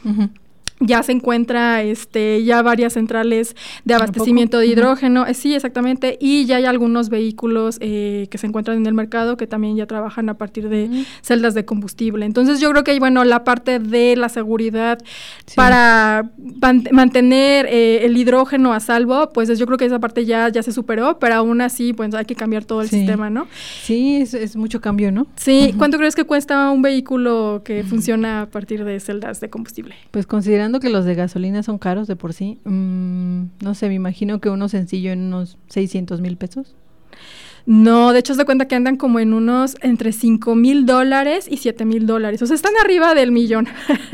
ya 0.81 1.03
se 1.03 1.12
encuentra 1.12 1.83
este 1.83 2.45
ya 2.45 2.62
varias 2.62 2.93
centrales 2.93 3.57
de 3.85 3.95
abastecimiento 3.95 4.59
de 4.59 4.67
hidrógeno, 4.67 5.27
eh, 5.27 5.35
sí, 5.35 5.55
exactamente, 5.55 6.17
y 6.21 6.47
ya 6.47 6.57
hay 6.57 6.67
algunos 6.67 7.09
vehículos 7.09 7.79
eh, 7.81 8.29
que 8.31 8.38
se 8.38 8.47
encuentran 8.47 8.77
en 8.77 8.87
el 8.87 8.95
mercado 8.95 9.37
que 9.37 9.47
también 9.47 9.77
ya 9.77 9.87
trabajan 9.87 10.29
a 10.29 10.35
partir 10.35 10.69
de 10.69 11.05
celdas 11.23 11.55
de 11.55 11.65
combustible. 11.65 12.27
Entonces 12.27 12.61
yo 12.61 12.71
creo 12.71 12.85
que 12.85 12.98
bueno, 12.98 13.25
la 13.25 13.44
parte 13.44 13.79
de 13.79 14.17
la 14.17 14.29
seguridad 14.29 14.98
para 15.55 16.31
mantener 16.92 17.67
eh, 17.67 18.05
el 18.05 18.17
hidrógeno 18.17 18.73
a 18.73 18.81
salvo, 18.81 19.31
pues 19.33 19.57
yo 19.59 19.67
creo 19.67 19.79
que 19.79 19.87
esa 19.87 19.98
parte 19.98 20.25
ya, 20.25 20.48
ya 20.48 20.63
se 20.63 20.73
superó, 20.73 21.19
pero 21.19 21.35
aún 21.35 21.61
así 21.61 21.92
pues 21.92 22.15
hay 22.15 22.25
que 22.25 22.35
cambiar 22.35 22.65
todo 22.65 22.83
el 22.83 22.88
sistema, 22.88 23.31
¿no? 23.31 23.46
Sí, 23.83 24.17
es, 24.17 24.35
es, 24.35 24.57
mucho 24.57 24.81
cambio, 24.81 25.13
¿no? 25.13 25.27
Sí, 25.37 25.75
¿cuánto 25.79 25.98
crees 25.98 26.15
que 26.15 26.25
cuesta 26.25 26.71
un 26.71 26.83
vehículo 26.83 27.63
que 27.65 27.85
funciona 27.85 28.42
a 28.42 28.46
partir 28.46 28.85
de 28.85 28.98
celdas 29.00 29.40
de 29.40 29.50
combustible? 29.50 29.94
Pues 30.11 30.27
considerando 30.27 30.67
que 30.81 30.90
los 30.90 31.04
de 31.04 31.14
gasolina 31.14 31.62
son 31.62 31.79
caros 31.79 32.06
de 32.06 32.16
por 32.16 32.33
sí, 32.33 32.60
mm, 32.64 33.42
no 33.62 33.75
sé, 33.75 33.88
me 33.88 33.94
imagino 33.94 34.40
que 34.40 34.50
uno 34.50 34.69
sencillo 34.69 35.12
en 35.12 35.21
unos 35.23 35.58
600 35.69 36.21
mil 36.21 36.37
pesos. 36.37 36.75
No, 37.69 38.14
de 38.14 38.21
hecho 38.21 38.33
se 38.33 38.46
cuenta 38.46 38.66
que 38.66 38.75
andan 38.75 38.96
como 38.96 39.21
en 39.21 39.35
unos 39.35 39.77
entre 39.83 40.12
5 40.12 40.54
mil 40.54 40.87
dólares 40.87 41.46
y 41.50 41.58
7 41.58 41.85
mil 41.85 42.06
dólares. 42.06 42.40
O 42.40 42.46
sea, 42.46 42.56
están 42.56 42.73
arriba 42.83 43.14
del 43.14 43.31
millón. 43.31 43.69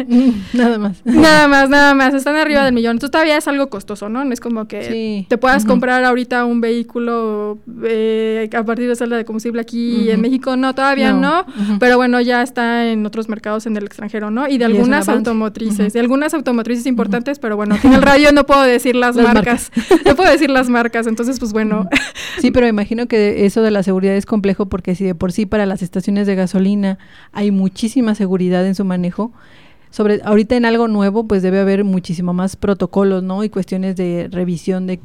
nada 0.52 0.76
más. 0.76 1.00
nada 1.05 1.46
más, 1.46 1.70
nada 1.70 1.94
más. 1.94 2.14
Están 2.14 2.34
arriba 2.34 2.64
del 2.64 2.74
millón. 2.74 2.96
Entonces 2.96 3.12
todavía 3.12 3.36
es 3.36 3.46
algo 3.46 3.70
costoso, 3.70 4.09
¿no? 4.09 4.24
No 4.24 4.32
es 4.32 4.40
como 4.40 4.66
que 4.66 5.24
te 5.28 5.38
puedas 5.38 5.64
comprar 5.64 6.02
ahorita 6.02 6.44
un 6.46 6.61
vehículo 6.61 7.59
eh, 7.84 8.50
a 8.52 8.64
partir 8.64 8.88
de 8.88 8.96
salda 8.96 9.16
de 9.16 9.24
combustible 9.24 9.61
aquí 9.61 10.11
en 10.11 10.20
México. 10.20 10.57
No, 10.57 10.74
todavía 10.74 11.12
no. 11.12 11.46
Pero 11.78 11.96
bueno, 11.96 12.20
ya 12.20 12.42
está 12.42 12.88
en 12.88 13.07
otros 13.07 13.28
mercados 13.28 13.66
en 13.66 13.76
el 13.76 13.84
extranjero, 13.84 14.32
¿no? 14.32 14.48
Y 14.48 14.59
de 14.59 14.64
algunas 14.64 15.09
automotrices. 15.09 15.92
De 15.92 16.00
algunas 16.00 16.34
automotrices 16.34 16.86
importantes, 16.86 17.38
pero 17.38 17.55
bueno, 17.55 17.78
en 17.84 17.92
el 17.92 18.02
radio 18.02 18.32
no 18.32 18.46
puedo 18.46 18.62
decir 18.62 18.96
las, 18.96 19.14
marcas. 19.14 19.70
no 20.05 20.16
puedo 20.16 20.28
decir 20.28 20.50
las 20.50 20.68
marcas. 20.68 21.07
Entonces, 21.07 21.38
pues 21.38 21.52
bueno. 21.52 21.88
Sí, 22.40 22.50
pero 22.50 22.66
imagino 22.66 23.07
que 23.07 23.43
eso 23.47 23.62
de 23.62 23.70
la 23.70 23.82
seguridad 23.82 24.14
es 24.14 24.26
complejo 24.26 24.66
porque 24.66 24.95
si 24.95 25.05
de 25.05 25.14
por 25.14 25.32
sí 25.32 25.47
para 25.47 25.66
las 25.66 25.82
estaciones 25.82 26.26
de 26.26 26.34
gasolina 26.34 26.99
hay 27.32 27.51
muchísima 27.51 28.14
seguridad 28.14 28.66
en 28.66 28.74
su 28.74 28.84
manejo, 28.84 29.32
sobre 29.90 30.20
ahorita 30.24 30.57
en 30.57 30.64
algo 30.64 30.88
nuevo 30.88 31.24
pues 31.24 31.42
debe 31.42 31.61
haber 31.61 31.84
muchísimo 31.84 32.32
más 32.32 32.57
protocolos, 32.57 33.22
¿no? 33.22 33.45
Y 33.45 33.49
cuestiones 33.49 33.97
de 33.97 34.28
revisión 34.30 34.86
de, 34.86 35.01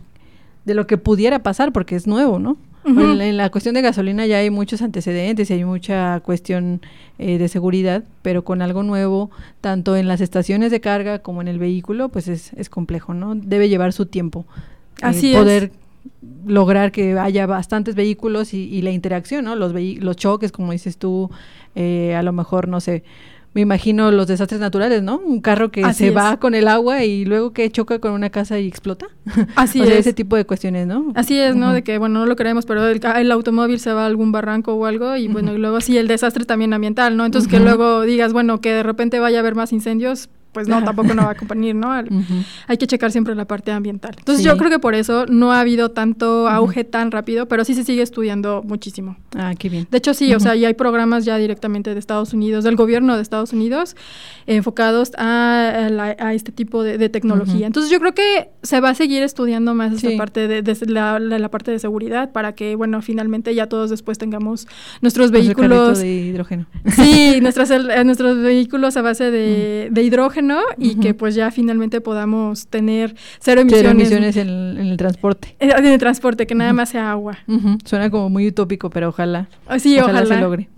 de 0.65 0.73
lo 0.73 0.87
que 0.87 0.97
pudiera 0.97 1.39
pasar 1.39 1.71
porque 1.71 1.95
es 1.95 2.07
nuevo, 2.07 2.39
¿no? 2.39 2.57
en, 2.85 3.37
la 3.37 3.49
cuestión 3.49 3.75
de 3.75 3.81
gasolina 3.81 4.25
ya 4.25 4.37
hay 4.37 4.49
muchos 4.49 4.81
antecedentes 4.81 5.49
y 5.49 5.53
hay 5.53 5.65
mucha 5.65 6.19
cuestión 6.21 6.81
eh, 7.17 7.37
de 7.37 7.47
seguridad, 7.47 8.03
pero 8.21 8.43
con 8.43 8.61
algo 8.61 8.83
nuevo, 8.83 9.29
tanto 9.61 9.95
en 9.95 10.07
las 10.07 10.21
estaciones 10.21 10.71
de 10.71 10.79
carga 10.79 11.19
como 11.19 11.41
en 11.41 11.47
el 11.47 11.59
vehículo, 11.59 12.09
pues 12.09 12.27
es, 12.27 12.53
es 12.53 12.69
complejo, 12.69 13.13
¿no? 13.13 13.35
Debe 13.35 13.69
llevar 13.69 13.93
su 13.93 14.05
tiempo. 14.05 14.45
Eh, 14.97 15.01
Así 15.01 15.33
poder 15.33 15.71
lograr 16.45 16.91
que 16.91 17.17
haya 17.17 17.45
bastantes 17.45 17.95
vehículos 17.95 18.53
y, 18.53 18.81
la 18.81 18.91
interacción, 18.91 19.45
¿no? 19.45 19.55
Los, 19.55 19.73
los 19.73 20.15
choques, 20.15 20.51
como 20.51 20.71
dices 20.71 20.97
tú, 20.97 21.29
eh, 21.75 22.15
a 22.15 22.23
lo 22.23 22.33
mejor, 22.33 22.67
no 22.67 22.79
sé, 22.79 23.03
me 23.53 23.61
imagino 23.61 24.11
los 24.11 24.27
desastres 24.27 24.61
naturales, 24.61 25.01
¿no? 25.01 25.17
Un 25.17 25.41
carro 25.41 25.71
que 25.71 25.93
se 25.93 26.11
va 26.11 26.37
con 26.37 26.53
el 26.53 26.67
agua 26.67 27.03
y 27.03 27.25
luego 27.25 27.51
que 27.51 27.69
choca 27.71 27.97
con 27.99 28.11
una 28.11 28.29
casa 28.29 28.59
y 28.59 28.67
explota. 28.67 29.07
Así 29.55 29.81
es. 29.81 29.89
ese 29.89 30.13
tipo 30.13 30.35
de 30.35 30.45
cuestiones, 30.45 30.85
¿no? 30.85 31.11
Así 31.15 31.39
es, 31.39 31.55
¿no? 31.55 31.73
De 31.73 31.83
que, 31.83 31.97
bueno, 31.97 32.19
no 32.19 32.25
lo 32.27 32.35
creemos, 32.35 32.65
pero 32.65 32.87
el, 32.87 33.31
automóvil 33.31 33.79
se 33.79 33.91
va 33.91 34.03
a 34.03 34.05
algún 34.05 34.31
barranco 34.31 34.75
o 34.75 34.85
algo 34.85 35.15
y, 35.15 35.27
bueno, 35.27 35.53
y 35.53 35.57
luego 35.57 35.81
sí, 35.81 35.97
el 35.97 36.07
desastre 36.07 36.45
también 36.45 36.73
ambiental, 36.73 37.17
¿no? 37.17 37.25
Entonces 37.25 37.49
que 37.49 37.59
luego 37.59 38.01
digas, 38.03 38.33
bueno, 38.33 38.61
que 38.61 38.71
de 38.71 38.83
repente 38.83 39.19
vaya 39.19 39.39
a 39.39 39.41
haber 39.41 39.55
más 39.55 39.73
incendios, 39.73 40.29
pues 40.51 40.67
no, 40.67 40.83
tampoco 40.83 41.13
no 41.13 41.23
va 41.23 41.29
a 41.29 41.31
acompañar, 41.39 41.75
¿no? 41.75 41.91
Hay 42.67 42.77
que 42.77 42.87
checar 42.87 43.11
siempre 43.11 43.35
la 43.35 43.45
parte 43.45 43.71
ambiental. 43.71 44.15
Entonces 44.17 44.43
yo 44.43 44.57
creo 44.57 44.69
que 44.69 44.79
por 44.79 44.95
eso 44.95 45.25
no 45.27 45.51
ha 45.51 45.59
habido 45.59 45.89
tanto 45.89 46.47
auge 46.47 46.83
tan 46.83 47.11
rápido, 47.11 47.47
pero 47.47 47.63
sí 47.65 47.75
se 47.75 47.83
sigue 47.83 48.01
estudiando 48.01 48.63
muchísimo. 48.63 49.17
Ah, 49.35 49.53
qué 49.57 49.69
bien. 49.69 49.87
De 49.89 49.97
hecho 49.97 50.13
sí, 50.13 50.33
o 50.33 50.39
sea, 50.39 50.55
y 50.55 50.65
hay 50.65 50.73
programas 50.73 51.25
ya 51.25 51.37
directamente 51.37 51.93
de 51.93 51.99
Estados 51.99 52.33
Unidos, 52.33 52.63
del 52.63 52.75
gobierno 52.75 53.15
de 53.15 53.21
Estados 53.21 53.53
Unidos, 53.53 53.95
enfocados 54.47 55.11
a, 55.17 55.87
a, 56.19 56.33
este 56.33 56.51
tipo 56.51 56.83
de, 56.83 57.09
tecnología. 57.09 57.67
Entonces 57.67 57.91
yo 57.91 57.99
creo 57.99 58.13
que 58.13 58.49
se 58.61 58.79
va 58.79 58.89
a 58.89 58.95
seguir 58.95 59.23
estudiando 59.23 59.73
más 59.73 59.93
esta 59.93 60.15
parte 60.17 60.47
de, 60.47 60.77
la, 60.87 61.19
la, 61.19 61.51
parte 61.51 61.71
de 61.71 61.79
seguridad 61.79 62.31
para 62.31 62.53
que, 62.53 62.75
bueno, 62.75 63.01
finalmente 63.01 63.53
ya 63.55 63.67
todos 63.67 63.89
después 63.89 64.17
tengamos 64.17 64.67
nuestros 65.01 65.31
vehículos... 65.31 65.99
de 65.99 66.07
hidrógeno. 66.07 66.67
Sí, 66.95 67.37
nuestras, 67.41 67.71
eh, 67.71 68.03
nuestros 68.03 68.37
vehículos 68.37 68.97
a 68.97 69.01
base 69.01 69.31
de, 69.31 69.89
de 69.91 70.03
hidrógeno 70.03 70.38
y 70.77 70.95
que 70.95 71.13
pues 71.13 71.35
ya 71.35 71.51
finalmente 71.51 72.01
podamos 72.01 72.67
tener 72.67 73.15
cero 73.39 73.61
emisiones. 73.61 73.91
emisiones 73.91 74.37
en, 74.37 74.49
el 74.77 74.97
transporte. 74.97 75.55
En, 75.59 75.85
el 75.85 75.99
transporte, 75.99 76.47
que 76.47 76.55
nada 76.55 76.73
más 76.73 76.89
sea 76.89 77.11
agua. 77.11 77.37
Suena 77.85 78.09
como 78.09 78.29
muy 78.29 78.47
utópico, 78.47 78.89
pero 78.89 79.09
ojalá, 79.09 79.49
ah, 79.67 79.79
sí, 79.79 79.99
ojalá, 79.99 80.25
se 80.25 80.37
logre. 80.39 80.69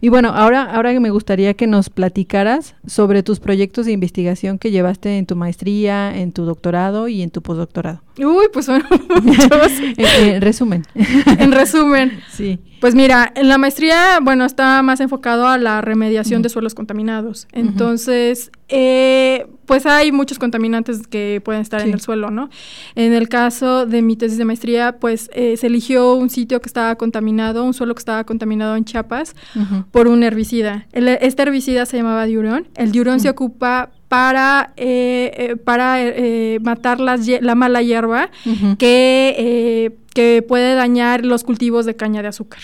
Y 0.00 0.08
bueno, 0.08 0.30
ahora, 0.30 0.62
ahora 0.62 0.98
me 1.00 1.10
gustaría 1.10 1.54
que 1.54 1.66
nos 1.66 1.90
platicaras 1.90 2.74
sobre 2.86 3.22
tus 3.22 3.40
proyectos 3.40 3.86
de 3.86 3.92
investigación 3.92 4.58
que 4.58 4.70
llevaste 4.70 5.18
en 5.18 5.26
tu 5.26 5.36
maestría, 5.36 6.16
en 6.16 6.32
tu 6.32 6.44
doctorado 6.44 7.08
y 7.08 7.22
en 7.22 7.30
tu 7.30 7.42
postdoctorado. 7.42 8.02
Uy, 8.18 8.46
pues 8.52 8.66
son 8.66 8.82
muchos. 9.22 9.72
en 9.96 10.40
resumen. 10.40 10.82
en 10.94 11.52
resumen. 11.52 12.20
Sí. 12.30 12.58
Pues 12.80 12.94
mira, 12.94 13.32
en 13.34 13.48
la 13.48 13.58
maestría, 13.58 14.18
bueno, 14.22 14.44
está 14.44 14.82
más 14.82 15.00
enfocado 15.00 15.46
a 15.46 15.58
la 15.58 15.80
remediación 15.80 16.42
de 16.42 16.48
suelos 16.48 16.74
contaminados. 16.74 17.48
Entonces, 17.52 18.50
eh, 18.68 19.46
pues 19.66 19.86
hay 19.86 20.12
muchos 20.12 20.38
contaminantes 20.38 21.06
que 21.06 21.40
pueden 21.44 21.62
estar 21.62 21.80
en 21.82 21.92
el 21.92 22.00
suelo, 22.00 22.30
¿no? 22.30 22.48
En 22.94 23.12
el 23.12 23.28
caso 23.28 23.86
de 23.86 24.02
mi 24.02 24.16
tesis 24.16 24.38
de 24.38 24.44
maestría, 24.44 24.98
pues 24.98 25.30
eh, 25.34 25.56
se 25.56 25.66
eligió 25.66 26.14
un 26.14 26.30
sitio 26.30 26.60
que 26.60 26.68
estaba 26.68 26.94
contaminado, 26.96 27.64
un 27.64 27.74
suelo 27.74 27.94
que 27.94 28.00
estaba 28.00 28.24
contaminado 28.24 28.76
en 28.76 28.84
Chiapas 28.84 29.34
por 29.90 30.08
un 30.08 30.22
herbicida. 30.22 30.86
este 30.92 31.42
herbicida 31.42 31.86
se 31.86 31.96
llamaba 31.96 32.24
diurón. 32.26 32.68
El 32.74 32.92
diurón 32.92 33.20
se 33.20 33.28
ocupa 33.28 33.90
para, 34.08 34.72
eh, 34.76 35.56
para 35.64 35.98
matar 36.60 37.00
la 37.00 37.54
mala 37.54 37.82
hierba 37.82 38.30
que 38.78 39.92
que 40.16 40.40
puede 40.40 40.74
dañar 40.74 41.26
los 41.26 41.44
cultivos 41.44 41.84
de 41.84 41.94
caña 41.94 42.22
de 42.22 42.28
azúcar. 42.28 42.60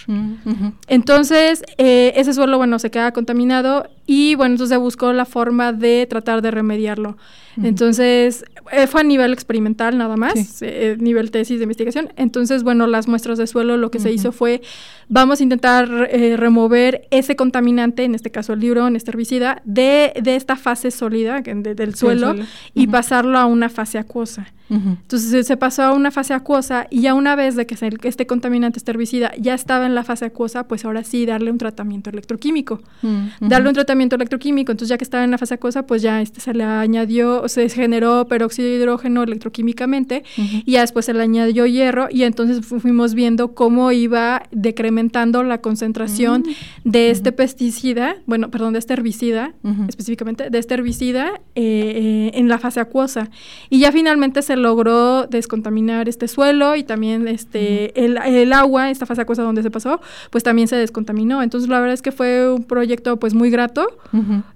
Entonces, 0.89 1.63
eh, 1.77 2.15
ese 2.17 2.33
suelo, 2.33 2.57
bueno, 2.57 2.79
se 2.79 2.91
queda 2.91 3.13
contaminado 3.13 3.91
y, 4.07 4.35
bueno, 4.35 4.55
entonces 4.55 4.75
se 4.75 4.79
buscó 4.79 5.13
la 5.13 5.25
forma 5.25 5.73
de 5.73 6.07
tratar 6.09 6.43
de 6.43 6.51
remediarlo. 6.51 7.17
Entonces, 7.63 8.47
eh, 8.71 8.87
fue 8.87 9.03
a 9.03 9.05
nivel 9.05 9.35
experimental 9.35 9.99
nada 9.99 10.17
más, 10.17 10.63
eh, 10.63 10.97
nivel 10.99 11.31
tesis 11.31 11.59
de 11.59 11.65
investigación. 11.65 12.11
Entonces, 12.17 12.63
bueno, 12.63 12.87
las 12.87 13.09
muestras 13.09 13.37
de 13.37 13.47
suelo 13.47 13.77
lo 13.77 13.91
que 13.91 13.99
se 13.99 14.11
hizo 14.11 14.33
fue, 14.33 14.63
vamos 15.11 15.41
a 15.41 15.43
intentar 15.43 15.87
remover 15.89 17.07
ese 17.11 17.37
contaminante, 17.37 18.05
en 18.05 18.15
este 18.15 18.31
caso 18.31 18.55
el 18.55 18.61
librón, 18.61 18.97
este 18.97 19.11
herbicida, 19.11 19.61
de, 19.67 20.15
de 20.23 20.35
esta 20.35 20.57
fase 20.57 20.91
sólida 20.91 21.43
del 21.43 21.95
suelo, 21.95 22.35
y 22.73 22.87
pasarlo 22.87 23.39
a 23.39 23.45
una 23.45 23.69
fase 23.69 23.99
acuosa. 23.99 24.47
Entonces 24.71 25.47
se 25.47 25.57
pasó 25.57 25.83
a 25.83 25.93
una 25.93 26.11
fase 26.11 26.33
acuosa 26.33 26.87
y 26.89 27.03
ya 27.03 27.13
una 27.13 27.37
vez 27.37 27.57
de 27.57 27.67
que 27.67 27.77
este 28.09 28.27
contaminante, 28.27 28.79
este 28.79 28.91
herbicida, 28.91 29.33
ya 29.39 29.55
estaba 29.55 29.85
en 29.85 29.95
la 29.95 30.03
fase 30.03 30.27
acuosa, 30.27 30.67
pues 30.67 30.85
ahora 30.85 31.05
sí 31.05 31.27
darle 31.27 31.51
un 31.51 31.59
tratamiento 31.59 32.09
electroquímico. 32.09 32.81
Mm, 33.03 33.49
darle 33.49 33.69
un 33.69 33.75
tratamiento 33.75 33.93
electroquímico. 34.11 34.73
Entonces 34.73 34.89
ya 34.89 34.99
que 34.99 35.05
estaba 35.05 35.25
en 35.25 35.31
la 35.31 35.39
fase 35.39 35.55
acuosa, 35.55 35.87
pues 35.87 36.03
ya 36.03 36.21
este 36.21 36.41
se 36.41 36.55
le 36.55 36.65
añadió, 36.65 37.49
se 37.49 37.69
generó 37.69 38.27
peróxido 38.27 38.69
de 38.69 38.77
hidrógeno 38.77 39.23
electroquímicamente 39.23 40.25
y 40.37 40.73
ya 40.73 40.81
después 40.81 41.07
se 41.07 41.15
le 41.15 41.23
añadió 41.23 41.67
hierro 41.67 42.09
y 42.11 42.25
entonces 42.25 42.65
fuimos 42.65 43.15
viendo 43.15 43.55
cómo 43.55 43.93
iba 43.93 44.43
decrementando 44.51 45.43
la 45.43 45.61
concentración 45.61 46.45
mm, 46.85 46.91
de 46.91 47.11
este 47.11 47.33
pesticida, 47.33 48.17
bueno, 48.27 48.51
perdón, 48.51 48.73
de 48.73 48.79
este 48.79 48.95
herbicida, 48.95 49.55
específicamente, 49.89 50.51
de 50.51 50.59
este 50.59 50.75
herbicida 50.75 51.41
eh, 51.55 51.63
eh, 51.65 52.31
en 52.35 52.49
la 52.49 52.59
fase 52.59 52.81
acuosa. 52.81 53.31
Y 53.71 53.79
ya 53.81 53.93
finalmente 53.93 54.43
se 54.43 54.57
logró 54.57 55.27
descontaminar 55.27 56.09
este 56.09 56.29
suelo 56.29 56.77
y 56.77 56.85
también 56.85 57.29
este 57.29 58.05
el, 58.05 58.19
el, 58.19 58.53
agua, 58.53 58.91
esta 58.91 59.07
fase 59.07 59.23
acuosa 59.23 59.43
donde 59.43 59.63
se 59.63 59.71
pasó, 59.71 60.01
pues 60.31 60.45
también 60.45 60.69
se 60.69 60.77
descontaminó. 60.77 61.43
Entonces 61.43 61.69
la 61.69 61.81
verdad 61.81 61.95
es 61.95 62.03
que 62.03 62.13
fue 62.13 62.53
un 62.53 62.65
proyecto 62.65 63.19
pues 63.19 63.35
muy 63.35 63.51
grato, 63.51 63.82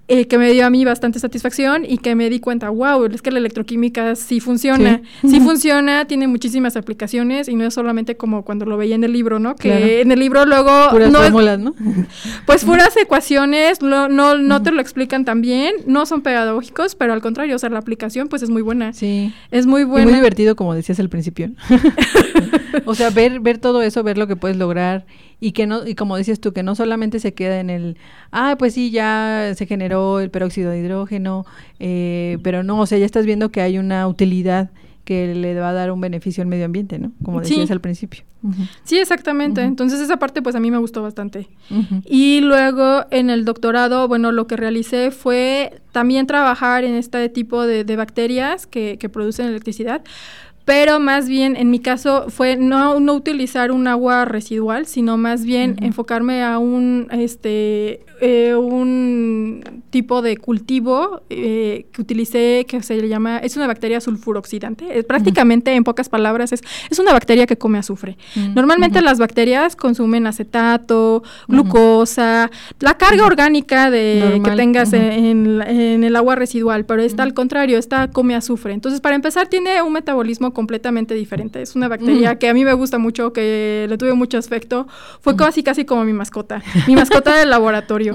eh, 0.07 0.27
que 0.27 0.37
me 0.37 0.51
dio 0.51 0.65
a 0.65 0.69
mí 0.69 0.85
bastante 0.85 1.19
satisfacción 1.19 1.83
y 1.87 1.97
que 1.97 2.15
me 2.15 2.29
di 2.29 2.39
cuenta, 2.39 2.69
wow, 2.69 3.05
es 3.05 3.21
que 3.21 3.31
la 3.31 3.39
electroquímica 3.39 4.15
sí 4.15 4.39
funciona, 4.39 5.01
sí, 5.21 5.39
funciona, 5.39 6.05
tiene 6.05 6.27
muchísimas 6.27 6.77
aplicaciones 6.77 7.47
y 7.47 7.55
no 7.55 7.65
es 7.65 7.73
solamente 7.73 8.17
como 8.17 8.43
cuando 8.43 8.65
lo 8.65 8.77
veía 8.77 8.95
en 8.95 9.03
el 9.03 9.13
libro, 9.13 9.39
¿no? 9.39 9.55
Que 9.55 10.01
en 10.01 10.11
el 10.11 10.19
libro 10.19 10.45
luego... 10.45 10.91
no 11.09 11.57
¿no? 11.57 11.75
Pues 12.45 12.63
puras 12.63 12.95
ecuaciones, 12.97 13.81
no, 13.81 14.07
no, 14.09 14.37
no 14.37 14.61
te 14.61 14.71
lo 14.71 14.81
explican 14.81 15.25
tan 15.25 15.41
bien, 15.41 15.73
no 15.85 16.05
son 16.05 16.21
pedagógicos, 16.21 16.95
pero 16.95 17.13
al 17.13 17.21
contrario, 17.21 17.55
o 17.55 17.59
sea, 17.59 17.69
la 17.69 17.79
aplicación 17.79 18.27
pues 18.27 18.43
es 18.43 18.49
muy 18.49 18.61
buena. 18.61 18.93
Sí. 18.93 19.33
Es 19.51 19.65
muy 19.65 19.83
buena. 19.83 20.05
muy 20.05 20.15
divertido, 20.15 20.55
como 20.55 20.73
decías 20.73 20.99
al 20.99 21.09
principio. 21.09 21.51
o 22.85 22.95
sea, 22.95 23.09
ver, 23.09 23.39
ver 23.39 23.57
todo 23.57 23.81
eso, 23.81 24.03
ver 24.03 24.17
lo 24.17 24.27
que 24.27 24.35
puedes 24.35 24.57
lograr 24.57 25.05
y 25.39 25.51
que 25.51 25.67
no, 25.67 25.85
y 25.85 25.95
como 25.95 26.17
decías 26.17 26.39
tú, 26.39 26.53
que 26.53 26.63
no 26.63 26.75
solamente 26.75 27.19
se 27.19 27.33
queda 27.33 27.59
en 27.59 27.69
el, 27.69 27.97
ah, 28.31 28.55
pues 28.57 28.73
sí, 28.73 28.91
ya 28.91 29.53
se 29.55 29.65
generó 29.65 30.19
el 30.19 30.29
peróxido 30.29 30.71
de 30.71 30.79
hidrógeno, 30.79 31.45
eh, 31.79 32.37
pero 32.43 32.63
no, 32.63 32.79
o 32.79 32.85
sea, 32.85 32.97
ya 32.97 33.05
estás 33.05 33.25
viendo 33.25 33.49
que 33.49 33.61
hay 33.61 33.77
una 33.77 34.07
utilidad 34.07 34.71
que 35.07 35.33
le 35.33 35.57
va 35.57 35.69
a 35.69 35.73
dar 35.73 35.91
un 35.91 36.01
beneficio 36.01 36.41
al 36.41 36.49
medio 36.49 36.65
ambiente, 36.65 36.99
¿no? 36.99 37.13
Como 37.23 37.39
decías 37.39 37.71
al 37.71 37.79
principio. 37.79 38.25
Sí, 38.83 38.97
exactamente. 38.97 39.61
Entonces 39.61 40.01
esa 40.01 40.17
parte 40.17 40.41
pues 40.41 40.53
a 40.55 40.59
mí 40.59 40.69
me 40.69 40.77
gustó 40.79 41.01
bastante. 41.01 41.47
Y 42.03 42.41
luego 42.41 43.05
en 43.09 43.29
el 43.29 43.45
doctorado, 43.45 44.09
bueno, 44.09 44.33
lo 44.33 44.47
que 44.47 44.57
realicé 44.57 45.11
fue 45.11 45.81
también 45.93 46.27
trabajar 46.27 46.83
en 46.83 46.93
este 46.93 47.29
tipo 47.29 47.65
de, 47.65 47.95
bacterias 47.95 48.67
que, 48.67 48.97
que 48.99 49.07
producen 49.07 49.47
electricidad, 49.47 50.01
pero 50.67 50.99
más 50.99 51.29
bien 51.29 51.55
en 51.55 51.71
mi 51.71 51.79
caso 51.79 52.25
fue 52.27 52.57
no, 52.57 52.99
no 52.99 53.13
utilizar 53.13 53.71
un 53.71 53.87
agua 53.87 54.25
residual, 54.25 54.85
sino 54.85 55.15
más 55.15 55.45
bien 55.45 55.77
enfocarme 55.81 56.43
a 56.43 56.57
un, 56.57 57.07
este, 57.09 58.01
eh, 58.21 58.55
un 58.55 59.83
tipo 59.89 60.21
de 60.21 60.37
cultivo 60.37 61.21
eh, 61.29 61.85
que 61.91 62.01
utilicé 62.01 62.65
que 62.67 62.81
se 62.81 62.97
le 62.97 63.07
llama, 63.07 63.37
es 63.39 63.55
una 63.57 63.67
bacteria 63.67 64.01
sulfuroxidante. 64.01 65.03
prácticamente, 65.03 65.73
en 65.73 65.83
pocas 65.83 66.09
palabras, 66.09 66.51
es, 66.51 66.61
es 66.89 66.99
una 66.99 67.13
bacteria 67.13 67.45
que 67.45 67.57
come 67.57 67.77
azufre. 67.77 68.17
Mm, 68.35 68.53
Normalmente 68.53 69.01
las 69.01 69.19
bacterias 69.19 69.75
consumen 69.75 70.27
acetato, 70.27 71.23
glucosa, 71.47 72.49
la 72.79 72.97
carga 72.97 73.25
orgánica 73.25 73.89
de 73.89 74.41
que 74.43 74.51
tengas 74.51 74.93
en, 74.93 75.61
el 76.03 76.15
agua 76.15 76.35
residual, 76.35 76.85
pero 76.85 77.01
esta 77.01 77.23
al 77.23 77.33
contrario, 77.33 77.77
esta 77.77 78.09
come 78.09 78.35
azufre. 78.35 78.73
Entonces, 78.73 79.01
para 79.01 79.15
empezar, 79.15 79.47
tiene 79.47 79.81
un 79.81 79.93
metabolismo 79.93 80.53
completamente 80.53 81.13
diferente. 81.13 81.61
Es 81.61 81.75
una 81.75 81.87
bacteria 81.87 82.37
que 82.37 82.49
a 82.49 82.53
mí 82.53 82.65
me 82.65 82.73
gusta 82.73 82.97
mucho, 82.97 83.33
que 83.33 83.85
le 83.89 83.97
tuve 83.97 84.13
mucho 84.13 84.37
afecto. 84.37 84.87
Fue 85.21 85.35
casi, 85.35 85.63
casi 85.63 85.85
como 85.85 86.03
mi 86.03 86.13
mascota, 86.13 86.61
mi 86.87 86.95
mascota 86.95 87.35
del 87.35 87.49
laboratorio. 87.57 88.06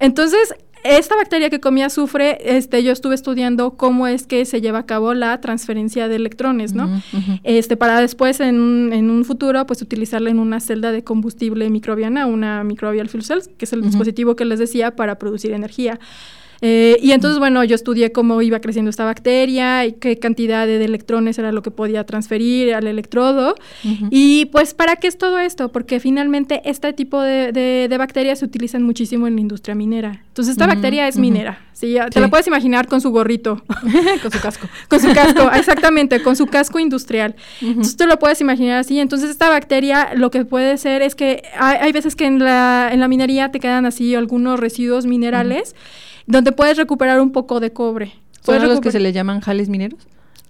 Entonces, 0.00 0.54
esta 0.82 1.14
bacteria 1.14 1.50
que 1.50 1.60
comía 1.60 1.86
azufre, 1.86 2.38
este, 2.56 2.82
yo 2.82 2.92
estuve 2.92 3.14
estudiando 3.14 3.76
cómo 3.76 4.06
es 4.06 4.26
que 4.26 4.44
se 4.46 4.60
lleva 4.60 4.80
a 4.80 4.86
cabo 4.86 5.12
la 5.12 5.40
transferencia 5.40 6.08
de 6.08 6.16
electrones, 6.16 6.72
¿no? 6.72 7.02
Este, 7.44 7.76
para 7.76 8.00
después 8.00 8.40
en, 8.40 8.58
un 8.58 9.24
futuro, 9.24 9.66
pues 9.66 9.82
utilizarla 9.82 10.30
en 10.30 10.38
una 10.38 10.60
celda 10.60 10.90
de 10.92 11.04
combustible 11.04 11.68
microbiana, 11.68 12.26
una 12.26 12.64
microbial 12.64 13.08
fuel 13.08 13.24
cell, 13.24 13.40
que 13.58 13.66
es 13.66 13.72
el 13.72 13.82
dispositivo 13.82 14.36
que 14.36 14.44
les 14.44 14.58
decía 14.58 14.96
para 14.96 15.18
producir 15.18 15.52
energía. 15.52 15.98
Eh, 16.62 16.98
y 17.00 17.12
entonces, 17.12 17.38
bueno, 17.38 17.64
yo 17.64 17.74
estudié 17.74 18.12
cómo 18.12 18.42
iba 18.42 18.60
creciendo 18.60 18.90
esta 18.90 19.04
bacteria 19.04 19.86
y 19.86 19.92
qué 19.92 20.18
cantidad 20.18 20.66
de 20.66 20.84
electrones 20.84 21.38
era 21.38 21.52
lo 21.52 21.62
que 21.62 21.70
podía 21.70 22.04
transferir 22.04 22.74
al 22.74 22.86
electrodo. 22.86 23.54
Y 24.10 24.46
pues, 24.46 24.74
¿para 24.74 24.96
qué 24.96 25.06
es 25.06 25.16
todo 25.16 25.38
esto? 25.38 25.72
Porque 25.72 26.00
finalmente 26.00 26.60
este 26.64 26.92
tipo 26.92 27.20
de, 27.20 27.94
bacterias 27.98 28.40
se 28.40 28.44
utilizan 28.44 28.82
muchísimo 28.82 29.26
en 29.26 29.34
la 29.34 29.40
industria 29.40 29.74
minera. 29.74 30.22
Entonces, 30.28 30.52
esta 30.52 30.66
bacteria 30.66 31.08
es 31.08 31.16
minera. 31.16 31.60
¿sí? 31.72 31.96
Te 32.10 32.20
la 32.20 32.28
puedes 32.28 32.46
imaginar 32.46 32.86
con 32.88 33.00
su 33.00 33.10
gorrito. 33.10 33.62
con 34.22 34.30
su 34.30 34.40
casco. 34.40 34.68
con 34.88 35.00
su 35.00 35.12
casco, 35.12 35.50
exactamente, 35.54 36.22
con 36.22 36.36
su 36.36 36.46
casco 36.46 36.78
industrial. 36.78 37.36
Entonces, 37.60 37.96
tú 37.96 38.06
lo 38.06 38.18
puedes 38.18 38.40
imaginar 38.40 38.78
así. 38.78 38.98
Entonces, 38.98 39.30
esta 39.30 39.48
bacteria 39.48 40.10
lo 40.14 40.30
que 40.30 40.44
puede 40.44 40.76
ser 40.78 41.02
es 41.02 41.14
que 41.14 41.42
hay, 41.58 41.92
veces 41.92 42.16
que 42.16 42.26
en 42.26 42.38
la, 42.38 42.90
en 42.92 43.00
la 43.00 43.08
minería 43.08 43.50
te 43.50 43.60
quedan 43.60 43.86
así 43.86 44.14
algunos 44.14 44.60
residuos 44.60 45.06
minerales 45.06 45.74
donde 46.30 46.52
puedes 46.52 46.76
recuperar 46.76 47.20
un 47.20 47.32
poco 47.32 47.60
de 47.60 47.72
cobre. 47.72 48.12
¿Son 48.42 48.66
los 48.66 48.80
que 48.80 48.90
se 48.90 49.00
le 49.00 49.12
llaman 49.12 49.40
jales 49.40 49.68
mineros? 49.68 50.00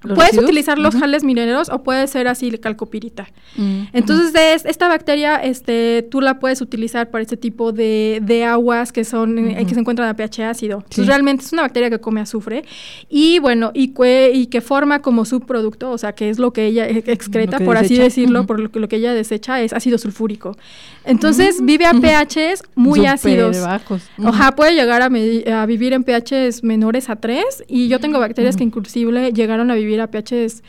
Puedes 0.00 0.38
utilizar 0.38 0.78
los 0.78 0.94
jales 0.94 1.24
mineros 1.24 1.68
o 1.68 1.82
puede 1.82 2.06
ser 2.06 2.26
así 2.26 2.50
calcopirita. 2.58 3.28
Mm, 3.56 3.82
Entonces, 3.92 4.32
de 4.32 4.54
esta 4.54 4.88
bacteria, 4.88 5.36
este, 5.36 6.06
tú 6.10 6.20
la 6.20 6.38
puedes 6.38 6.62
utilizar 6.62 7.10
para 7.10 7.22
este 7.22 7.36
tipo 7.36 7.72
de, 7.72 8.20
de 8.22 8.44
aguas 8.44 8.92
que 8.92 9.04
son, 9.04 9.38
eh, 9.38 9.66
que 9.66 9.74
se 9.74 9.80
encuentran 9.80 10.08
a 10.08 10.14
pH 10.14 10.44
ácido. 10.44 10.78
Entonces, 10.78 11.06
realmente 11.06 11.44
es 11.44 11.52
una 11.52 11.62
bacteria 11.62 11.90
que 11.90 11.98
come 11.98 12.20
azufre 12.20 12.64
y 13.10 13.40
bueno, 13.40 13.72
y, 13.74 13.92
y 14.32 14.46
que 14.46 14.60
forma 14.60 15.02
como 15.02 15.24
subproducto, 15.26 15.90
o 15.90 15.98
sea, 15.98 16.14
que 16.14 16.30
es 16.30 16.38
lo 16.38 16.52
que 16.52 16.64
ella 16.66 16.88
excreta, 16.88 17.58
por 17.58 17.76
así 17.76 17.98
decirlo, 17.98 18.46
por 18.46 18.58
lo 18.58 18.70
que, 18.70 18.80
lo 18.80 18.88
que 18.88 18.96
ella 18.96 19.12
desecha 19.12 19.60
es 19.60 19.72
ácido 19.74 19.98
sulfúrico. 19.98 20.56
Entonces, 21.04 21.60
mm. 21.60 21.66
vive 21.66 21.84
a 21.84 21.92
pHs 21.92 22.62
muy 22.74 23.04
ácidos. 23.04 23.60
Bajos. 23.60 24.02
Ojalá 24.18 24.56
puede 24.56 24.74
llegar 24.74 25.02
a, 25.02 25.06
a, 25.06 25.66
vivir 25.66 25.92
en 25.92 26.04
pHs 26.04 26.62
menores 26.62 27.10
a 27.10 27.16
3 27.16 27.64
y 27.68 27.88
yo 27.88 27.98
tengo 27.98 28.18
bacterias 28.18 28.56
que 28.56 28.64
inclusive 28.64 29.32
llegaron 29.32 29.70
a 29.70 29.74
vivir 29.74 29.89
a 29.98 30.06
pHs 30.10 30.62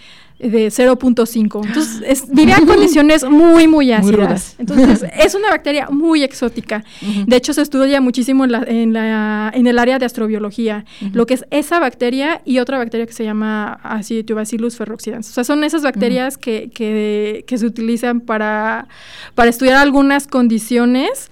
de 0.50 0.68
0.5. 0.68 1.68
Entonces, 1.68 2.02
es, 2.08 2.30
vive 2.30 2.54
en 2.54 2.66
condiciones 2.66 3.24
muy, 3.24 3.68
muy 3.68 3.92
ácidas. 3.92 4.56
Entonces, 4.58 5.06
es 5.20 5.36
una 5.36 5.50
bacteria 5.50 5.88
muy 5.90 6.24
exótica. 6.24 6.84
De 7.28 7.36
hecho, 7.36 7.54
se 7.54 7.62
estudia 7.62 8.02
muchísimo 8.02 8.46
en, 8.46 8.52
la, 8.52 8.64
en, 8.66 8.94
la, 8.94 9.52
en 9.54 9.68
el 9.68 9.78
área 9.78 10.00
de 10.00 10.06
astrobiología, 10.06 10.86
lo 11.14 11.26
que 11.26 11.36
es 11.36 11.46
esa 11.52 11.80
bacteria 11.80 12.42
y 12.46 12.60
otra 12.60 12.78
bacteria 12.78 13.06
que 13.06 13.14
se 13.14 13.24
llama 13.24 13.74
Acidobacillus 13.84 14.78
ferroxidans. 14.78 15.30
O 15.30 15.34
sea, 15.34 15.44
son 15.44 15.64
esas 15.64 15.84
bacterias 15.84 16.38
que, 16.38 16.70
que, 16.74 17.44
que, 17.46 17.58
se 17.58 17.66
utilizan 17.66 18.22
para, 18.22 18.88
para 19.36 19.50
estudiar 19.50 19.78
algunas 19.78 20.28
condiciones 20.28 21.30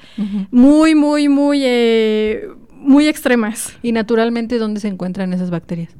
muy, 0.51 0.93
muy, 0.95 1.29
muy, 1.29 1.61
eh, 1.63 2.47
muy 2.73 3.07
extremas. 3.07 3.73
¿Y 3.81 3.91
naturalmente 3.91 4.57
dónde 4.57 4.79
se 4.79 4.87
encuentran 4.87 5.33
esas 5.33 5.49
bacterias? 5.49 5.95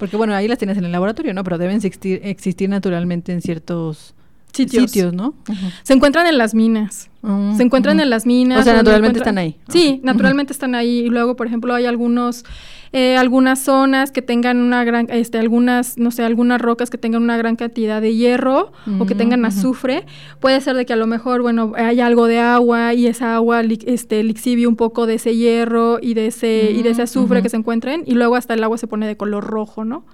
Porque 0.00 0.16
bueno, 0.16 0.34
ahí 0.34 0.48
las 0.48 0.56
tienes 0.56 0.78
en 0.78 0.86
el 0.86 0.92
laboratorio, 0.92 1.34
¿no? 1.34 1.44
Pero 1.44 1.58
deben 1.58 1.76
existir, 1.76 2.22
existir 2.24 2.70
naturalmente 2.70 3.34
en 3.34 3.42
ciertos 3.42 4.14
sitios, 4.50 5.12
¿no? 5.12 5.34
Se 5.82 5.92
encuentran 5.92 6.26
en 6.26 6.38
las 6.38 6.54
minas. 6.54 7.10
Mm, 7.20 7.54
se 7.54 7.62
encuentran 7.62 8.00
en 8.00 8.08
las 8.08 8.24
minas. 8.24 8.60
O 8.60 8.62
sea, 8.62 8.72
naturalmente 8.72 9.18
están 9.18 9.36
ahí. 9.36 9.56
Sí, 9.68 10.00
naturalmente 10.02 10.54
están 10.54 10.74
ahí. 10.74 11.00
Y 11.00 11.08
luego, 11.10 11.36
por 11.36 11.46
ejemplo, 11.46 11.74
hay 11.74 11.84
algunos 11.84 12.46
eh, 12.92 13.16
algunas 13.16 13.60
zonas 13.60 14.10
que 14.10 14.20
tengan 14.20 14.58
una 14.58 14.82
gran, 14.82 15.06
este, 15.10 15.38
algunas, 15.38 15.96
no 15.96 16.10
sé, 16.10 16.24
algunas 16.24 16.60
rocas 16.60 16.90
que 16.90 16.98
tengan 16.98 17.22
una 17.22 17.36
gran 17.36 17.54
cantidad 17.54 18.00
de 18.00 18.14
hierro 18.16 18.72
o 18.98 19.06
que 19.06 19.14
tengan 19.14 19.44
azufre. 19.44 20.06
Puede 20.40 20.60
ser 20.60 20.74
de 20.74 20.86
que 20.86 20.92
a 20.92 20.96
lo 20.96 21.06
mejor, 21.06 21.40
bueno, 21.40 21.72
hay 21.76 22.00
algo 22.00 22.26
de 22.26 22.40
agua 22.40 22.92
y 22.94 23.06
esa 23.06 23.36
agua 23.36 23.62
este, 23.62 24.24
lixivie 24.24 24.66
un 24.66 24.74
poco 24.74 25.06
de 25.06 25.14
ese 25.14 25.36
hierro 25.36 25.98
y 26.02 26.14
de 26.14 26.26
ese, 26.26 26.72
y 26.72 26.82
de 26.82 26.90
ese 26.90 27.02
azufre 27.02 27.42
que 27.42 27.48
se 27.48 27.56
encuentren 27.56 28.02
y 28.06 28.14
luego 28.14 28.34
hasta 28.34 28.54
el 28.54 28.64
agua 28.64 28.76
se 28.76 28.88
pone 28.88 29.06
de 29.06 29.16
color 29.16 29.44
rojo, 29.44 29.84
¿no? 29.84 30.04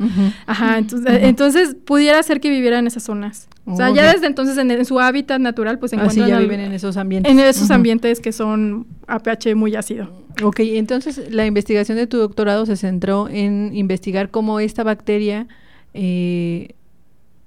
Ajá, 0.47 0.77
entonces, 0.77 1.18
entonces 1.22 1.77
pudiera 1.83 2.22
ser 2.22 2.41
que 2.41 2.51
viviera 2.51 2.79
en 2.79 2.87
esas 2.87 3.05
zonas. 3.05 3.49
O 3.64 3.74
sea, 3.74 3.91
ya 3.91 4.12
desde 4.12 4.27
entonces 4.27 4.57
en, 4.59 4.85
su 4.85 5.01
hábitat 5.01 5.41
natural, 5.41 5.79
pues 5.79 5.91
se 5.91 5.97
encuentran. 5.97 6.29
ya 6.29 6.39
viven 6.39 6.61
en 6.61 6.72
esos 6.72 6.97
ambientes. 6.97 7.33
En 7.33 7.41
esos 7.41 7.70
ambientes 7.70 8.20
que 8.20 8.33
son 8.33 8.87
a 9.07 9.18
pH 9.18 9.55
muy 9.55 9.74
ácido. 9.74 10.26
Ok, 10.43 10.61
entonces 10.61 11.32
la 11.32 11.47
investigación 11.47 11.97
de 11.97 12.07
tu 12.07 12.18
doctorado 12.18 12.66
se 12.66 12.76
centró 12.76 13.28
en 13.28 13.74
investigar 13.74 14.30
cómo 14.30 14.61
esta 14.61 14.84
bacteria 14.84 15.47
eh, 15.95 16.74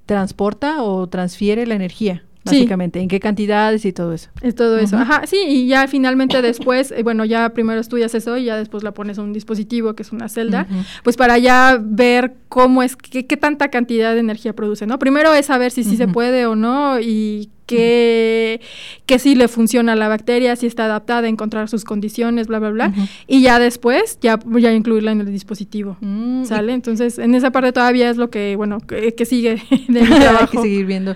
transporta 0.05 0.83
o 0.83 1.07
transfiere 1.07 1.65
la 1.67 1.75
energía 1.75 2.23
básicamente, 2.43 2.99
en 2.99 3.07
qué 3.07 3.19
cantidades 3.19 3.85
y 3.85 3.93
todo 3.93 4.13
eso. 4.13 4.29
Es 4.41 4.55
todo 4.55 4.77
eso, 4.77 4.97
ajá, 4.97 5.23
sí, 5.27 5.37
y 5.47 5.67
ya 5.67 5.87
finalmente 5.87 6.41
después, 6.41 6.91
eh, 6.91 7.03
bueno, 7.03 7.25
ya 7.25 7.49
primero 7.49 7.79
estudias 7.79 8.15
eso 8.15 8.37
y 8.37 8.45
ya 8.45 8.57
después 8.57 8.83
la 8.83 8.93
pones 8.93 9.19
a 9.19 9.21
un 9.21 9.33
dispositivo 9.33 9.93
que 9.93 10.03
es 10.03 10.11
una 10.11 10.29
celda, 10.29 10.67
pues 11.03 11.17
para 11.17 11.37
ya 11.37 11.77
ver 11.81 12.35
cómo 12.47 12.83
es, 12.83 12.95
qué, 12.95 13.25
qué, 13.25 13.37
tanta 13.37 13.69
cantidad 13.69 14.13
de 14.13 14.19
energía 14.19 14.53
produce, 14.53 14.85
¿no? 14.87 14.99
Primero 14.99 15.33
es 15.33 15.45
saber 15.47 15.71
si 15.71 15.83
sí 15.83 15.97
se 15.97 16.07
puede 16.07 16.45
o 16.45 16.55
no 16.55 16.99
y 16.99 17.49
que, 17.69 18.61
que 19.05 19.19
sí 19.19 19.35
le 19.35 19.47
funciona 19.47 19.93
a 19.93 19.95
la 19.95 20.07
bacteria, 20.07 20.55
si 20.55 20.65
está 20.65 20.85
adaptada 20.85 21.27
a 21.27 21.29
encontrar 21.29 21.69
sus 21.69 21.85
condiciones, 21.85 22.47
bla, 22.47 22.57
bla, 22.57 22.71
bla. 22.71 22.93
Y 23.27 23.43
ya 23.43 23.59
después, 23.59 24.17
ya, 24.21 24.39
ya 24.57 24.73
incluirla 24.73 25.11
en 25.11 25.21
el 25.21 25.31
dispositivo. 25.31 25.95
Mm, 26.01 26.45
¿Sale? 26.45 26.73
Entonces, 26.73 27.19
en 27.19 27.35
esa 27.35 27.51
parte 27.51 27.71
todavía 27.71 28.09
es 28.09 28.17
lo 28.17 28.31
que, 28.31 28.55
bueno, 28.55 28.79
que, 28.79 29.25
sigue 29.25 29.61
de 29.87 30.01
mi 30.01 30.07
trabajo. 30.07 30.39
Hay 30.41 30.47
que 30.47 30.61
seguir 30.61 30.85
viendo. 30.87 31.15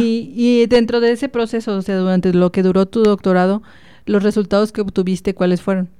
Y, 0.00 0.32
y 0.34 0.66
dentro 0.66 1.00
de 1.00 1.12
ese 1.12 1.28
proceso, 1.28 1.76
o 1.76 1.82
sea, 1.82 1.98
durante 1.98 2.32
lo 2.32 2.50
que 2.50 2.62
duró 2.62 2.86
tu 2.86 3.02
doctorado, 3.02 3.62
los 4.06 4.22
resultados 4.22 4.72
que 4.72 4.80
obtuviste, 4.80 5.34
¿cuáles 5.34 5.60
fueron? 5.60 5.90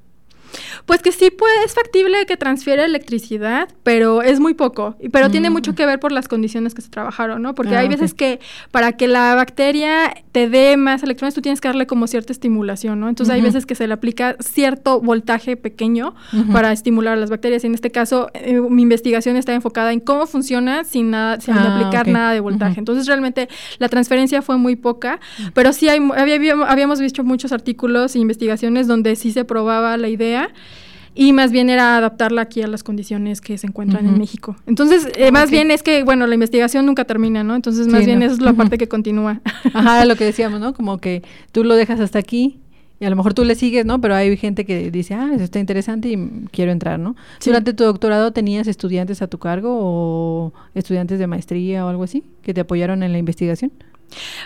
Pues 0.86 1.02
que 1.02 1.12
sí 1.12 1.30
puede, 1.30 1.64
es 1.64 1.74
factible 1.74 2.26
que 2.26 2.36
transfiera 2.36 2.84
electricidad, 2.84 3.68
pero 3.82 4.22
es 4.22 4.40
muy 4.40 4.54
poco. 4.54 4.96
Pero 5.12 5.30
tiene 5.30 5.50
mm. 5.50 5.52
mucho 5.52 5.74
que 5.74 5.86
ver 5.86 6.00
por 6.00 6.12
las 6.12 6.28
condiciones 6.28 6.74
que 6.74 6.82
se 6.82 6.90
trabajaron, 6.90 7.42
¿no? 7.42 7.54
Porque 7.54 7.76
hay 7.76 7.86
ah, 7.86 7.90
veces 7.90 8.14
que 8.14 8.40
para 8.70 8.92
que 8.92 9.08
la 9.08 9.34
bacteria 9.34 10.14
te 10.32 10.48
dé 10.48 10.76
más 10.76 11.02
electrones, 11.02 11.34
tú 11.34 11.42
tienes 11.42 11.60
que 11.60 11.68
darle 11.68 11.86
como 11.86 12.06
cierta 12.06 12.32
estimulación, 12.32 13.00
¿no? 13.00 13.08
Entonces 13.08 13.34
hay 13.34 13.40
veces 13.40 13.66
que 13.66 13.74
se 13.74 13.86
le 13.86 13.94
aplica 13.94 14.36
cierto 14.40 15.00
voltaje 15.00 15.56
pequeño 15.56 16.14
para 16.52 16.72
estimular 16.72 17.14
a 17.14 17.16
las 17.16 17.30
bacterias. 17.30 17.64
Y 17.64 17.68
en 17.68 17.74
este 17.74 17.90
caso, 17.90 18.30
eh, 18.34 18.60
mi 18.60 18.82
investigación 18.82 19.36
está 19.36 19.54
enfocada 19.54 19.92
en 19.92 20.00
cómo 20.00 20.26
funciona 20.26 20.84
sin 20.84 21.10
nada, 21.10 21.40
sin 21.40 21.54
ah, 21.54 21.76
aplicar 21.76 22.08
nada 22.08 22.32
de 22.32 22.40
voltaje. 22.40 22.78
Entonces 22.78 23.06
realmente 23.06 23.48
la 23.78 23.88
transferencia 23.88 24.42
fue 24.42 24.58
muy 24.58 24.76
poca, 24.76 25.20
pero 25.54 25.72
sí 25.72 25.88
hay, 25.88 26.00
habíamos 26.16 27.00
visto 27.00 27.24
muchos 27.24 27.52
artículos 27.52 28.14
e 28.14 28.18
investigaciones 28.18 28.86
donde 28.86 29.16
sí 29.16 29.32
se 29.32 29.44
probaba 29.44 29.96
la 29.96 30.08
idea 30.08 30.39
y 31.14 31.32
más 31.32 31.50
bien 31.50 31.70
era 31.70 31.96
adaptarla 31.96 32.42
aquí 32.42 32.62
a 32.62 32.66
las 32.66 32.82
condiciones 32.82 33.40
que 33.40 33.58
se 33.58 33.66
encuentran 33.66 34.06
en 34.06 34.18
México. 34.18 34.56
Entonces, 34.66 35.08
eh, 35.16 35.32
más 35.32 35.50
bien 35.50 35.70
es 35.70 35.82
que, 35.82 36.04
bueno, 36.04 36.26
la 36.26 36.34
investigación 36.34 36.86
nunca 36.86 37.04
termina, 37.04 37.42
¿no? 37.42 37.56
Entonces, 37.56 37.88
más 37.88 38.06
bien 38.06 38.22
esa 38.22 38.34
es 38.34 38.40
la 38.40 38.52
parte 38.52 38.78
que 38.78 38.88
continúa. 38.88 39.40
Ajá, 39.74 40.04
lo 40.04 40.16
que 40.16 40.24
decíamos, 40.24 40.60
¿no? 40.60 40.72
Como 40.72 40.98
que 40.98 41.22
tú 41.52 41.64
lo 41.64 41.74
dejas 41.74 42.00
hasta 42.00 42.18
aquí 42.18 42.60
y 43.00 43.06
a 43.06 43.10
lo 43.10 43.16
mejor 43.16 43.34
tú 43.34 43.44
le 43.44 43.54
sigues, 43.54 43.86
¿no? 43.86 44.00
Pero 44.00 44.14
hay 44.14 44.36
gente 44.36 44.64
que 44.64 44.90
dice, 44.90 45.14
ah, 45.14 45.30
eso 45.34 45.42
está 45.42 45.58
interesante 45.58 46.10
y 46.10 46.46
quiero 46.52 46.70
entrar, 46.70 47.00
¿no? 47.00 47.16
¿Durante 47.44 47.72
tu 47.72 47.84
doctorado 47.84 48.32
tenías 48.32 48.68
estudiantes 48.68 49.22
a 49.22 49.26
tu 49.26 49.38
cargo 49.38 49.78
o 49.80 50.52
estudiantes 50.74 51.18
de 51.18 51.26
maestría 51.26 51.84
o 51.84 51.88
algo 51.88 52.04
así 52.04 52.22
que 52.42 52.54
te 52.54 52.60
apoyaron 52.60 53.02
en 53.02 53.12
la 53.12 53.18
investigación? 53.18 53.72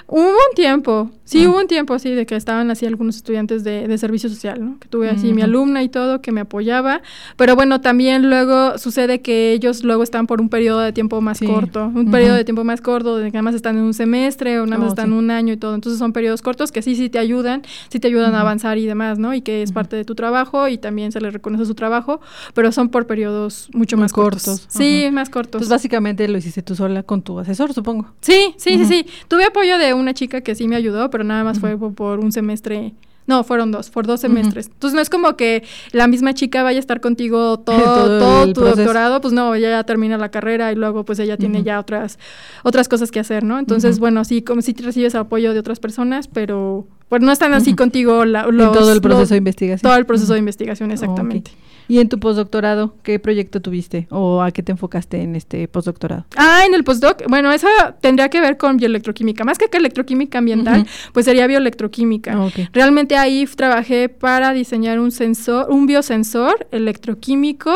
Hubo 0.06 0.28
un 0.28 0.54
tiempo, 0.54 1.10
sí, 1.24 1.46
hubo 1.46 1.58
un 1.58 1.66
tiempo 1.66 1.94
así 1.94 2.10
de 2.10 2.26
que 2.26 2.36
estaban 2.36 2.70
así 2.70 2.86
algunos 2.86 3.16
estudiantes 3.16 3.64
de, 3.64 3.88
de 3.88 3.98
servicio 3.98 4.28
social, 4.28 4.64
¿no? 4.64 4.78
Que 4.78 4.88
tuve 4.88 5.10
así 5.10 5.32
mi 5.32 5.42
alumna 5.42 5.82
y 5.82 5.88
todo 5.88 6.20
que 6.20 6.32
me 6.32 6.40
apoyaba, 6.40 7.02
pero 7.36 7.56
bueno, 7.56 7.80
también 7.80 8.28
luego 8.28 8.78
sucede 8.78 9.20
que 9.20 9.52
ellos 9.52 9.84
luego 9.84 10.02
están 10.02 10.26
por 10.26 10.40
un 10.40 10.48
periodo 10.48 10.80
de 10.80 10.92
tiempo 10.92 11.20
más 11.20 11.40
corto, 11.40 11.90
un 11.94 12.10
periodo 12.10 12.36
de 12.36 12.44
tiempo 12.44 12.64
más 12.64 12.80
corto, 12.80 13.16
de 13.16 13.30
que 13.30 13.32
nada 13.32 13.42
más 13.42 13.54
están 13.54 13.76
en 13.76 13.82
un 13.82 13.94
semestre 13.94 14.60
o 14.60 14.66
nada 14.66 14.78
más 14.78 14.88
oh, 14.88 14.90
están 14.90 15.12
un 15.12 15.30
año 15.30 15.52
y 15.52 15.56
todo, 15.56 15.74
entonces 15.74 15.98
son 15.98 16.12
periodos 16.12 16.42
cortos 16.42 16.72
que 16.72 16.82
sí, 16.82 16.94
sí 16.96 17.08
te 17.08 17.18
ayudan, 17.18 17.62
sí 17.88 18.00
te 18.00 18.08
ayudan 18.08 18.34
a 18.34 18.40
avanzar 18.40 18.78
y 18.78 18.86
demás, 18.86 19.18
¿no? 19.18 19.34
Y 19.34 19.42
que 19.42 19.62
es 19.62 19.72
parte 19.72 19.96
de 19.96 20.04
tu 20.04 20.14
trabajo 20.14 20.68
y 20.68 20.78
también 20.78 21.12
se 21.12 21.20
les 21.20 21.32
reconoce 21.32 21.64
su 21.66 21.74
trabajo, 21.74 22.20
pero 22.54 22.72
son 22.72 22.88
por 22.88 23.06
periodos 23.06 23.68
mucho 23.72 23.96
más 23.96 24.12
cortos. 24.12 24.66
Sí, 24.68 25.08
más 25.12 25.30
cortos. 25.30 25.60
Entonces 25.60 25.70
básicamente 25.70 26.28
lo 26.28 26.38
hiciste 26.38 26.62
tú 26.62 26.74
sola 26.74 27.02
con 27.02 27.22
tu 27.22 27.38
asesor, 27.38 27.72
supongo. 27.72 28.12
Sí, 28.20 28.54
sí, 28.56 28.78
sí, 28.78 28.84
sí. 28.84 29.06
Tuve 29.28 29.50
apoyo 29.54 29.78
de 29.78 29.94
una 29.94 30.14
chica 30.14 30.40
que 30.40 30.56
sí 30.56 30.66
me 30.66 30.74
ayudó, 30.74 31.10
pero 31.10 31.22
nada 31.22 31.44
más 31.44 31.60
fue 31.60 31.78
por, 31.78 32.18
un 32.18 32.32
semestre. 32.32 32.92
No, 33.26 33.44
fueron 33.44 33.70
dos, 33.70 33.88
por 33.88 34.04
dos 34.04 34.20
semestres. 34.20 34.66
Entonces 34.66 34.94
no 34.94 35.00
es 35.00 35.08
como 35.08 35.36
que 35.36 35.62
la 35.92 36.08
misma 36.08 36.34
chica 36.34 36.62
vaya 36.64 36.78
a 36.78 36.80
estar 36.80 37.00
contigo 37.00 37.60
todo, 37.64 38.18
todo, 38.18 38.52
tu 38.52 38.60
doctorado, 38.60 39.20
pues 39.20 39.32
no, 39.32 39.54
ella 39.54 39.70
ya 39.70 39.84
termina 39.84 40.18
la 40.18 40.30
carrera 40.30 40.72
y 40.72 40.74
luego 40.74 41.04
pues 41.04 41.20
ella 41.20 41.36
tiene 41.36 41.62
ya 41.62 41.78
otras, 41.78 42.18
otras 42.64 42.88
cosas 42.88 43.12
que 43.12 43.20
hacer, 43.20 43.44
¿no? 43.44 43.60
Entonces, 43.60 44.00
bueno, 44.00 44.24
sí, 44.24 44.42
como 44.42 44.60
si 44.60 44.72
recibes 44.72 45.14
apoyo 45.14 45.54
de 45.54 45.60
otras 45.60 45.78
personas, 45.78 46.26
pero 46.26 46.86
pues 47.08 47.22
no 47.22 47.30
están 47.30 47.54
así 47.54 47.74
contigo 47.76 48.24
la, 48.24 48.42
todo 48.42 48.92
el 48.92 49.00
proceso 49.00 49.34
de 49.34 49.38
investigación. 49.38 49.88
Todo 49.88 49.98
el 49.98 50.04
proceso 50.04 50.32
de 50.32 50.40
investigación, 50.40 50.90
exactamente. 50.90 51.52
¿Y 51.88 51.98
en 51.98 52.08
tu 52.08 52.18
postdoctorado 52.18 52.96
qué 53.02 53.18
proyecto 53.18 53.60
tuviste 53.60 54.06
o 54.10 54.42
a 54.42 54.50
qué 54.52 54.62
te 54.62 54.72
enfocaste 54.72 55.20
en 55.20 55.36
este 55.36 55.68
postdoctorado? 55.68 56.24
Ah, 56.36 56.62
en 56.66 56.74
el 56.74 56.84
postdoc, 56.84 57.22
bueno, 57.28 57.52
eso 57.52 57.68
tendría 58.00 58.28
que 58.28 58.40
ver 58.40 58.56
con 58.56 58.76
bioelectroquímica, 58.76 59.44
más 59.44 59.58
que 59.58 59.68
que 59.68 59.78
electroquímica 59.78 60.38
ambiental, 60.38 60.86
pues 61.12 61.26
sería 61.26 61.46
bioelectroquímica. 61.46 62.32
Ah, 62.34 62.50
Realmente 62.72 63.16
ahí 63.16 63.46
trabajé 63.46 64.08
para 64.08 64.52
diseñar 64.52 64.98
un 64.98 65.10
sensor, 65.10 65.70
un 65.70 65.86
biosensor 65.86 66.66
electroquímico 66.70 67.74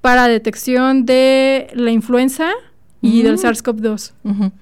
para 0.00 0.28
detección 0.28 1.06
de 1.06 1.68
la 1.74 1.90
influenza 1.90 2.50
y 3.00 3.22
del 3.22 3.34
mm. 3.34 3.38
SARS-CoV-2. 3.38 4.12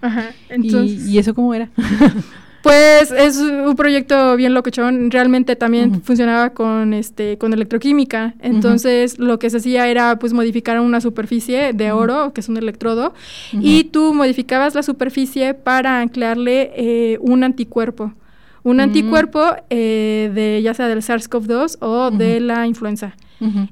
Ajá. 0.01 0.31
Entonces, 0.49 1.07
¿Y, 1.07 1.13
¿Y, 1.13 1.19
eso 1.19 1.35
cómo 1.35 1.55
era? 1.55 1.71
Pues 2.65 3.11
es 3.11 3.37
un 3.37 3.77
proyecto 3.77 4.37
bien 4.37 4.55
locochón. 4.55 5.11
Realmente 5.11 5.55
también 5.55 6.01
funcionaba 6.03 6.55
con 6.55 6.95
este 6.95 7.37
con 7.37 7.53
electroquímica. 7.53 8.33
Entonces 8.41 9.19
lo 9.19 9.39
que 9.39 9.51
se 9.51 9.59
hacía 9.59 9.87
era 9.87 10.19
pues 10.19 10.33
modificar 10.33 10.81
una 10.81 11.03
superficie 11.03 11.75
de 11.75 11.93
oro, 11.93 12.33
que 12.33 12.41
es 12.41 12.49
un 12.49 12.57
electrodo, 12.57 13.13
y 13.53 13.85
tú 13.85 14.15
modificabas 14.15 14.75
la 14.75 14.83
superficie 14.83 15.53
para 15.53 16.01
anclarle 16.01 16.73
eh, 16.75 17.19
un 17.21 17.45
anticuerpo. 17.45 18.15
Un 18.63 18.81
anticuerpo 18.81 19.43
eh, 19.69 20.33
de 20.35 20.63
ya 20.63 20.73
sea 20.73 20.89
del 20.89 21.03
SARS-CoV-2 21.03 21.77
o 21.81 22.11
de 22.11 22.41
la 22.41 22.67
influenza. 22.67 23.15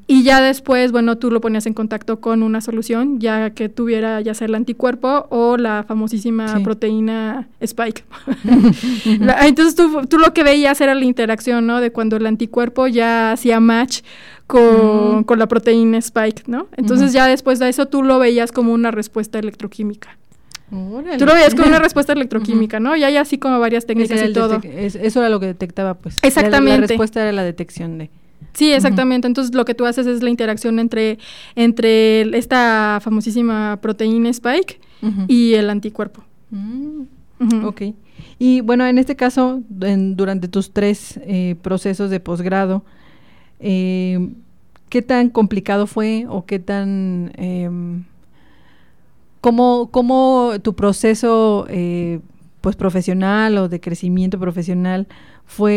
Y 0.07 0.23
ya 0.23 0.43
después, 0.43 0.93
bueno, 0.93 1.17
tú 1.17 1.31
lo 1.31 1.41
ponías 1.41 1.67
en 1.67 1.73
contacto 1.73 2.21
con 2.21 2.43
una 2.43 2.61
solución, 2.61 3.21
ya 3.21 3.51
que 3.51 3.69
tuviera 3.69 4.21
ya 4.21 4.35
sea 4.35 4.47
el 4.47 4.55
anticuerpo 4.55 5.27
o 5.31 5.57
la 5.57 5.85
famosísima 5.87 6.63
proteína 6.63 7.49
Spike. 7.61 8.05
entonces 9.43 9.75
tú, 9.75 10.07
tú, 10.07 10.19
lo 10.19 10.35
que 10.35 10.43
veías 10.43 10.81
era 10.81 10.95
la 10.95 11.05
interacción, 11.05 11.67
¿no? 11.67 11.81
De 11.81 11.91
cuando 11.91 12.17
el 12.17 12.27
anticuerpo 12.27 12.87
ya 12.87 13.33
hacía 13.33 13.61
match 13.61 14.01
con, 14.47 15.25
con 15.25 15.39
la 15.39 15.47
proteína 15.47 15.99
Spike, 15.99 16.43
¿no? 16.47 16.67
Entonces 16.77 17.13
ya 17.13 17.27
después 17.27 17.59
de 17.59 17.69
eso 17.69 17.87
tú 17.87 18.03
lo 18.03 18.19
veías 18.19 18.53
como 18.53 18.73
una 18.73 18.91
respuesta 18.91 19.39
electroquímica. 19.39 20.19
Tú 21.19 21.27
lo 21.27 21.35
veías 21.35 21.55
como 21.55 21.69
una 21.69 21.79
respuesta 21.83 22.15
electroquímica, 22.15 22.81
¿no? 22.81 22.97
Y 22.97 23.05
hay 23.05 23.17
así 23.17 23.39
como 23.39 23.61
varias 23.61 23.85
técnicas 23.85 24.23
y 24.29 24.33
todo. 24.33 24.61
eso 24.63 25.21
era 25.21 25.29
lo 25.29 25.39
que 25.39 25.47
detectaba, 25.47 25.95
pues. 25.95 26.19
Exactamente. 26.23 26.81
la 26.81 26.87
respuesta 26.87 27.23
era 27.23 27.33
la 27.33 27.45
detección 27.45 27.99
de... 27.99 28.11
Sí, 28.53 28.73
exactamente. 28.73 29.27
Entonces 29.27 29.55
lo 29.55 29.65
que 29.65 29.75
tú 29.75 29.87
haces 29.87 30.07
es 30.07 30.23
la 30.23 30.31
interacción 30.31 30.79
entre, 30.79 31.19
entre 31.55 32.37
esta 32.37 33.01
famosísima 33.03 33.79
proteína 33.81 34.29
Spike 34.29 34.81
y 35.27 35.55
el 35.55 35.71
anticuerpo. 35.71 36.23
Mm. 36.51 37.65
Ok. 37.65 37.83
Y 38.39 38.61
bueno, 38.61 38.87
en 38.87 38.99
este 38.99 39.17
caso, 39.17 39.63
durante 39.69 40.49
tus 40.49 40.73
tres 40.73 41.19
eh, 41.25 41.57
procesos 41.63 42.11
de 42.11 42.21
posgrado, 42.21 42.85
eh, 43.61 44.31
¿qué 44.89 45.03
tan 45.03 45.31
complicado 45.31 45.87
fue 45.87 46.27
o 46.29 46.45
qué 46.45 46.59
tan... 46.59 47.33
Em, 47.37 48.05
cómo, 49.41 49.91
cómo, 49.91 50.53
tu 50.63 50.75
proceso 50.75 51.67
eh, 51.69 52.21
pues 52.61 52.77
profesional 52.77 53.59
o 53.59 53.69
de 53.69 53.81
crecimiento 53.81 54.39
profesional 54.39 55.09
fue 55.57 55.73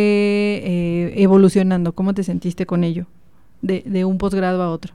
eh, 0.63 1.13
evolucionando? 1.17 1.93
¿Cómo 1.93 2.13
te 2.13 2.23
sentiste 2.23 2.65
con 2.65 2.83
ello? 2.83 3.05
De, 3.61 3.83
de 3.85 4.05
un 4.05 4.17
posgrado 4.17 4.61
a 4.63 4.71
otro. 4.71 4.93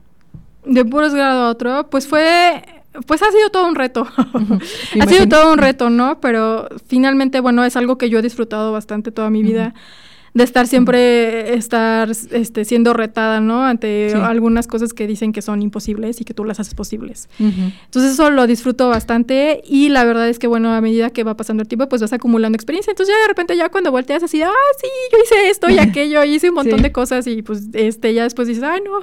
De 0.65 0.81
un 0.81 0.89
posgrado 0.89 1.43
a 1.43 1.49
otro, 1.49 1.89
pues 1.89 2.07
fue 2.07 2.63
pues 3.05 3.21
ha 3.21 3.31
sido 3.31 3.49
todo 3.51 3.67
un 3.67 3.75
reto. 3.75 4.07
ha 4.99 5.05
sido 5.05 5.27
todo 5.27 5.53
un 5.53 5.59
reto, 5.59 5.89
¿no? 5.89 6.19
Pero 6.19 6.67
finalmente, 6.87 7.39
bueno, 7.39 7.63
es 7.63 7.75
algo 7.75 7.97
que 7.97 8.09
yo 8.09 8.19
he 8.19 8.21
disfrutado 8.21 8.71
bastante 8.71 9.11
toda 9.11 9.29
mi 9.29 9.43
vida 9.43 9.73
de 10.33 10.43
estar 10.43 10.65
siempre 10.67 11.53
estar 11.55 12.09
este, 12.09 12.63
siendo 12.63 12.93
retada, 12.93 13.41
¿no? 13.41 13.65
Ante 13.65 14.13
algunas 14.13 14.67
cosas 14.67 14.93
que 14.93 15.05
dicen 15.05 15.33
que 15.33 15.41
son 15.41 15.61
imposibles 15.61 16.21
y 16.21 16.23
que 16.23 16.33
tú 16.33 16.45
las 16.45 16.59
haces 16.59 16.73
posibles. 16.73 17.29
Entonces 17.39 18.13
eso 18.13 18.29
lo 18.29 18.47
disfruto 18.47 18.87
bastante 18.87 19.61
y 19.65 19.89
la 19.89 20.05
verdad 20.05 20.29
es 20.29 20.39
que, 20.39 20.47
bueno, 20.47 20.73
a 20.73 20.79
medida 20.81 21.09
que 21.09 21.23
va 21.23 21.35
pasando 21.35 21.61
el 21.61 21.67
tiempo, 21.67 21.89
pues 21.89 22.01
vas 22.01 22.13
acumulando 22.13 22.55
experiencia. 22.55 22.91
Entonces 22.91 23.13
ya 23.13 23.21
de 23.21 23.27
repente 23.27 23.57
ya 23.57 23.69
cuando 23.69 23.91
volteas 23.91 24.23
así, 24.23 24.41
ah, 24.41 24.51
sí, 24.79 24.87
yo 25.11 25.17
hice 25.23 25.49
esto 25.49 25.69
y 25.69 25.79
aquello, 25.79 26.23
hice 26.23 26.49
un 26.49 26.55
montón 26.55 26.81
de 26.81 26.91
cosas 26.91 27.27
y 27.27 27.41
pues 27.41 27.63
este 27.73 28.13
ya 28.13 28.23
después 28.23 28.47
dices, 28.47 28.63
ay, 28.63 28.81
no. 28.85 28.99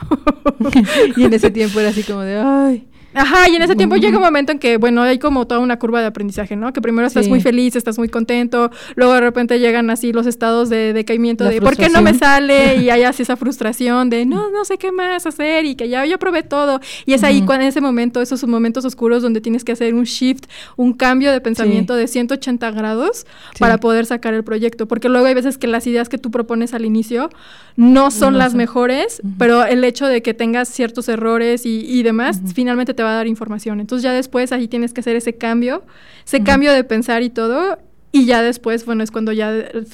y 1.17 1.25
en 1.25 1.35
ese 1.35 1.51
tiempo 1.51 1.81
era 1.81 1.91
así 1.91 2.03
como 2.03 2.21
de, 2.21 2.37
ay. 2.37 2.87
Ajá, 3.19 3.49
y 3.49 3.57
en 3.57 3.63
ese 3.63 3.75
tiempo 3.75 3.97
llega 3.97 4.17
un 4.17 4.23
momento 4.23 4.53
en 4.53 4.59
que, 4.59 4.77
bueno, 4.77 5.03
hay 5.03 5.19
como 5.19 5.47
toda 5.47 5.61
una 5.61 5.79
curva 5.79 6.01
de 6.01 6.07
aprendizaje, 6.07 6.55
¿no? 6.55 6.73
Que 6.73 6.81
primero 6.81 7.07
estás 7.07 7.29
muy 7.29 7.41
feliz, 7.41 7.75
estás 7.75 7.99
muy 7.99 8.09
contento, 8.09 8.71
luego 8.95 9.15
de 9.15 9.21
repente 9.21 9.59
llegan 9.59 9.91
así 9.91 10.13
los 10.13 10.27
estados 10.27 10.69
de 10.69 10.93
decaimiento 10.93 11.45
de 11.45 11.61
¿por 11.61 11.77
qué 11.77 11.89
no 11.89 12.03
me 12.03 12.15
sale? 12.15 12.77
Y 12.79 12.91
hay 12.91 13.03
así 13.03 13.23
esa 13.23 13.37
frustración 13.37 14.09
de 14.09 14.25
no, 14.25 14.51
no 14.51 14.65
sé 14.65 14.79
qué 14.79 14.93
más 14.93 15.27
hacer 15.27 15.65
y 15.65 15.75
que 15.75 15.89
ya 15.89 16.07
yo 16.07 16.19
probé 16.19 16.43
todo. 16.43 16.81
Y 17.07 17.13
es 17.13 17.25
ahí 17.25 17.43
cuando 17.43 17.65
en 17.65 17.69
ese 17.69 17.81
momento, 17.81 18.23
esos 18.23 18.47
momentos 18.47 18.85
oscuros 18.85 19.23
donde 19.23 19.41
tienes 19.41 19.65
que 19.65 19.73
hacer 19.73 19.95
un 19.95 20.05
shift, 20.05 20.45
un 20.77 20.93
cambio 20.93 21.33
de 21.33 21.41
pensamiento 21.41 21.97
de 21.97 22.07
180 22.07 22.71
grados 22.71 23.27
para 23.59 23.79
poder 23.79 24.07
sacar 24.07 24.35
el 24.35 24.45
proyecto. 24.45 24.87
Porque 24.87 25.09
luego 25.09 25.27
hay 25.27 25.35
veces 25.35 25.59
que 25.59 25.67
las 25.67 25.87
ideas 25.87 26.09
que 26.09 26.19
tú 26.19 26.31
propones 26.31 26.73
al 26.73 26.85
inicio 26.85 27.31
no 27.77 28.11
son 28.11 28.39
las 28.39 28.55
mejores, 28.55 29.23
pero 29.39 29.65
el 29.65 29.83
hecho 29.85 30.07
de 30.07 30.23
que 30.23 30.35
tengas 30.35 30.69
ciertos 30.69 31.09
errores 31.09 31.67
y, 31.67 31.81
y 31.81 32.03
demás, 32.03 32.41
finalmente 32.55 32.95
te 32.95 33.03
va 33.03 33.08
a 33.13 33.15
dar 33.17 33.27
información. 33.27 33.81
Entonces 33.81 34.03
ya 34.03 34.13
después 34.13 34.53
ahí 34.53 34.69
tienes 34.69 34.93
que 34.93 35.01
hacer 35.01 35.17
ese 35.17 35.37
cambio, 35.37 35.85
ese 36.25 36.43
cambio 36.43 36.73
de 36.73 36.85
pensar 36.85 37.23
y 37.23 37.31
todo, 37.31 37.79
y 38.11 38.25
ya 38.25 38.43
después, 38.43 38.87
bueno, 38.87 39.05
es 39.05 39.11
cuando 39.11 39.33
ya 39.33 39.53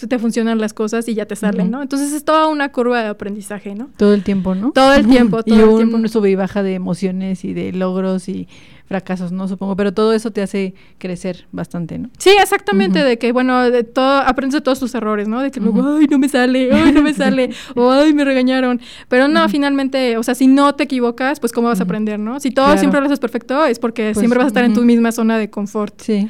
te 0.08 0.18
funcionan 0.18 0.58
las 0.58 0.72
cosas 0.72 1.08
y 1.08 1.14
ya 1.14 1.26
te 1.26 1.34
salen, 1.34 1.70
¿no? 1.70 1.82
Entonces 1.82 2.12
es 2.12 2.24
toda 2.24 2.46
una 2.46 2.70
curva 2.70 3.02
de 3.02 3.08
aprendizaje, 3.08 3.74
¿no? 3.74 3.90
Todo 3.96 4.14
el 4.14 4.22
tiempo, 4.22 4.54
¿no? 4.54 4.70
Todo 4.70 4.94
el 4.94 5.06
tiempo, 5.06 5.42
todo 5.42 5.56
y 5.56 5.58
el 5.58 5.76
tiempo. 5.76 5.96
un 5.96 6.08
sube 6.08 6.30
y 6.30 6.34
baja 6.36 6.62
de 6.62 6.74
emociones 6.74 7.44
y 7.44 7.54
de 7.54 7.72
logros 7.72 8.28
y 8.28 8.48
fracasos, 8.86 9.32
¿no? 9.32 9.48
Supongo, 9.48 9.76
pero 9.76 9.92
todo 9.92 10.12
eso 10.12 10.30
te 10.30 10.42
hace 10.42 10.74
crecer 10.98 11.46
bastante, 11.52 11.98
¿no? 11.98 12.10
Sí, 12.18 12.30
exactamente, 12.40 13.02
de 13.02 13.18
que, 13.18 13.32
bueno, 13.32 13.70
de 13.70 13.82
todo, 13.82 14.18
aprendes 14.18 14.54
de 14.54 14.60
todos 14.60 14.78
tus 14.78 14.94
errores, 14.94 15.26
¿no? 15.26 15.40
De 15.40 15.50
que 15.50 15.60
luego, 15.60 15.96
ay, 15.96 16.06
no 16.10 16.18
me 16.18 16.28
sale, 16.28 16.70
ay, 16.72 16.92
no 16.92 17.02
me 17.02 17.14
sale, 17.14 17.50
o 17.74 17.90
ay, 17.90 18.12
me 18.12 18.24
regañaron. 18.24 18.80
Pero 19.08 19.28
no, 19.28 19.48
finalmente, 19.48 20.18
o 20.18 20.22
sea, 20.22 20.34
si 20.34 20.46
no 20.46 20.74
te 20.74 20.84
equivocas, 20.84 21.40
pues 21.40 21.52
¿cómo 21.52 21.68
vas 21.68 21.80
a 21.80 21.84
aprender, 21.84 22.18
no? 22.18 22.40
Si 22.40 22.50
todo 22.50 22.76
siempre 22.76 23.00
lo 23.00 23.06
haces 23.06 23.20
perfecto, 23.20 23.64
es 23.64 23.78
porque 23.78 24.10
pues, 24.12 24.18
siempre 24.18 24.38
vas 24.38 24.46
a 24.46 24.48
estar 24.48 24.64
en 24.64 24.74
tu 24.74 24.82
misma 24.82 25.12
zona 25.12 25.38
de 25.38 25.48
confort. 25.48 26.00
Sí. 26.00 26.28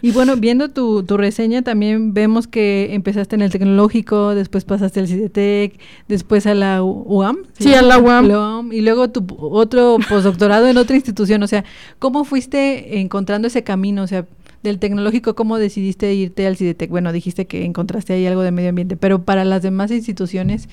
Y 0.00 0.10
bueno, 0.12 0.36
viendo 0.36 0.70
tu, 0.70 1.02
tu 1.02 1.16
reseña, 1.16 1.62
también 1.62 2.14
vemos 2.14 2.46
que 2.46 2.94
empezaste 2.94 3.36
en 3.36 3.42
el 3.42 3.50
tecnológico, 3.50 4.34
después 4.34 4.64
pasaste 4.64 5.00
al 5.00 5.08
CIDETEC, 5.08 5.78
después 6.08 6.46
a 6.46 6.54
la 6.54 6.82
UAM. 6.82 7.38
Sí, 7.58 7.74
a 7.74 7.82
la 7.82 7.98
UAM. 7.98 8.72
Y 8.72 8.80
luego 8.80 9.10
tu 9.10 9.24
otro 9.38 9.98
postdoctorado 10.08 10.66
en 10.66 10.76
otra 10.76 10.96
institución, 10.96 11.41
o 11.44 11.48
sea, 11.48 11.64
¿cómo 11.98 12.24
fuiste 12.24 13.00
encontrando 13.00 13.48
ese 13.48 13.62
camino? 13.62 14.02
O 14.02 14.06
sea, 14.06 14.26
del 14.62 14.78
tecnológico, 14.78 15.34
¿cómo 15.34 15.58
decidiste 15.58 16.12
irte 16.14 16.46
al 16.46 16.56
CIDETEC? 16.56 16.90
Bueno, 16.90 17.12
dijiste 17.12 17.46
que 17.46 17.64
encontraste 17.64 18.12
ahí 18.12 18.26
algo 18.26 18.42
de 18.42 18.52
medio 18.52 18.68
ambiente, 18.68 18.96
pero 18.96 19.22
para 19.22 19.44
las 19.44 19.62
demás 19.62 19.90
instituciones, 19.90 20.68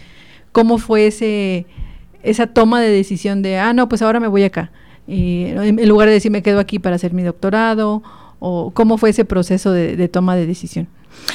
¿cómo 0.51 0.77
fue 0.77 1.07
ese, 1.07 1.65
esa 2.23 2.47
toma 2.47 2.81
de 2.81 2.89
decisión 2.89 3.41
de, 3.41 3.57
ah, 3.57 3.73
no, 3.73 3.89
pues 3.89 4.01
ahora 4.01 4.19
me 4.19 4.27
voy 4.27 4.43
acá? 4.43 4.71
Y 5.07 5.45
en 5.45 5.89
lugar 5.89 6.07
de 6.07 6.13
decir 6.13 6.31
me 6.31 6.43
quedo 6.43 6.59
aquí 6.59 6.77
para 6.77 6.95
hacer 6.95 7.13
mi 7.13 7.23
doctorado, 7.23 8.03
o 8.39 8.71
cómo 8.71 8.97
fue 8.97 9.09
ese 9.09 9.25
proceso 9.25 9.71
de, 9.71 10.07
toma 10.07 10.35
de 10.35 10.45
decisión? 10.45 10.87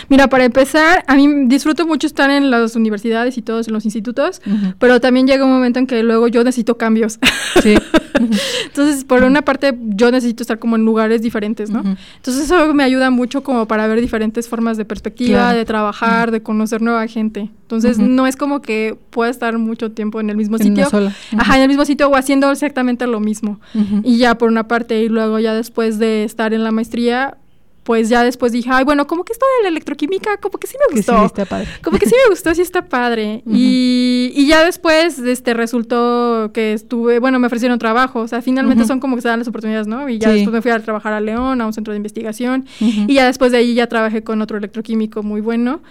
Mira, 0.08 0.28
para 0.28 0.44
empezar, 0.44 1.04
a 1.06 1.14
mí 1.14 1.46
disfruto 1.46 1.86
mucho 1.86 2.06
estar 2.06 2.30
en 2.30 2.50
las 2.50 2.76
universidades 2.76 3.38
y 3.38 3.42
todos 3.42 3.68
en 3.68 3.74
los 3.74 3.84
institutos, 3.84 4.40
pero 4.78 5.00
también 5.00 5.26
llega 5.26 5.44
un 5.44 5.52
momento 5.52 5.78
en 5.78 5.86
que 5.86 6.02
luego 6.02 6.28
yo 6.28 6.44
necesito 6.44 6.76
cambios. 6.76 7.18
Sí. 7.62 7.76
Entonces, 8.66 9.04
por 9.04 9.22
una 9.24 9.42
parte, 9.42 9.76
yo 9.80 10.10
necesito 10.10 10.42
estar 10.42 10.58
como 10.58 10.76
en 10.76 10.84
lugares 10.84 11.22
diferentes, 11.22 11.70
¿no? 11.70 11.82
Entonces, 12.16 12.44
eso 12.44 12.72
me 12.74 12.84
ayuda 12.84 13.10
mucho 13.10 13.42
como 13.42 13.66
para 13.66 13.86
ver 13.86 14.00
diferentes 14.00 14.48
formas 14.48 14.76
de 14.76 14.84
perspectiva, 14.84 15.52
de 15.52 15.64
trabajar, 15.64 16.30
de 16.30 16.42
conocer 16.42 16.82
nueva 16.82 17.06
gente. 17.06 17.50
Entonces, 17.62 17.98
no 17.98 18.26
es 18.26 18.36
como 18.36 18.62
que 18.62 18.96
pueda 19.10 19.30
estar 19.30 19.58
mucho 19.58 19.92
tiempo 19.92 20.20
en 20.20 20.30
el 20.30 20.36
mismo 20.36 20.58
sitio. 20.58 20.86
Ajá, 21.36 21.56
en 21.56 21.62
el 21.62 21.68
mismo 21.68 21.84
sitio 21.84 22.08
o 22.08 22.16
haciendo 22.16 22.50
exactamente 22.50 23.06
lo 23.06 23.20
mismo. 23.20 23.60
Y 24.02 24.18
ya 24.18 24.36
por 24.38 24.48
una 24.48 24.68
parte, 24.68 25.02
y 25.02 25.08
luego 25.08 25.38
ya 25.38 25.54
después 25.54 25.98
de 25.98 26.24
estar 26.24 26.54
en 26.54 26.64
la 26.64 26.70
maestría, 26.70 27.38
pues 27.84 28.08
ya 28.08 28.24
después 28.24 28.50
dije, 28.50 28.70
ay, 28.72 28.82
bueno, 28.82 29.06
como 29.06 29.24
que 29.24 29.34
esto 29.34 29.44
de 29.58 29.64
la 29.64 29.68
electroquímica, 29.68 30.38
como 30.38 30.58
que 30.58 30.66
sí 30.66 30.74
me 30.88 30.96
gustó. 30.96 31.18
sí 31.18 31.24
está 31.26 31.44
padre. 31.44 31.68
Como 31.82 31.98
que 31.98 32.06
sí 32.06 32.14
me 32.24 32.30
gustó, 32.30 32.54
sí 32.54 32.62
está 32.62 32.88
padre. 32.88 33.42
y, 33.46 34.32
y, 34.34 34.46
ya 34.46 34.64
después, 34.64 35.18
este, 35.18 35.52
resultó 35.52 36.50
que 36.54 36.72
estuve, 36.72 37.18
bueno, 37.18 37.38
me 37.38 37.46
ofrecieron 37.46 37.78
trabajo, 37.78 38.20
o 38.20 38.28
sea, 38.28 38.40
finalmente 38.40 38.86
son 38.86 39.00
como 39.00 39.16
que 39.16 39.22
se 39.22 39.28
dan 39.28 39.38
las 39.38 39.48
oportunidades, 39.48 39.86
¿no? 39.86 40.08
Y 40.08 40.18
ya 40.18 40.30
después 40.30 40.52
me 40.52 40.62
fui 40.62 40.70
a 40.70 40.80
trabajar 40.80 41.12
a 41.12 41.20
León, 41.20 41.60
a 41.60 41.66
un 41.66 41.74
centro 41.74 41.92
de 41.92 41.98
investigación, 41.98 42.66
y 42.80 43.12
ya 43.12 43.26
después 43.26 43.52
de 43.52 43.58
ahí 43.58 43.74
ya 43.74 43.86
trabajé 43.86 44.24
con 44.24 44.40
otro 44.40 44.56
electroquímico 44.56 45.22
muy 45.22 45.42
bueno. 45.42 45.82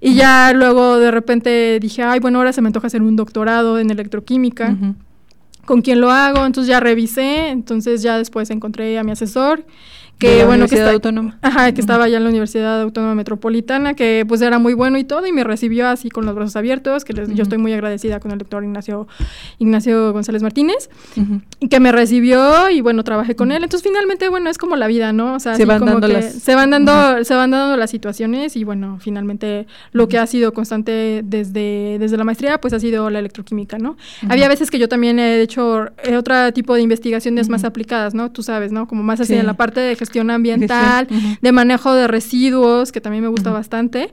Y 0.00 0.14
ya 0.14 0.52
luego 0.54 0.98
de 0.98 1.10
repente 1.10 1.78
dije, 1.80 2.04
ay, 2.04 2.20
bueno, 2.20 2.38
ahora 2.38 2.52
se 2.52 2.62
me 2.62 2.68
antoja 2.68 2.86
hacer 2.86 3.02
un 3.02 3.16
doctorado 3.16 3.78
en 3.80 3.90
electroquímica. 3.90 4.76
¿Con 5.64 5.82
quién 5.82 6.00
lo 6.00 6.10
hago? 6.10 6.46
Entonces 6.46 6.68
ya 6.68 6.80
revisé, 6.80 7.48
entonces 7.48 8.02
ya 8.02 8.18
después 8.18 8.50
encontré 8.50 8.98
a 8.98 9.04
mi 9.04 9.12
asesor 9.12 9.64
que 10.20 10.44
bueno 10.44 10.68
que 10.68 10.76
está, 10.76 10.92
autónoma. 10.92 11.38
Ajá 11.40 11.72
que 11.72 11.80
estaba 11.80 12.04
allá 12.04 12.18
en 12.18 12.24
la 12.24 12.30
Universidad 12.30 12.82
Autónoma 12.82 13.14
Metropolitana 13.14 13.94
que 13.94 14.24
pues 14.28 14.42
era 14.42 14.58
muy 14.58 14.74
bueno 14.74 14.98
y 14.98 15.04
todo 15.04 15.26
y 15.26 15.32
me 15.32 15.42
recibió 15.42 15.88
así 15.88 16.10
con 16.10 16.26
los 16.26 16.34
brazos 16.34 16.56
abiertos 16.56 17.04
que 17.04 17.14
yo 17.14 17.42
estoy 17.42 17.58
muy 17.58 17.72
agradecida 17.72 18.20
con 18.20 18.30
el 18.30 18.38
doctor 18.38 18.62
Ignacio 18.62 19.08
Ignacio 19.58 20.12
González 20.12 20.42
Martínez 20.42 20.90
y 21.58 21.68
que 21.68 21.80
me 21.80 21.90
recibió 21.90 22.68
y 22.70 22.82
bueno 22.82 23.02
trabajé 23.02 23.34
con 23.34 23.50
él. 23.50 23.64
Entonces 23.64 23.88
finalmente 23.88 24.28
bueno 24.28 24.50
es 24.50 24.58
como 24.58 24.76
la 24.76 24.86
vida 24.86 25.12
no 25.12 25.34
o 25.34 25.40
sea 25.40 25.54
se 25.54 25.64
van 25.64 25.84
dando 25.84 26.06
las... 26.06 26.34
se 26.34 26.54
van 26.54 26.70
dando 26.70 27.24
se 27.24 27.34
van 27.34 27.50
dando 27.50 27.76
las 27.76 27.90
situaciones 27.90 28.56
y 28.56 28.64
bueno 28.64 28.98
finalmente 29.00 29.66
lo 29.92 30.08
que 30.08 30.18
ha 30.18 30.26
sido 30.26 30.52
constante 30.52 31.22
desde 31.24 31.96
desde 31.98 32.16
la 32.18 32.24
maestría 32.24 32.60
pues 32.60 32.74
ha 32.74 32.80
sido 32.80 33.08
la 33.08 33.20
electroquímica 33.20 33.78
no 33.78 33.96
había 34.28 34.48
veces 34.48 34.70
que 34.70 34.78
yo 34.78 34.88
también 34.88 35.18
he 35.18 35.40
hecho 35.40 35.86
eh, 36.04 36.16
otro 36.16 36.52
tipo 36.52 36.74
de 36.74 36.82
investigaciones 36.82 37.48
más 37.48 37.64
aplicadas 37.64 38.14
no 38.14 38.30
tú 38.30 38.42
sabes 38.42 38.70
no 38.70 38.86
como 38.86 39.02
más 39.02 39.20
así 39.20 39.34
en 39.34 39.46
la 39.46 39.54
parte 39.54 39.80
de 39.80 39.96
gestión 39.96 40.09
ambiental, 40.18 41.06
de 41.40 41.52
manejo 41.52 41.94
de 41.94 42.08
residuos, 42.08 42.92
que 42.92 43.00
también 43.00 43.22
me 43.22 43.28
gusta 43.28 43.50
bastante, 43.50 44.10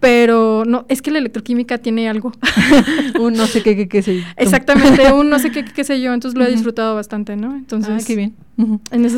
pero 0.00 0.64
no, 0.66 0.86
es 0.88 1.02
que 1.02 1.10
la 1.10 1.18
electroquímica 1.18 1.78
tiene 1.78 2.08
algo. 2.08 2.32
un 3.20 3.34
no 3.34 3.46
sé 3.46 3.62
qué, 3.62 3.76
qué, 3.76 3.88
qué 3.88 4.02
sé 4.02 4.20
yo. 4.20 4.24
Exactamente, 4.36 5.12
un 5.12 5.28
no 5.28 5.38
sé 5.38 5.50
qué, 5.50 5.64
qué 5.64 5.84
sé 5.84 6.00
yo, 6.00 6.12
entonces 6.14 6.38
lo 6.38 6.44
he 6.44 6.50
disfrutado 6.50 6.94
bastante, 6.94 7.36
¿no? 7.36 7.56
Entonces, 7.56 8.02
ah, 8.02 8.04
qué 8.06 8.16
bien. 8.16 8.34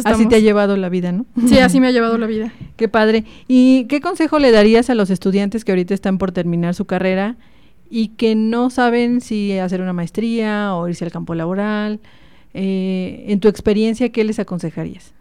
así 0.05 0.27
te 0.27 0.37
ha 0.37 0.41
llevado 0.41 0.77
la 0.77 0.89
vida, 0.89 1.13
¿no? 1.13 1.27
Sí, 1.47 1.59
así 1.59 1.81
me 1.81 1.89
ha 1.89 1.93
llevado 1.93 2.19
la 2.19 2.27
vida. 2.27 2.53
Qué 2.77 2.89
padre. 2.89 3.25
¿Y 3.47 3.85
qué 3.85 4.01
consejo 4.01 4.39
le 4.39 4.51
darías 4.51 4.91
a 4.91 4.95
los 4.95 5.11
estudiantes 5.11 5.65
que 5.65 5.73
ahorita 5.73 5.95
están 5.95 6.19
por 6.19 6.33
terminar 6.33 6.75
su 6.75 6.87
carrera 6.87 7.37
y 7.91 8.09
que 8.09 8.35
no 8.35 8.71
saben 8.71 9.21
si 9.21 9.59
hacer 9.59 9.81
una 9.81 9.93
maestría 9.93 10.75
o 10.75 10.89
irse 10.89 11.05
al 11.05 11.13
campo 11.13 11.35
laboral? 11.35 12.01
Eh, 12.55 13.27
en 13.29 13.41
tu 13.41 13.49
experiencia, 13.49 14.11
¿qué 14.11 14.25
les 14.25 14.39
aconsejarías? 14.39 15.13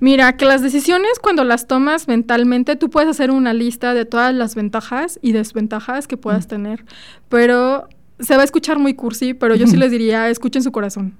Mira, 0.00 0.36
que 0.36 0.44
las 0.44 0.62
decisiones 0.62 1.18
cuando 1.20 1.44
las 1.44 1.66
tomas 1.66 2.08
mentalmente, 2.08 2.76
tú 2.76 2.90
puedes 2.90 3.08
hacer 3.08 3.30
una 3.30 3.52
lista 3.52 3.94
de 3.94 4.04
todas 4.04 4.34
las 4.34 4.54
ventajas 4.54 5.18
y 5.22 5.32
desventajas 5.32 6.06
que 6.06 6.16
puedas 6.16 6.46
tener, 6.46 6.84
pero 7.28 7.88
se 8.20 8.36
va 8.36 8.42
a 8.42 8.44
escuchar 8.44 8.78
muy 8.78 8.94
cursi, 8.94 9.34
pero 9.34 9.56
yo 9.56 9.66
sí 9.66 9.76
les 9.76 9.90
diría, 9.90 10.30
escuchen 10.30 10.62
su 10.62 10.70
corazón. 10.70 11.14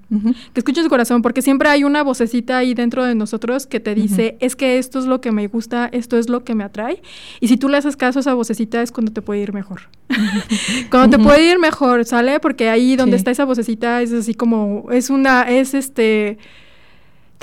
Que 0.52 0.60
escuchen 0.60 0.84
su 0.84 0.88
corazón, 0.88 1.22
porque 1.22 1.42
siempre 1.42 1.68
hay 1.68 1.82
una 1.82 2.04
vocecita 2.04 2.56
ahí 2.56 2.72
dentro 2.72 3.04
de 3.04 3.16
nosotros 3.16 3.66
que 3.66 3.80
te 3.80 3.94
dice, 3.96 4.36
es 4.40 4.54
que 4.54 4.78
esto 4.78 5.00
es 5.00 5.06
lo 5.06 5.20
que 5.20 5.32
me 5.32 5.48
gusta, 5.48 5.88
esto 5.92 6.16
es 6.16 6.28
lo 6.28 6.44
que 6.44 6.54
me 6.54 6.62
atrae. 6.62 7.02
Y 7.40 7.48
si 7.48 7.56
tú 7.56 7.68
le 7.68 7.78
haces 7.78 7.96
caso 7.96 8.18
a 8.18 8.20
esa 8.20 8.34
vocecita 8.34 8.80
es 8.80 8.92
cuando 8.92 9.12
te 9.12 9.22
puede 9.22 9.40
ir 9.40 9.52
mejor. 9.52 9.82
cuando 10.90 11.16
te 11.16 11.22
puede 11.22 11.50
ir 11.50 11.58
mejor, 11.58 12.04
¿sale? 12.04 12.38
Porque 12.38 12.68
ahí 12.68 12.94
donde 12.94 13.16
está 13.16 13.32
esa 13.32 13.44
vocecita 13.44 14.00
es 14.00 14.12
así 14.12 14.34
como, 14.34 14.86
es 14.92 15.10
una, 15.10 15.42
es 15.42 15.74
este 15.74 16.38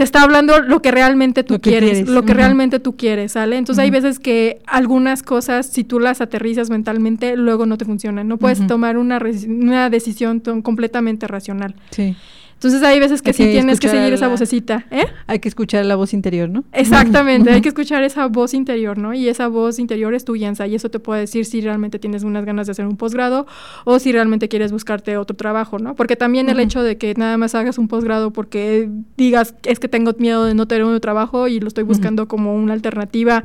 te 0.02 0.06
está 0.06 0.24
hablando 0.24 0.62
lo 0.62 0.82
que 0.82 0.90
realmente 0.90 1.44
tú 1.44 1.62
quieres, 1.62 2.10
lo 2.10 2.24
que 2.24 2.34
realmente 2.34 2.80
tú 2.80 2.98
quieres, 2.98 3.34
¿sale? 3.34 3.58
Entonces 3.58 3.84
hay 3.84 3.92
veces 3.92 4.18
que 4.18 4.60
algunas 4.66 5.22
cosas, 5.22 5.68
si 5.68 5.84
tú 5.84 6.00
las 6.00 6.22
aterrizas 6.22 6.72
mentalmente, 6.72 7.38
luego 7.38 7.68
no 7.68 7.78
te 7.78 7.86
funcionan. 7.86 8.28
No 8.28 8.38
puedes 8.38 8.66
tomar 8.66 8.98
una, 8.98 9.22
una 9.48 9.92
decisión 9.92 10.40
completamente 10.40 11.28
racional. 11.28 11.76
Sí. 11.92 12.16
Entonces 12.62 12.84
hay 12.84 13.00
veces 13.00 13.24
que, 13.24 13.34
sí 13.34 13.46
tienes 13.46 13.80
que 13.80 13.90
seguir 13.90 14.14
esa 14.14 14.28
vocecita, 14.28 14.86
¿eh? 14.92 15.08
Hay 15.26 15.40
que 15.40 15.50
escuchar 15.50 15.84
la 15.84 15.96
voz 15.96 16.14
interior, 16.14 16.48
¿no? 16.48 16.64
Exactamente, 16.74 17.50
hay 17.50 17.62
que 17.64 17.70
escuchar 17.70 18.04
esa 18.04 18.28
voz 18.28 18.54
interior, 18.54 19.00
¿no? 19.00 19.16
Y 19.16 19.30
esa 19.30 19.48
voz 19.48 19.80
interior 19.80 20.14
es 20.14 20.26
tu 20.26 20.34
guianza 20.34 20.68
y 20.68 20.76
eso 20.76 20.92
te 20.92 21.00
puede 21.00 21.22
decir 21.22 21.46
si 21.46 21.62
realmente 21.62 21.98
tienes 21.98 22.22
unas 22.22 22.46
ganas 22.46 22.68
de 22.68 22.74
hacer 22.74 22.86
un 22.86 22.98
posgrado 22.98 23.48
o 23.84 23.98
si 23.98 24.12
realmente 24.12 24.48
quieres 24.48 24.72
buscarte 24.72 25.18
otro 25.18 25.36
trabajo, 25.36 25.80
¿no? 25.80 25.96
Porque 25.96 26.16
también 26.16 26.50
el 26.50 26.60
hecho 26.60 26.84
de 26.84 27.00
que 27.00 27.16
nada 27.18 27.36
más 27.36 27.56
hagas 27.56 27.80
un 27.80 27.88
posgrado 27.88 28.30
porque 28.30 28.92
digas 29.18 29.56
es 29.64 29.80
que 29.80 29.88
tengo 29.88 30.14
miedo 30.20 30.46
de 30.46 30.54
no 30.54 30.68
tener 30.68 30.84
un 30.84 31.00
trabajo 31.00 31.48
y 31.48 31.60
lo 31.60 31.68
estoy 31.68 31.84
buscando 31.84 32.28
como 32.28 32.54
una 32.54 32.74
alternativa 32.74 33.44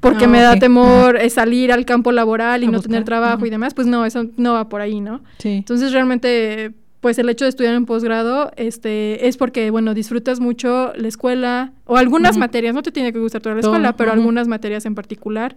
porque 0.00 0.24
ah, 0.24 0.28
me 0.28 0.40
da 0.40 0.58
temor 0.58 1.18
salir 1.28 1.72
al 1.72 1.84
campo 1.84 2.10
laboral 2.10 2.64
y 2.64 2.68
no 2.68 2.80
tener 2.80 3.04
trabajo 3.04 3.44
y 3.44 3.50
demás, 3.50 3.74
pues 3.74 3.86
no, 3.86 4.06
eso 4.06 4.24
no 4.38 4.54
va 4.54 4.70
por 4.70 4.80
ahí, 4.80 5.02
¿no? 5.02 5.20
Sí. 5.36 5.50
Entonces 5.50 5.92
realmente 5.92 6.72
pues 7.00 7.18
el 7.18 7.28
hecho 7.28 7.44
de 7.44 7.50
estudiar 7.50 7.74
en 7.74 7.86
posgrado 7.86 8.50
este, 8.56 9.28
es 9.28 9.36
porque, 9.36 9.70
bueno, 9.70 9.94
disfrutas 9.94 10.40
mucho 10.40 10.92
la 10.94 11.08
escuela 11.08 11.72
o 11.86 11.96
algunas 11.96 12.36
materias, 12.36 12.74
no 12.74 12.82
te 12.82 12.90
tiene 12.90 13.12
que 13.12 13.18
gustar 13.18 13.40
toda 13.40 13.54
la 13.54 13.60
escuela, 13.60 13.96
pero 13.96 14.12
algunas 14.12 14.48
materias 14.48 14.84
en 14.86 14.94
particular, 14.94 15.56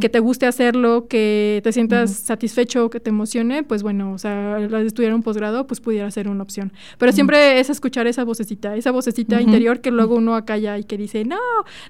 que 0.00 0.08
te 0.08 0.20
guste 0.20 0.46
hacerlo, 0.46 1.06
que 1.08 1.60
te 1.64 1.72
sientas 1.72 2.12
satisfecho, 2.12 2.90
que 2.90 3.00
te 3.00 3.10
emocione, 3.10 3.64
pues 3.64 3.82
bueno, 3.82 4.12
o 4.12 4.18
sea, 4.18 4.58
estudiar 4.84 5.14
un 5.14 5.22
posgrado, 5.22 5.66
pues 5.66 5.80
pudiera 5.80 6.10
ser 6.10 6.28
una 6.28 6.42
opción. 6.42 6.72
Pero 6.98 7.12
siempre 7.12 7.58
es 7.58 7.70
escuchar 7.70 8.06
esa 8.06 8.24
vocecita, 8.24 8.76
esa 8.76 8.92
vocecita 8.92 9.40
interior 9.40 9.80
que 9.80 9.90
luego 9.90 10.14
uno 10.14 10.36
acalla 10.36 10.78
y 10.78 10.84
que 10.84 10.96
dice, 10.96 11.24
no, 11.24 11.38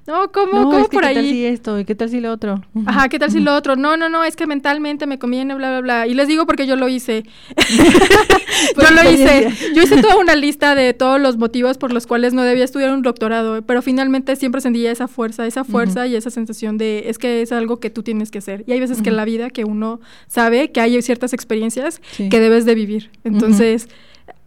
no, 0.07 0.33
¿cómo, 0.33 0.71
¿cómo 0.71 0.89
por 0.89 1.05
ahí? 1.05 1.15
¿Qué 1.15 1.21
tal 1.21 1.31
si 1.31 1.47
esto? 1.47 1.79
¿Y 1.79 1.85
qué 1.85 1.95
tal 1.95 2.09
si 2.09 2.21
lo 2.21 2.33
otro? 2.33 2.63
Ajá, 2.87 3.09
¿qué 3.09 3.19
tal 3.19 3.31
si 3.31 3.41
lo 3.41 3.55
otro? 3.55 3.77
No, 3.77 3.97
no, 3.97 4.09
no, 4.09 4.25
es 4.25 4.37
que 4.37 4.47
mentalmente 4.47 5.07
me 5.07 5.19
conviene, 5.19 5.55
bla, 5.55 5.71
bla, 5.71 5.81
bla. 5.81 6.07
Y 6.07 6.15
les 6.15 6.29
digo 6.29 6.47
porque 6.47 6.67
yo 6.67 6.77
lo 6.77 6.89
hice. 6.89 7.25
yo 8.77 8.91
lo 8.91 9.11
hice. 9.11 9.51
Yo 9.75 9.83
hice 9.83 10.01
toda 10.01 10.17
una 10.17 10.35
lista 10.35 10.75
de 10.75 10.95
todos 10.95 11.21
los 11.21 11.37
motivos 11.37 11.79
por 11.79 11.93
los 11.93 12.07
cuales 12.07 12.33
no 12.33 12.43
debía 12.43 12.65
estudiar 12.65 12.93
un 12.93 13.03
doctorado, 13.03 13.63
pero 13.63 13.74
finalmente 13.83 14.37
siempre 14.37 14.61
sentía 14.61 14.91
esa 14.91 15.09
fuerza, 15.09 15.47
esa 15.47 15.65
fuerza 15.65 16.07
y 16.07 16.17
esa 16.17 16.31
sensación 16.31 16.79
de 16.79 17.05
es 17.09 17.19
que 17.19 17.43
es 17.43 17.53
algo 17.53 17.81
que 17.81 17.91
tú 17.91 18.03
tienes 18.03 18.31
que 18.31 18.39
hacer. 18.39 18.65
Y 18.67 18.73
hay 18.73 18.81
veces 18.81 19.03
que 19.03 19.11
en 19.11 19.17
la 19.17 19.25
vida 19.25 19.51
que 19.51 19.65
uno 19.65 20.01
sabe 20.27 20.73
que 20.73 20.81
hay 20.81 21.01
ciertas 21.03 21.33
experiencias 21.33 22.01
que 22.17 22.41
debes 22.41 22.65
de 22.65 22.75
vivir. 22.75 23.11
Entonces, 23.25 23.89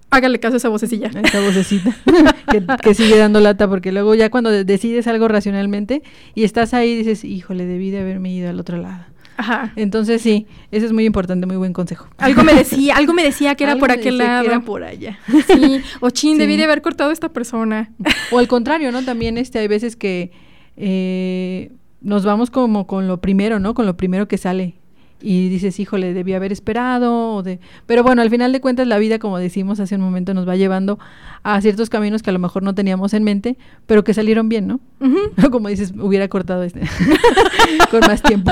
hágale 0.10 0.40
caso 0.40 0.56
a 0.56 0.58
esa 0.58 0.70
vocecilla. 0.70 1.12
Esa 1.24 1.42
vocecita 1.42 1.96
que, 2.52 2.66
que, 2.82 2.94
sigue 2.94 3.18
dando 3.18 3.40
lata, 3.40 3.68
porque 3.68 3.92
luego 3.92 4.16
ya 4.16 4.30
cuando 4.30 4.52
decides 4.52 5.08
algo 5.08 5.28
racionalmente 5.28 6.04
y 6.36 6.44
estás 6.44 6.74
ahí 6.74 6.96
dices, 6.96 7.24
híjole, 7.24 7.66
debí 7.66 7.92
de 7.92 8.00
haberme 8.00 8.34
ido 8.34 8.50
al 8.50 8.60
otro 8.60 8.78
lado. 8.78 9.06
Ajá. 9.38 9.72
Entonces 9.76 10.22
sí, 10.22 10.48
eso 10.72 10.86
es 10.86 10.92
muy 10.92 11.06
importante, 11.06 11.46
muy 11.46 11.58
buen 11.58 11.72
consejo. 11.72 12.08
Algo 12.18 12.44
me 12.44 12.54
decía, 12.56 12.96
algo 12.98 13.14
me 13.14 13.24
decía 13.24 13.56
que 13.56 13.64
era 13.64 13.78
por 13.78 13.92
aquel 13.92 14.18
lado. 14.18 14.42
Que 14.42 14.48
era 14.50 14.60
por 14.60 14.84
allá. 14.84 15.20
Sí, 15.48 15.82
o 16.02 16.10
chin, 16.10 16.38
debí 16.38 16.58
de 16.58 16.64
haber 16.64 16.82
cortado 16.82 17.12
a 17.12 17.14
esta 17.14 17.30
persona. 17.30 17.92
O 18.32 18.40
al 18.40 18.48
contrario, 18.48 18.92
¿no? 18.92 19.04
También 19.04 19.38
este 19.38 19.60
hay 19.60 19.68
veces 19.68 19.96
que 19.96 20.32
eh, 20.76 21.72
nos 22.02 22.26
vamos 22.26 22.50
como 22.50 22.88
con 22.88 23.08
lo 23.08 23.22
primero, 23.22 23.60
¿no? 23.60 23.74
Con 23.74 23.86
lo 23.86 23.96
primero 23.96 24.28
que 24.28 24.38
sale 24.38 24.76
y 25.22 25.50
dices, 25.50 25.80
híjole, 25.80 26.14
debí 26.14 26.34
haber 26.34 26.52
esperado, 26.52 27.34
o 27.36 27.44
de... 27.44 27.60
pero 27.86 28.04
bueno, 28.04 28.22
al 28.22 28.30
final 28.30 28.52
de 28.52 28.62
cuentas 28.62 28.88
la 28.88 28.98
vida, 28.98 29.20
como 29.20 29.38
decimos 29.38 29.80
hace 29.80 29.96
un 29.96 30.02
momento, 30.02 30.34
nos 30.34 30.48
va 30.48 30.56
llevando 30.56 31.00
a 31.44 31.60
ciertos 31.62 31.90
caminos 31.90 32.22
que 32.22 32.30
a 32.30 32.34
lo 32.34 32.40
mejor 32.40 32.64
no 32.64 32.76
teníamos 32.76 33.14
en 33.14 33.24
mente, 33.24 33.58
pero 33.86 34.04
que 34.04 34.14
salieron 34.14 34.50
bien, 34.50 34.68
¿no? 34.68 34.80
como 35.52 35.70
dices, 35.70 35.94
hubiera 35.98 36.28
cortado 36.28 36.64
este 36.64 36.82
con 37.92 38.02
más 38.02 38.22
tiempo, 38.22 38.52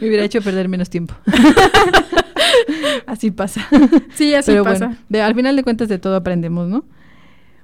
me 0.00 0.08
hubiera 0.08 0.24
hecho 0.24 0.42
perder 0.42 0.68
menos 0.68 0.90
tiempo. 0.90 1.14
así 3.06 3.30
pasa. 3.30 3.66
Sí, 4.14 4.34
así 4.34 4.52
pasa. 4.64 4.96
Bueno, 5.08 5.24
al 5.24 5.34
final 5.34 5.56
de 5.56 5.62
cuentas 5.62 5.88
de 5.88 5.98
todo 5.98 6.16
aprendemos, 6.16 6.68
¿no? 6.68 6.84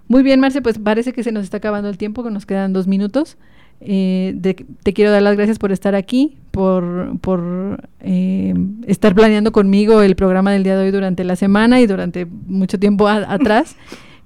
Muy 0.09 0.23
bien, 0.23 0.39
Marce, 0.39 0.63
pues 0.63 0.79
parece 0.79 1.13
que 1.13 1.25
se 1.25 1.33
nos 1.33 1.45
está 1.45 1.57
acabando 1.57 1.89
el 1.89 1.99
tiempo, 1.99 2.23
que 2.23 2.31
nos 2.31 2.47
quedan 2.47 2.73
dos 2.73 2.87
minutos. 2.87 3.37
Eh, 3.81 4.37
te 4.83 4.93
quiero 4.93 5.11
dar 5.11 5.23
las 5.23 5.37
gracias 5.37 5.59
por 5.59 5.71
estar 5.73 5.95
aquí, 5.95 6.37
por, 6.51 7.19
por 7.21 7.85
eh, 8.01 8.55
estar 8.87 9.15
planeando 9.15 9.53
conmigo 9.53 10.03
el 10.03 10.17
programa 10.17 10.53
del 10.53 10.63
día 10.65 10.77
de 10.77 10.85
hoy 10.85 10.91
durante 10.91 11.25
la 11.25 11.37
semana 11.37 11.81
y 11.81 11.87
durante 11.87 12.27
mucho 12.27 12.79
tiempo 12.79 13.09
atrás. 13.09 13.77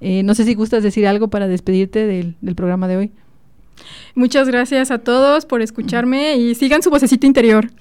Eh, 0.01 0.23
no 0.23 0.35
sé 0.35 0.45
si 0.45 0.55
gustas 0.55 0.83
decir 0.83 1.07
algo 1.07 1.29
para 1.29 1.47
despedirte 1.49 2.07
del, 2.07 2.37
del 2.41 2.55
programa 2.55 2.89
de 2.89 2.97
hoy. 2.97 3.11
Muchas 4.15 4.49
gracias 4.49 4.91
a 4.91 4.99
todos 4.99 5.47
por 5.47 5.63
escucharme 5.63 6.37
y 6.37 6.55
sigan 6.55 6.83
su 6.83 6.91
vocecita 6.91 7.27
interior. 7.27 7.71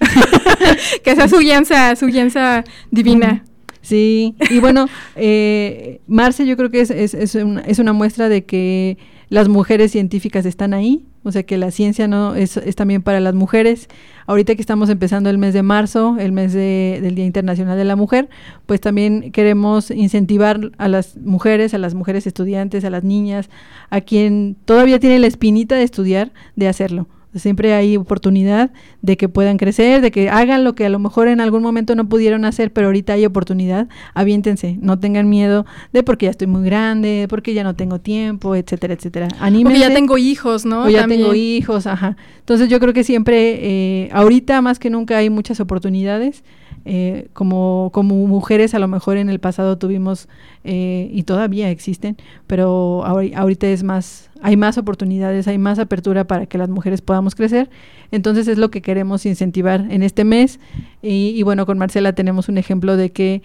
que 1.04 1.14
sea 1.14 1.28
su 1.28 1.38
guianza, 1.38 1.96
su 1.96 2.06
guianza 2.06 2.64
divina. 2.90 3.44
Sí, 3.82 4.34
y 4.50 4.58
bueno, 4.60 4.86
eh, 5.16 6.00
Marce 6.06 6.46
yo 6.46 6.56
creo 6.56 6.70
que 6.70 6.80
es, 6.80 6.90
es, 6.90 7.14
es, 7.14 7.34
una, 7.34 7.60
es 7.62 7.78
una 7.78 7.92
muestra 7.92 8.28
de 8.28 8.44
que 8.44 8.98
las 9.30 9.48
mujeres 9.48 9.92
científicas 9.92 10.44
están 10.44 10.74
ahí, 10.74 11.06
o 11.22 11.30
sea 11.32 11.44
que 11.44 11.56
la 11.56 11.70
ciencia 11.70 12.08
no 12.08 12.34
es, 12.34 12.56
es, 12.56 12.74
también 12.74 13.02
para 13.02 13.20
las 13.20 13.34
mujeres. 13.34 13.88
Ahorita 14.26 14.54
que 14.54 14.60
estamos 14.60 14.90
empezando 14.90 15.30
el 15.30 15.38
mes 15.38 15.54
de 15.54 15.62
marzo, 15.62 16.16
el 16.18 16.32
mes 16.32 16.52
de, 16.52 16.98
del 17.00 17.14
Día 17.14 17.24
Internacional 17.26 17.78
de 17.78 17.84
la 17.84 17.96
Mujer, 17.96 18.28
pues 18.66 18.80
también 18.80 19.30
queremos 19.30 19.90
incentivar 19.90 20.72
a 20.78 20.88
las 20.88 21.16
mujeres, 21.16 21.74
a 21.74 21.78
las 21.78 21.94
mujeres 21.94 22.26
estudiantes, 22.26 22.84
a 22.84 22.90
las 22.90 23.04
niñas, 23.04 23.50
a 23.90 24.00
quien 24.00 24.56
todavía 24.64 24.98
tiene 24.98 25.18
la 25.18 25.26
espinita 25.26 25.76
de 25.76 25.84
estudiar, 25.84 26.32
de 26.56 26.68
hacerlo. 26.68 27.06
Siempre 27.34 27.74
hay 27.74 27.96
oportunidad 27.96 28.70
de 29.02 29.16
que 29.16 29.28
puedan 29.28 29.56
crecer, 29.56 30.00
de 30.00 30.10
que 30.10 30.30
hagan 30.30 30.64
lo 30.64 30.74
que 30.74 30.86
a 30.86 30.88
lo 30.88 30.98
mejor 30.98 31.28
en 31.28 31.40
algún 31.40 31.62
momento 31.62 31.94
no 31.94 32.08
pudieron 32.08 32.44
hacer, 32.44 32.72
pero 32.72 32.88
ahorita 32.88 33.12
hay 33.12 33.24
oportunidad. 33.24 33.88
Aviéntense, 34.14 34.78
no 34.80 34.98
tengan 34.98 35.28
miedo 35.28 35.64
de 35.92 36.02
porque 36.02 36.26
ya 36.26 36.30
estoy 36.30 36.48
muy 36.48 36.64
grande, 36.64 37.26
porque 37.28 37.54
ya 37.54 37.62
no 37.62 37.76
tengo 37.76 38.00
tiempo, 38.00 38.56
etcétera, 38.56 38.94
etcétera. 38.94 39.28
Anímense. 39.38 39.78
Porque 39.78 39.88
ya 39.88 39.94
tengo 39.94 40.18
hijos, 40.18 40.64
¿no? 40.64 40.84
O 40.84 40.88
ya 40.88 41.00
También. 41.00 41.20
tengo 41.20 41.34
hijos, 41.34 41.86
ajá. 41.86 42.16
Entonces 42.40 42.68
yo 42.68 42.80
creo 42.80 42.92
que 42.92 43.04
siempre, 43.04 43.58
eh, 43.62 44.08
ahorita 44.12 44.60
más 44.60 44.78
que 44.78 44.90
nunca 44.90 45.18
hay 45.18 45.30
muchas 45.30 45.60
oportunidades. 45.60 46.42
Eh, 46.86 47.28
como, 47.34 47.90
como 47.92 48.14
mujeres 48.26 48.74
a 48.74 48.78
lo 48.78 48.88
mejor 48.88 49.18
en 49.18 49.28
el 49.28 49.38
pasado 49.38 49.76
tuvimos 49.76 50.28
eh, 50.64 51.10
y 51.12 51.24
todavía 51.24 51.68
existen, 51.70 52.16
pero 52.46 53.04
ahorita 53.04 53.66
es 53.66 53.82
más, 53.82 54.30
hay 54.40 54.56
más 54.56 54.78
oportunidades, 54.78 55.46
hay 55.46 55.58
más 55.58 55.78
apertura 55.78 56.24
para 56.24 56.46
que 56.46 56.56
las 56.56 56.70
mujeres 56.70 57.02
podamos 57.02 57.34
crecer. 57.34 57.68
Entonces 58.10 58.48
es 58.48 58.56
lo 58.56 58.70
que 58.70 58.80
queremos 58.80 59.26
incentivar 59.26 59.86
en 59.90 60.02
este 60.02 60.24
mes. 60.24 60.58
Y, 61.02 61.34
y 61.36 61.42
bueno, 61.42 61.66
con 61.66 61.78
Marcela 61.78 62.14
tenemos 62.14 62.48
un 62.48 62.56
ejemplo 62.56 62.96
de 62.96 63.10
que 63.10 63.42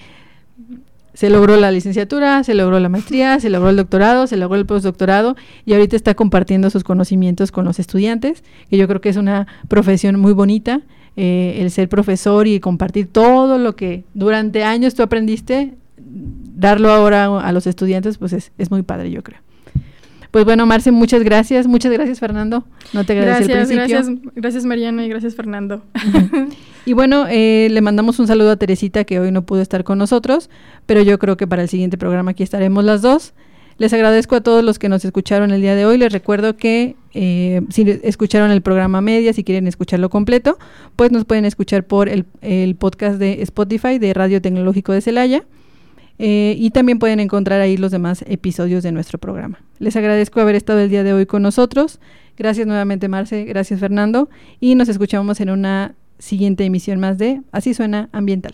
se 1.15 1.29
logró 1.29 1.55
la 1.55 1.71
licenciatura, 1.71 2.43
se 2.43 2.53
logró 2.53 2.79
la 2.79 2.89
maestría, 2.89 3.39
se 3.39 3.49
logró 3.49 3.69
el 3.69 3.77
doctorado, 3.77 4.27
se 4.27 4.35
logró 4.35 4.57
el 4.57 4.65
postdoctorado 4.65 5.35
y 5.65 5.73
ahorita 5.73 5.95
está 5.95 6.13
compartiendo 6.13 6.69
sus 6.69 6.83
conocimientos 6.83 7.51
con 7.51 7.63
los 7.63 7.79
estudiantes, 7.79 8.43
que 8.69 8.77
yo 8.77 8.87
creo 8.87 8.99
que 8.99 9.09
es 9.09 9.17
una 9.17 9.47
profesión 9.69 10.19
muy 10.19 10.33
bonita 10.33 10.81
eh, 11.17 11.57
el 11.59 11.71
ser 11.71 11.89
profesor 11.89 12.47
y 12.47 12.59
compartir 12.59 13.07
todo 13.07 13.57
lo 13.57 13.75
que 13.75 14.03
durante 14.13 14.63
años 14.63 14.95
tú 14.95 15.03
aprendiste, 15.03 15.73
darlo 15.97 16.91
ahora 16.91 17.25
a 17.39 17.51
los 17.51 17.67
estudiantes, 17.67 18.17
pues 18.17 18.33
es, 18.33 18.51
es 18.57 18.71
muy 18.71 18.83
padre, 18.83 19.11
yo 19.11 19.23
creo. 19.23 19.39
Pues 20.35 20.43
bueno, 20.43 20.65
Marce, 20.65 20.91
muchas 20.91 21.23
gracias. 21.23 21.65
Muchas 21.65 21.93
gracias, 21.93 22.19
Fernando. 22.19 22.65
No 22.91 23.05
te 23.05 23.13
agradecí 23.13 23.47
gracias, 23.47 23.57
al 23.57 23.67
principio. 23.67 24.03
Gracias, 24.03 24.33
gracias, 24.35 24.65
Mariana, 24.65 25.05
y 25.05 25.07
gracias, 25.07 25.33
Fernando. 25.33 25.81
y 26.85 26.91
bueno, 26.91 27.25
eh, 27.29 27.69
le 27.71 27.79
mandamos 27.79 28.19
un 28.19 28.27
saludo 28.27 28.51
a 28.51 28.57
Teresita, 28.57 29.05
que 29.05 29.17
hoy 29.17 29.31
no 29.31 29.45
pudo 29.45 29.61
estar 29.61 29.85
con 29.85 29.97
nosotros, 29.97 30.49
pero 30.85 31.01
yo 31.01 31.19
creo 31.19 31.37
que 31.37 31.47
para 31.47 31.61
el 31.61 31.69
siguiente 31.69 31.97
programa 31.97 32.31
aquí 32.31 32.43
estaremos 32.43 32.83
las 32.83 33.01
dos. 33.01 33.33
Les 33.77 33.93
agradezco 33.93 34.35
a 34.35 34.41
todos 34.41 34.61
los 34.61 34.77
que 34.77 34.89
nos 34.89 35.05
escucharon 35.05 35.51
el 35.51 35.61
día 35.61 35.73
de 35.73 35.85
hoy. 35.85 35.97
Les 35.97 36.11
recuerdo 36.11 36.57
que 36.57 36.97
eh, 37.17 37.61
si 37.69 37.85
escucharon 38.03 38.51
el 38.51 38.61
programa 38.61 38.99
media, 38.99 39.31
si 39.31 39.45
quieren 39.45 39.67
escucharlo 39.67 40.09
completo, 40.09 40.57
pues 40.97 41.11
nos 41.11 41.23
pueden 41.23 41.45
escuchar 41.45 41.85
por 41.85 42.09
el, 42.09 42.25
el 42.41 42.75
podcast 42.75 43.17
de 43.17 43.41
Spotify 43.41 43.97
de 43.99 44.13
Radio 44.13 44.41
Tecnológico 44.41 44.91
de 44.91 44.99
Celaya. 44.99 45.43
Eh, 46.19 46.55
y 46.57 46.71
también 46.71 46.99
pueden 46.99 47.19
encontrar 47.19 47.61
ahí 47.61 47.77
los 47.77 47.91
demás 47.91 48.23
episodios 48.27 48.83
de 48.83 48.91
nuestro 48.91 49.17
programa. 49.17 49.59
Les 49.79 49.95
agradezco 49.95 50.41
haber 50.41 50.55
estado 50.55 50.79
el 50.79 50.89
día 50.89 51.03
de 51.03 51.13
hoy 51.13 51.25
con 51.25 51.41
nosotros. 51.41 51.99
Gracias 52.37 52.67
nuevamente, 52.67 53.07
Marce. 53.07 53.45
Gracias, 53.45 53.79
Fernando. 53.79 54.29
Y 54.59 54.75
nos 54.75 54.89
escuchamos 54.89 55.39
en 55.39 55.49
una 55.49 55.95
siguiente 56.19 56.65
emisión 56.65 56.99
más 56.99 57.17
de 57.17 57.41
Así 57.51 57.73
suena 57.73 58.09
ambiental. 58.11 58.53